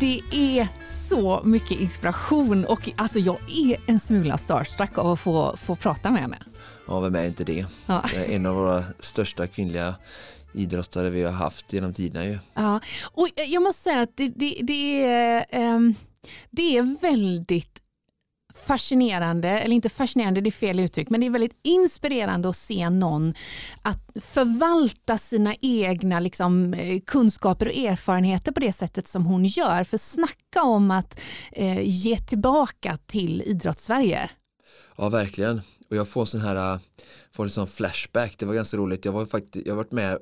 det 0.00 0.20
är 0.30 0.68
så 0.84 1.42
mycket 1.44 1.80
inspiration 1.80 2.64
och 2.64 2.90
alltså 2.96 3.18
jag 3.18 3.38
är 3.48 3.76
en 3.86 4.00
smula 4.00 4.38
starstruck 4.38 4.98
av 4.98 5.06
att 5.06 5.20
få, 5.20 5.56
få 5.56 5.76
prata 5.76 6.10
med 6.10 6.22
henne. 6.22 6.38
Ja, 6.86 7.00
vem 7.00 7.14
är 7.14 7.26
inte 7.26 7.44
det? 7.44 7.66
Ja. 7.86 8.04
det 8.12 8.16
är 8.16 8.36
en 8.36 8.46
av 8.46 8.54
våra 8.54 8.84
största 9.00 9.46
kvinnliga 9.46 9.94
idrottare 10.52 11.10
vi 11.10 11.22
har 11.22 11.32
haft 11.32 11.72
genom 11.72 11.94
tiderna 11.94 12.26
ju. 12.26 12.38
Ja, 12.54 12.80
och 13.12 13.28
jag 13.46 13.62
måste 13.62 13.82
säga 13.82 14.02
att 14.02 14.16
det, 14.16 14.28
det, 14.28 14.60
det 14.62 15.02
är, 15.04 15.46
um, 15.74 15.94
det 16.50 16.76
är 16.76 17.00
väldigt 17.00 17.78
fascinerande, 18.66 19.48
eller 19.48 19.74
inte 19.74 19.88
fascinerande, 19.88 20.40
det 20.40 20.48
är 20.48 20.50
fel 20.50 20.80
uttryck, 20.80 21.10
men 21.10 21.20
det 21.20 21.26
är 21.26 21.30
väldigt 21.30 21.60
inspirerande 21.62 22.48
att 22.48 22.56
se 22.56 22.90
någon 22.90 23.34
att 23.82 24.10
förvalta 24.20 25.18
sina 25.18 25.54
egna 25.60 26.20
liksom, 26.20 26.74
eh, 26.74 27.00
kunskaper 27.06 27.66
och 27.66 27.76
erfarenheter 27.76 28.52
på 28.52 28.60
det 28.60 28.72
sättet 28.72 29.08
som 29.08 29.26
hon 29.26 29.44
gör. 29.44 29.84
För 29.84 29.98
snacka 29.98 30.62
om 30.62 30.90
att 30.90 31.20
eh, 31.52 31.80
ge 31.80 32.18
tillbaka 32.18 32.98
till 33.06 33.42
idrottssverige. 33.42 34.30
Ja, 34.96 35.08
verkligen. 35.08 35.60
Och 35.90 35.96
jag 35.96 36.08
får 36.08 36.24
sån 36.24 36.40
här, 36.40 36.74
eh, 36.74 36.80
får 37.32 37.44
en 37.44 37.50
sån 37.50 37.66
flashback, 37.66 38.38
det 38.38 38.46
var 38.46 38.54
ganska 38.54 38.76
roligt. 38.76 39.04
Jag, 39.04 39.12
var 39.12 39.26
faktiskt, 39.26 39.66
jag 39.66 39.72
har 39.72 39.76
varit 39.76 39.92
med 39.92 40.18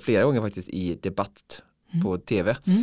flera 0.00 0.24
gånger 0.24 0.40
faktiskt 0.40 0.68
i 0.68 0.94
debatt 0.94 1.62
mm. 1.92 2.04
på 2.04 2.18
tv. 2.18 2.56
Mm. 2.66 2.82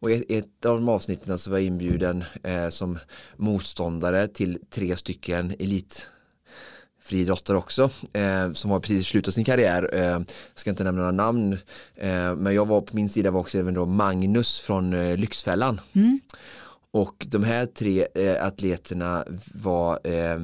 Och 0.00 0.10
i 0.10 0.24
ett 0.28 0.64
av 0.66 0.74
de 0.74 0.88
avsnitten 0.88 1.38
så 1.38 1.50
var 1.50 1.58
jag 1.58 1.66
inbjuden 1.66 2.24
eh, 2.42 2.68
som 2.68 2.98
motståndare 3.36 4.26
till 4.26 4.58
tre 4.70 4.96
stycken 4.96 5.54
elit 5.58 6.08
friidrottare 7.08 7.56
också 7.56 7.90
eh, 8.12 8.52
som 8.52 8.70
var 8.70 8.80
precis 8.80 9.28
av 9.28 9.30
sin 9.30 9.44
karriär. 9.44 9.90
Eh, 9.92 10.00
jag 10.04 10.26
ska 10.54 10.70
inte 10.70 10.84
nämna 10.84 11.00
några 11.00 11.12
namn 11.12 11.52
eh, 11.94 12.36
men 12.36 12.54
jag 12.54 12.66
var 12.66 12.80
på 12.80 12.96
min 12.96 13.08
sida 13.08 13.30
var 13.30 13.40
också 13.40 13.58
även 13.58 13.74
då 13.74 13.86
Magnus 13.86 14.60
från 14.60 14.92
eh, 14.92 15.16
Lyxfällan. 15.16 15.80
Mm. 15.92 16.20
Och 16.90 17.26
de 17.28 17.44
här 17.44 17.66
tre 17.66 18.06
eh, 18.14 18.46
atleterna 18.46 19.24
var 19.54 19.98
eh, 20.04 20.40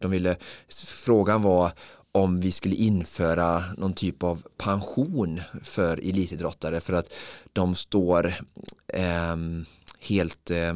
de 0.00 0.10
ville, 0.10 0.36
frågan 0.86 1.42
var 1.42 1.72
om 2.12 2.40
vi 2.40 2.50
skulle 2.50 2.74
införa 2.74 3.64
någon 3.76 3.92
typ 3.92 4.22
av 4.22 4.42
pension 4.58 5.40
för 5.62 5.96
elitidrottare 5.96 6.80
för 6.80 6.92
att 6.92 7.14
de 7.52 7.74
står 7.74 8.34
eh, 8.92 9.36
helt 10.00 10.50
eh, 10.50 10.74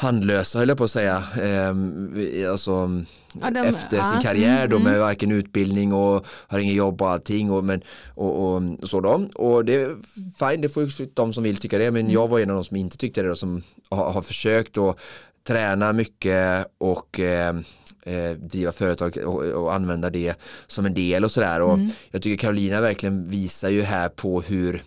handlösa 0.00 0.58
höll 0.58 0.68
jag 0.68 0.78
på 0.78 0.84
att 0.84 0.90
säga. 0.90 1.24
Eh, 1.42 2.50
alltså, 2.50 3.02
ja, 3.40 3.50
de, 3.50 3.60
efter 3.60 3.88
sin 3.88 4.14
ja, 4.14 4.20
karriär 4.22 4.68
då 4.68 4.76
mm, 4.76 4.92
med 4.92 5.00
varken 5.00 5.32
utbildning 5.32 5.92
och 5.92 6.26
har 6.48 6.58
inget 6.58 6.74
jobb 6.74 7.02
och 7.02 7.10
allting 7.10 7.50
och, 7.50 7.64
men, 7.64 7.82
och, 8.14 8.54
och, 8.54 8.62
och 8.82 8.88
så 8.88 9.00
då. 9.00 9.28
Och 9.34 9.64
det 9.64 9.74
är 9.74 9.96
fine, 10.38 10.60
det 10.60 10.68
får 10.68 11.14
de 11.14 11.32
som 11.32 11.42
vill 11.42 11.56
tycka 11.56 11.78
det 11.78 11.90
men 11.90 12.00
mm. 12.00 12.12
jag 12.12 12.28
var 12.28 12.40
en 12.40 12.50
av 12.50 12.56
de 12.56 12.64
som 12.64 12.76
inte 12.76 12.96
tyckte 12.96 13.22
det 13.22 13.28
då 13.28 13.36
som 13.36 13.62
har, 13.90 14.12
har 14.12 14.22
försökt 14.22 14.76
och 14.76 15.00
träna 15.46 15.92
mycket 15.92 16.66
och 16.78 17.20
eh, 17.20 17.54
eh, 18.02 18.30
driva 18.30 18.72
företag 18.72 19.16
och, 19.26 19.44
och, 19.44 19.74
använda 19.74 20.10
det 20.10 20.34
som 20.66 20.86
en 20.86 20.94
del 20.94 21.24
och 21.24 21.30
sådär. 21.30 21.60
Och 21.60 21.74
mm. 21.74 21.90
Jag 22.10 22.22
tycker 22.22 22.36
Carolina 22.36 22.80
verkligen 22.80 23.28
visar 23.28 23.70
ju 23.70 23.82
här 23.82 24.08
på 24.08 24.40
hur 24.40 24.82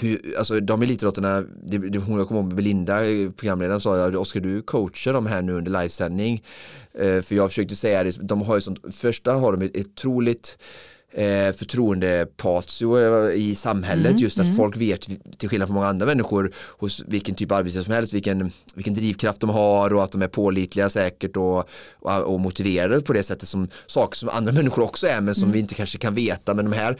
hur, 0.00 0.38
alltså 0.38 0.60
de 0.60 0.82
elitidrottarna, 0.82 1.44
hon 2.06 2.18
jag 2.18 2.28
kommer 2.28 2.40
ihåg 2.40 2.54
Belinda, 2.54 2.98
programledaren 3.36 3.80
sa 3.80 3.96
jag, 3.96 4.14
Oskar 4.14 4.40
du 4.40 4.62
coachar 4.62 5.12
dem 5.12 5.26
här 5.26 5.42
nu 5.42 5.52
under 5.52 5.72
livesändning? 5.72 6.42
Eh, 6.94 7.20
för 7.22 7.34
jag 7.34 7.50
försökte 7.50 7.76
säga 7.76 8.04
det, 8.04 8.18
de 8.20 8.42
har 8.42 8.54
ju 8.54 8.60
sånt, 8.60 8.94
första 8.94 9.32
har 9.32 9.56
de 9.56 9.66
ett 9.66 9.76
otroligt 9.76 10.58
eh, 11.12 11.52
förtroendepatio 11.52 12.98
eh, 12.98 13.34
i 13.34 13.54
samhället 13.54 14.06
mm, 14.06 14.18
just 14.18 14.38
att 14.38 14.44
mm. 14.44 14.56
folk 14.56 14.76
vet 14.76 15.08
till 15.38 15.48
skillnad 15.48 15.68
från 15.68 15.74
många 15.74 15.88
andra 15.88 16.06
människor 16.06 16.52
hos 16.78 17.04
vilken 17.06 17.34
typ 17.34 17.52
av 17.52 17.58
arbetsgivare 17.58 17.84
som 17.84 17.94
helst 17.94 18.12
vilken, 18.12 18.52
vilken 18.74 18.94
drivkraft 18.94 19.40
de 19.40 19.50
har 19.50 19.94
och 19.94 20.04
att 20.04 20.12
de 20.12 20.22
är 20.22 20.28
pålitliga 20.28 20.88
säkert 20.88 21.36
och, 21.36 21.68
och, 22.00 22.20
och 22.20 22.40
motiverade 22.40 23.00
på 23.00 23.12
det 23.12 23.22
sättet 23.22 23.48
som 23.48 23.68
saker 23.86 24.16
som 24.16 24.28
andra 24.28 24.52
människor 24.58 24.82
också 24.82 25.06
är 25.06 25.20
men 25.20 25.34
som 25.34 25.44
mm. 25.44 25.52
vi 25.52 25.58
inte 25.58 25.74
kanske 25.74 25.98
kan 25.98 26.14
veta 26.14 26.54
men 26.54 26.70
de 26.70 26.76
här 26.76 26.96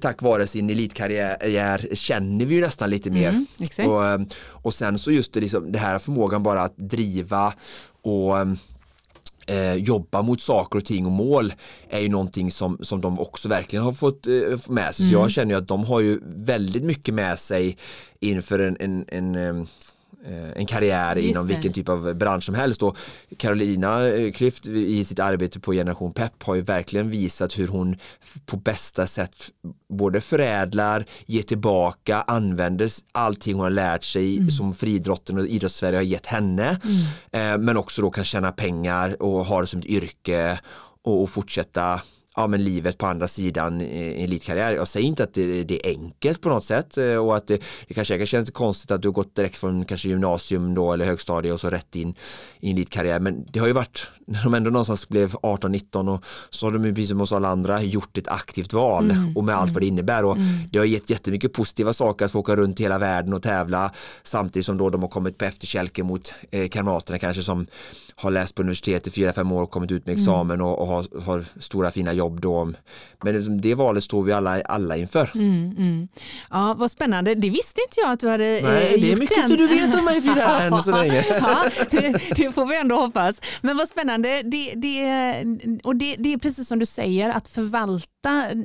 tack 0.00 0.22
vare 0.22 0.46
sin 0.46 0.70
elitkarriär 0.70 1.94
känner 1.94 2.46
vi 2.46 2.54
ju 2.54 2.60
nästan 2.60 2.90
lite 2.90 3.10
mer 3.10 3.28
mm, 3.28 3.46
och, 3.90 4.06
eh, 4.06 4.20
och 4.46 4.74
sen 4.74 4.98
så 4.98 5.10
just 5.10 5.32
det, 5.32 5.40
liksom, 5.40 5.72
det 5.72 5.78
här 5.78 5.98
förmågan 5.98 6.42
bara 6.42 6.62
att 6.62 6.76
driva 6.76 7.54
och 8.02 8.34
eh, 9.46 9.74
jobba 9.74 10.22
mot 10.22 10.40
saker 10.40 10.78
och 10.78 10.84
ting 10.84 11.06
och 11.06 11.12
mål 11.12 11.52
är 11.88 12.00
ju 12.00 12.08
någonting 12.08 12.50
som, 12.50 12.78
som 12.80 13.00
de 13.00 13.20
också 13.20 13.48
verkligen 13.48 13.84
har 13.84 13.92
fått 13.92 14.26
eh, 14.26 14.32
med 14.68 14.94
sig. 14.94 15.06
Mm. 15.06 15.10
Så 15.10 15.14
jag 15.14 15.30
känner 15.30 15.54
ju 15.54 15.58
att 15.58 15.68
de 15.68 15.84
har 15.84 16.00
ju 16.00 16.20
väldigt 16.24 16.84
mycket 16.84 17.14
med 17.14 17.38
sig 17.38 17.76
inför 18.20 18.58
en, 18.58 18.76
en, 18.80 19.04
en 19.08 19.36
Eh, 19.36 19.64
en 20.56 20.66
karriär 20.66 21.16
Just 21.16 21.28
inom 21.28 21.46
det. 21.46 21.54
vilken 21.54 21.72
typ 21.72 21.88
av 21.88 22.14
bransch 22.14 22.44
som 22.44 22.54
helst 22.54 22.82
och 22.82 22.96
Carolina 23.36 24.06
eh, 24.06 24.32
Klüft 24.32 24.68
i 24.68 25.04
sitt 25.04 25.18
arbete 25.18 25.60
på 25.60 25.72
Generation 25.72 26.12
Pep 26.12 26.42
har 26.42 26.54
ju 26.54 26.62
verkligen 26.62 27.10
visat 27.10 27.58
hur 27.58 27.68
hon 27.68 27.96
på 28.46 28.56
bästa 28.56 29.06
sätt 29.06 29.34
både 29.88 30.20
förädlar, 30.20 31.04
ger 31.26 31.42
tillbaka, 31.42 32.24
använder 32.26 32.90
allting 33.12 33.54
hon 33.54 33.62
har 33.62 33.70
lärt 33.70 34.04
sig 34.04 34.36
mm. 34.36 34.50
som 34.50 34.74
friidrotten 34.74 35.38
och 35.38 35.46
idrottssverige 35.46 35.98
har 35.98 36.02
gett 36.02 36.26
henne 36.26 36.80
mm. 37.32 37.54
eh, 37.54 37.58
men 37.58 37.76
också 37.76 38.02
då 38.02 38.10
kan 38.10 38.24
tjäna 38.24 38.52
pengar 38.52 39.22
och 39.22 39.46
ha 39.46 39.60
det 39.60 39.66
som 39.66 39.80
ett 39.80 39.86
yrke 39.86 40.60
och 41.02 41.30
fortsätta 41.30 42.00
ja, 42.36 42.46
men 42.46 42.64
livet 42.64 42.98
på 42.98 43.06
andra 43.06 43.28
sidan 43.28 43.80
elitkarriär. 43.80 44.72
Jag 44.72 44.88
säger 44.88 45.06
inte 45.06 45.24
att 45.24 45.34
det, 45.34 45.64
det, 45.64 45.86
är 45.86 45.90
enkelt 45.90 46.40
på 46.40 46.48
något 46.48 46.64
sätt 46.64 46.98
eh, 46.98 47.16
och 47.16 47.36
att 47.36 47.46
det, 47.46 47.62
det 47.88 47.94
kanske 47.94 48.18
kan 48.18 48.26
kännas 48.26 48.50
konstigt 48.50 48.90
att 48.90 49.02
du 49.02 49.08
har 49.08 49.12
gått 49.12 49.34
direkt 49.34 49.58
från 49.58 49.84
kanske 49.84 50.08
gymnasium 50.08 50.74
då 50.74 50.92
eller 50.92 51.04
högstadie 51.04 51.52
och 51.52 51.60
så 51.60 51.70
rätt 51.70 51.96
in 51.96 52.14
i 52.60 52.70
elitkarriär 52.70 53.20
men 53.20 53.46
det 53.52 53.60
har 53.60 53.66
ju 53.66 53.72
varit 53.72 54.06
när 54.26 54.44
de 54.44 54.54
ändå 54.54 54.70
någonstans 54.70 55.08
blev 55.08 55.32
18-19 55.32 56.14
och 56.14 56.24
så 56.50 56.66
har 56.66 56.72
de 56.72 56.84
ju 56.84 56.94
precis 56.94 57.08
som 57.08 57.20
hos 57.20 57.32
alla 57.32 57.48
andra 57.48 57.82
gjort 57.82 58.18
ett 58.18 58.28
aktivt 58.28 58.72
val 58.72 59.10
mm. 59.10 59.36
och 59.36 59.44
med 59.44 59.54
allt 59.54 59.72
vad 59.72 59.82
det 59.82 59.86
innebär 59.86 60.24
och 60.24 60.36
mm. 60.36 60.46
det 60.72 60.78
har 60.78 60.86
gett 60.86 61.10
jättemycket 61.10 61.52
positiva 61.52 61.92
saker 61.92 62.24
att 62.24 62.32
få 62.32 62.38
åka 62.38 62.56
runt 62.56 62.80
hela 62.80 62.98
världen 62.98 63.32
och 63.32 63.42
tävla 63.42 63.90
samtidigt 64.22 64.66
som 64.66 64.78
då 64.78 64.90
de 64.90 65.02
har 65.02 65.08
kommit 65.08 65.38
på 65.38 65.44
efterkälken 65.44 66.06
mot 66.06 66.32
eh, 66.50 66.68
kamraterna 66.68 67.18
kanske 67.18 67.42
som 67.42 67.66
har 68.16 68.30
läst 68.30 68.54
på 68.54 68.62
universitet 68.62 69.06
i 69.06 69.10
fyra, 69.10 69.32
fem 69.32 69.52
år 69.52 69.62
och 69.62 69.70
kommit 69.70 69.90
ut 69.90 70.06
med 70.06 70.12
mm. 70.12 70.22
examen 70.22 70.54
mm. 70.54 70.66
och, 70.66 70.80
och 70.80 70.86
har, 70.86 71.20
har, 71.20 71.44
stora 71.60 71.90
fina 71.90 72.12
jobb 72.12 72.40
då. 72.40 72.72
Men 73.22 73.60
det 73.60 73.74
valet 73.74 74.04
står 74.04 74.22
vi 74.22 74.32
alla, 74.32 74.62
alla 74.62 74.96
inför. 74.96 75.30
Mm, 75.34 75.74
mm. 75.78 76.08
Ja, 76.50 76.74
vad 76.78 76.90
spännande. 76.90 77.34
Det 77.34 77.50
visste 77.50 77.80
inte 77.80 78.00
jag 78.00 78.12
att 78.12 78.20
du 78.20 78.28
hade 78.28 78.44
Nej, 78.44 78.94
eh, 78.94 79.00
det 79.00 79.12
är 79.12 79.16
mycket 79.16 79.48
den. 79.48 79.56
du 79.56 79.66
vet 79.66 79.98
om 79.98 80.04
mig 80.04 80.22
Frida 80.22 80.62
än 80.62 80.82
så 80.82 80.90
länge. 80.90 81.24
ja, 81.40 81.64
det, 81.90 82.34
det, 82.36 82.52
får 82.52 82.66
vi 82.66 82.76
ändå 82.76 82.96
hoppas. 82.96 83.40
Men 83.62 83.76
vad 83.76 83.88
spännande. 83.88 84.42
Det, 84.42 84.72
det, 84.74 85.44
och 85.84 85.96
det, 85.96 86.16
det 86.18 86.32
är 86.32 86.38
precis 86.38 86.68
som 86.68 86.78
du 86.78 86.86
säger, 86.86 87.30
att 87.30 87.48
förvalta 87.48 88.14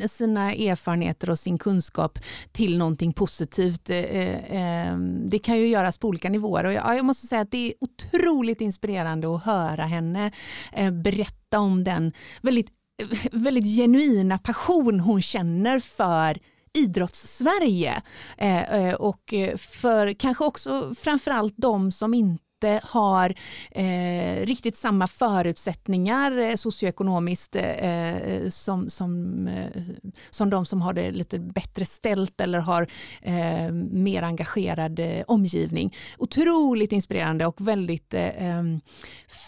sina 0.09 0.53
erfarenheter 0.53 1.29
och 1.29 1.39
sin 1.39 1.57
kunskap 1.57 2.19
till 2.51 2.77
någonting 2.77 3.13
positivt. 3.13 3.89
Eh, 3.89 3.97
eh, 3.97 4.97
det 5.25 5.39
kan 5.39 5.57
ju 5.57 5.67
göras 5.67 5.97
på 5.97 6.07
olika 6.07 6.29
nivåer 6.29 6.63
och 6.63 6.73
jag, 6.73 6.97
jag 6.97 7.05
måste 7.05 7.27
säga 7.27 7.41
att 7.41 7.51
det 7.51 7.67
är 7.67 7.73
otroligt 7.81 8.61
inspirerande 8.61 9.27
och 9.39 9.45
höra 9.45 9.85
henne 9.85 10.31
eh, 10.71 10.91
berätta 10.91 11.59
om 11.59 11.83
den 11.83 12.13
väldigt, 12.41 12.69
eh, 13.01 13.17
väldigt 13.31 13.77
genuina 13.77 14.37
passion 14.37 14.99
hon 14.99 15.21
känner 15.21 15.79
för 15.79 16.39
idrottssverige. 16.73 18.01
Eh, 18.37 18.93
och 18.93 19.33
för 19.57 20.13
kanske 20.13 20.43
också 20.43 20.95
framförallt 20.95 21.53
de 21.57 21.91
som 21.91 22.13
inte 22.13 22.43
inte 22.63 22.87
har 22.87 23.33
eh, 23.71 24.45
riktigt 24.45 24.77
samma 24.77 25.07
förutsättningar 25.07 26.37
eh, 26.37 26.55
socioekonomiskt 26.55 27.55
eh, 27.55 28.17
eh, 28.17 28.49
som, 28.49 28.89
som, 28.89 29.47
eh, 29.47 29.81
som 30.29 30.49
de 30.49 30.65
som 30.65 30.81
har 30.81 30.93
det 30.93 31.11
lite 31.11 31.39
bättre 31.39 31.85
ställt 31.85 32.41
eller 32.41 32.59
har 32.59 32.87
eh, 33.21 33.71
mer 33.91 34.23
engagerad 34.23 34.99
eh, 34.99 35.23
omgivning. 35.27 35.95
Otroligt 36.17 36.91
inspirerande 36.91 37.45
och 37.45 37.67
väldigt 37.67 38.13
eh, 38.13 38.47
eh, 38.49 38.63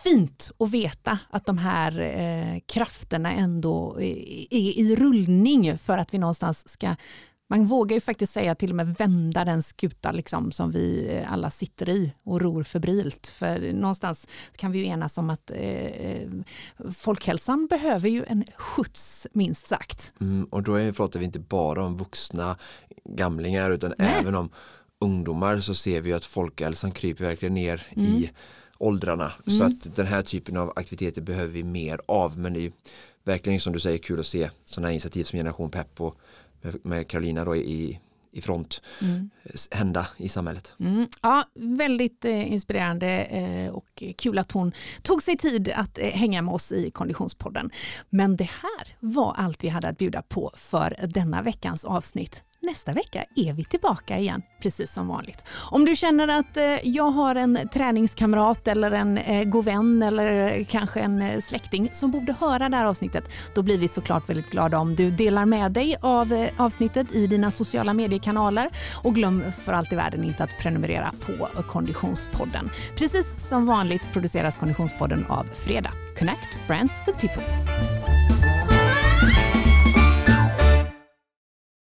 fint 0.03 0.51
att 0.59 0.71
veta 0.71 1.19
att 1.29 1.45
de 1.45 1.57
här 1.57 2.61
krafterna 2.65 3.31
ändå 3.31 3.97
är 4.01 4.53
i 4.53 4.95
rullning 4.95 5.77
för 5.77 5.97
att 5.97 6.13
vi 6.13 6.17
någonstans 6.17 6.69
ska 6.69 6.95
man 7.51 7.67
vågar 7.67 7.95
ju 7.95 8.01
faktiskt 8.01 8.33
säga 8.33 8.55
till 8.55 8.69
och 8.69 8.75
med 8.75 8.95
vända 8.95 9.45
den 9.45 9.63
skuta 9.63 10.11
liksom, 10.11 10.51
som 10.51 10.71
vi 10.71 11.21
alla 11.27 11.49
sitter 11.49 11.89
i 11.89 12.13
och 12.23 12.41
ror 12.41 12.63
febrilt. 12.63 13.27
För 13.27 13.73
någonstans 13.73 14.27
kan 14.55 14.71
vi 14.71 14.79
ju 14.79 14.85
enas 14.85 15.17
om 15.17 15.29
att 15.29 15.51
eh, 15.53 16.29
folkhälsan 16.97 17.67
behöver 17.67 18.09
ju 18.09 18.25
en 18.27 18.43
skjuts 18.55 19.27
minst 19.33 19.67
sagt. 19.67 20.13
Mm, 20.21 20.43
och 20.45 20.63
då 20.63 20.75
är, 20.75 20.91
pratar 20.91 21.19
vi 21.19 21.25
inte 21.25 21.39
bara 21.39 21.85
om 21.85 21.97
vuxna 21.97 22.57
gamlingar 23.05 23.71
utan 23.71 23.93
Nej. 23.97 24.15
även 24.19 24.35
om 24.35 24.49
ungdomar 24.99 25.59
så 25.59 25.75
ser 25.75 26.01
vi 26.01 26.13
att 26.13 26.25
folkhälsan 26.25 26.91
kryper 26.91 27.25
verkligen 27.25 27.53
ner 27.53 27.87
mm. 27.95 28.07
i 28.07 28.31
åldrarna. 28.77 29.31
Mm. 29.47 29.59
Så 29.59 29.65
att 29.65 29.95
den 29.95 30.07
här 30.07 30.21
typen 30.21 30.57
av 30.57 30.73
aktiviteter 30.75 31.21
behöver 31.21 31.53
vi 31.53 31.63
mer 31.63 32.01
av. 32.07 32.37
Men 32.37 32.53
det 32.53 32.65
är 32.65 32.71
verkligen 33.23 33.59
som 33.59 33.73
du 33.73 33.79
säger 33.79 33.97
kul 33.97 34.19
att 34.19 34.25
se 34.25 34.49
sådana 34.65 34.87
här 34.87 34.93
initiativ 34.93 35.23
som 35.23 35.37
Generation 35.37 35.71
Pepp 35.71 36.01
och 36.01 36.17
med 36.83 37.07
Carolina 37.07 37.45
då 37.45 37.55
i, 37.55 37.99
i 38.31 38.41
front 38.41 38.81
mm. 39.01 39.29
hända 39.71 40.07
i 40.17 40.29
samhället. 40.29 40.73
Mm. 40.79 41.07
Ja, 41.21 41.43
väldigt 41.55 42.25
eh, 42.25 42.53
inspirerande 42.53 43.07
eh, 43.07 43.71
och 43.71 44.03
kul 44.17 44.37
att 44.39 44.51
hon 44.51 44.71
tog 45.01 45.23
sig 45.23 45.37
tid 45.37 45.71
att 45.75 45.97
eh, 45.97 46.09
hänga 46.09 46.41
med 46.41 46.53
oss 46.53 46.71
i 46.71 46.91
Konditionspodden. 46.91 47.69
Men 48.09 48.35
det 48.35 48.49
här 48.49 48.95
var 48.99 49.33
allt 49.37 49.63
vi 49.63 49.67
hade 49.67 49.87
att 49.87 49.97
bjuda 49.97 50.21
på 50.21 50.51
för 50.55 50.95
denna 51.07 51.41
veckans 51.41 51.85
avsnitt 51.85 52.43
nästa 52.61 52.91
vecka 52.93 53.23
är 53.35 53.53
vi 53.53 53.63
tillbaka 53.63 54.17
igen, 54.17 54.41
precis 54.61 54.93
som 54.93 55.07
vanligt. 55.07 55.45
Om 55.71 55.85
du 55.85 55.95
känner 55.95 56.27
att 56.27 56.57
eh, 56.57 56.63
jag 56.83 57.11
har 57.11 57.35
en 57.35 57.69
träningskamrat 57.73 58.67
eller 58.67 58.91
en 58.91 59.17
eh, 59.17 59.43
god 59.43 59.65
vän 59.65 60.03
eller 60.03 60.57
eh, 60.59 60.65
kanske 60.65 60.99
en 60.99 61.41
släkting 61.41 61.89
som 61.93 62.11
borde 62.11 62.35
höra 62.39 62.69
det 62.69 62.77
här 62.77 62.85
avsnittet, 62.85 63.23
då 63.55 63.61
blir 63.61 63.77
vi 63.77 63.87
såklart 63.87 64.29
väldigt 64.29 64.49
glada 64.49 64.79
om 64.79 64.95
du 64.95 65.11
delar 65.11 65.45
med 65.45 65.71
dig 65.71 65.95
av 66.01 66.47
avsnittet 66.57 67.15
i 67.15 67.27
dina 67.27 67.51
sociala 67.51 67.93
mediekanaler 67.93 68.69
och 69.03 69.15
glöm 69.15 69.51
för 69.51 69.73
allt 69.73 69.93
i 69.93 69.95
världen 69.95 70.23
inte 70.23 70.43
att 70.43 70.57
prenumerera 70.59 71.13
på 71.25 71.63
Konditionspodden. 71.63 72.69
Precis 72.97 73.49
som 73.49 73.65
vanligt 73.65 74.13
produceras 74.13 74.57
Konditionspodden 74.57 75.25
av 75.25 75.43
Fredag. 75.53 75.91
Connect 76.19 76.67
Brands 76.67 76.99
with 77.07 77.19
People. 77.19 78.00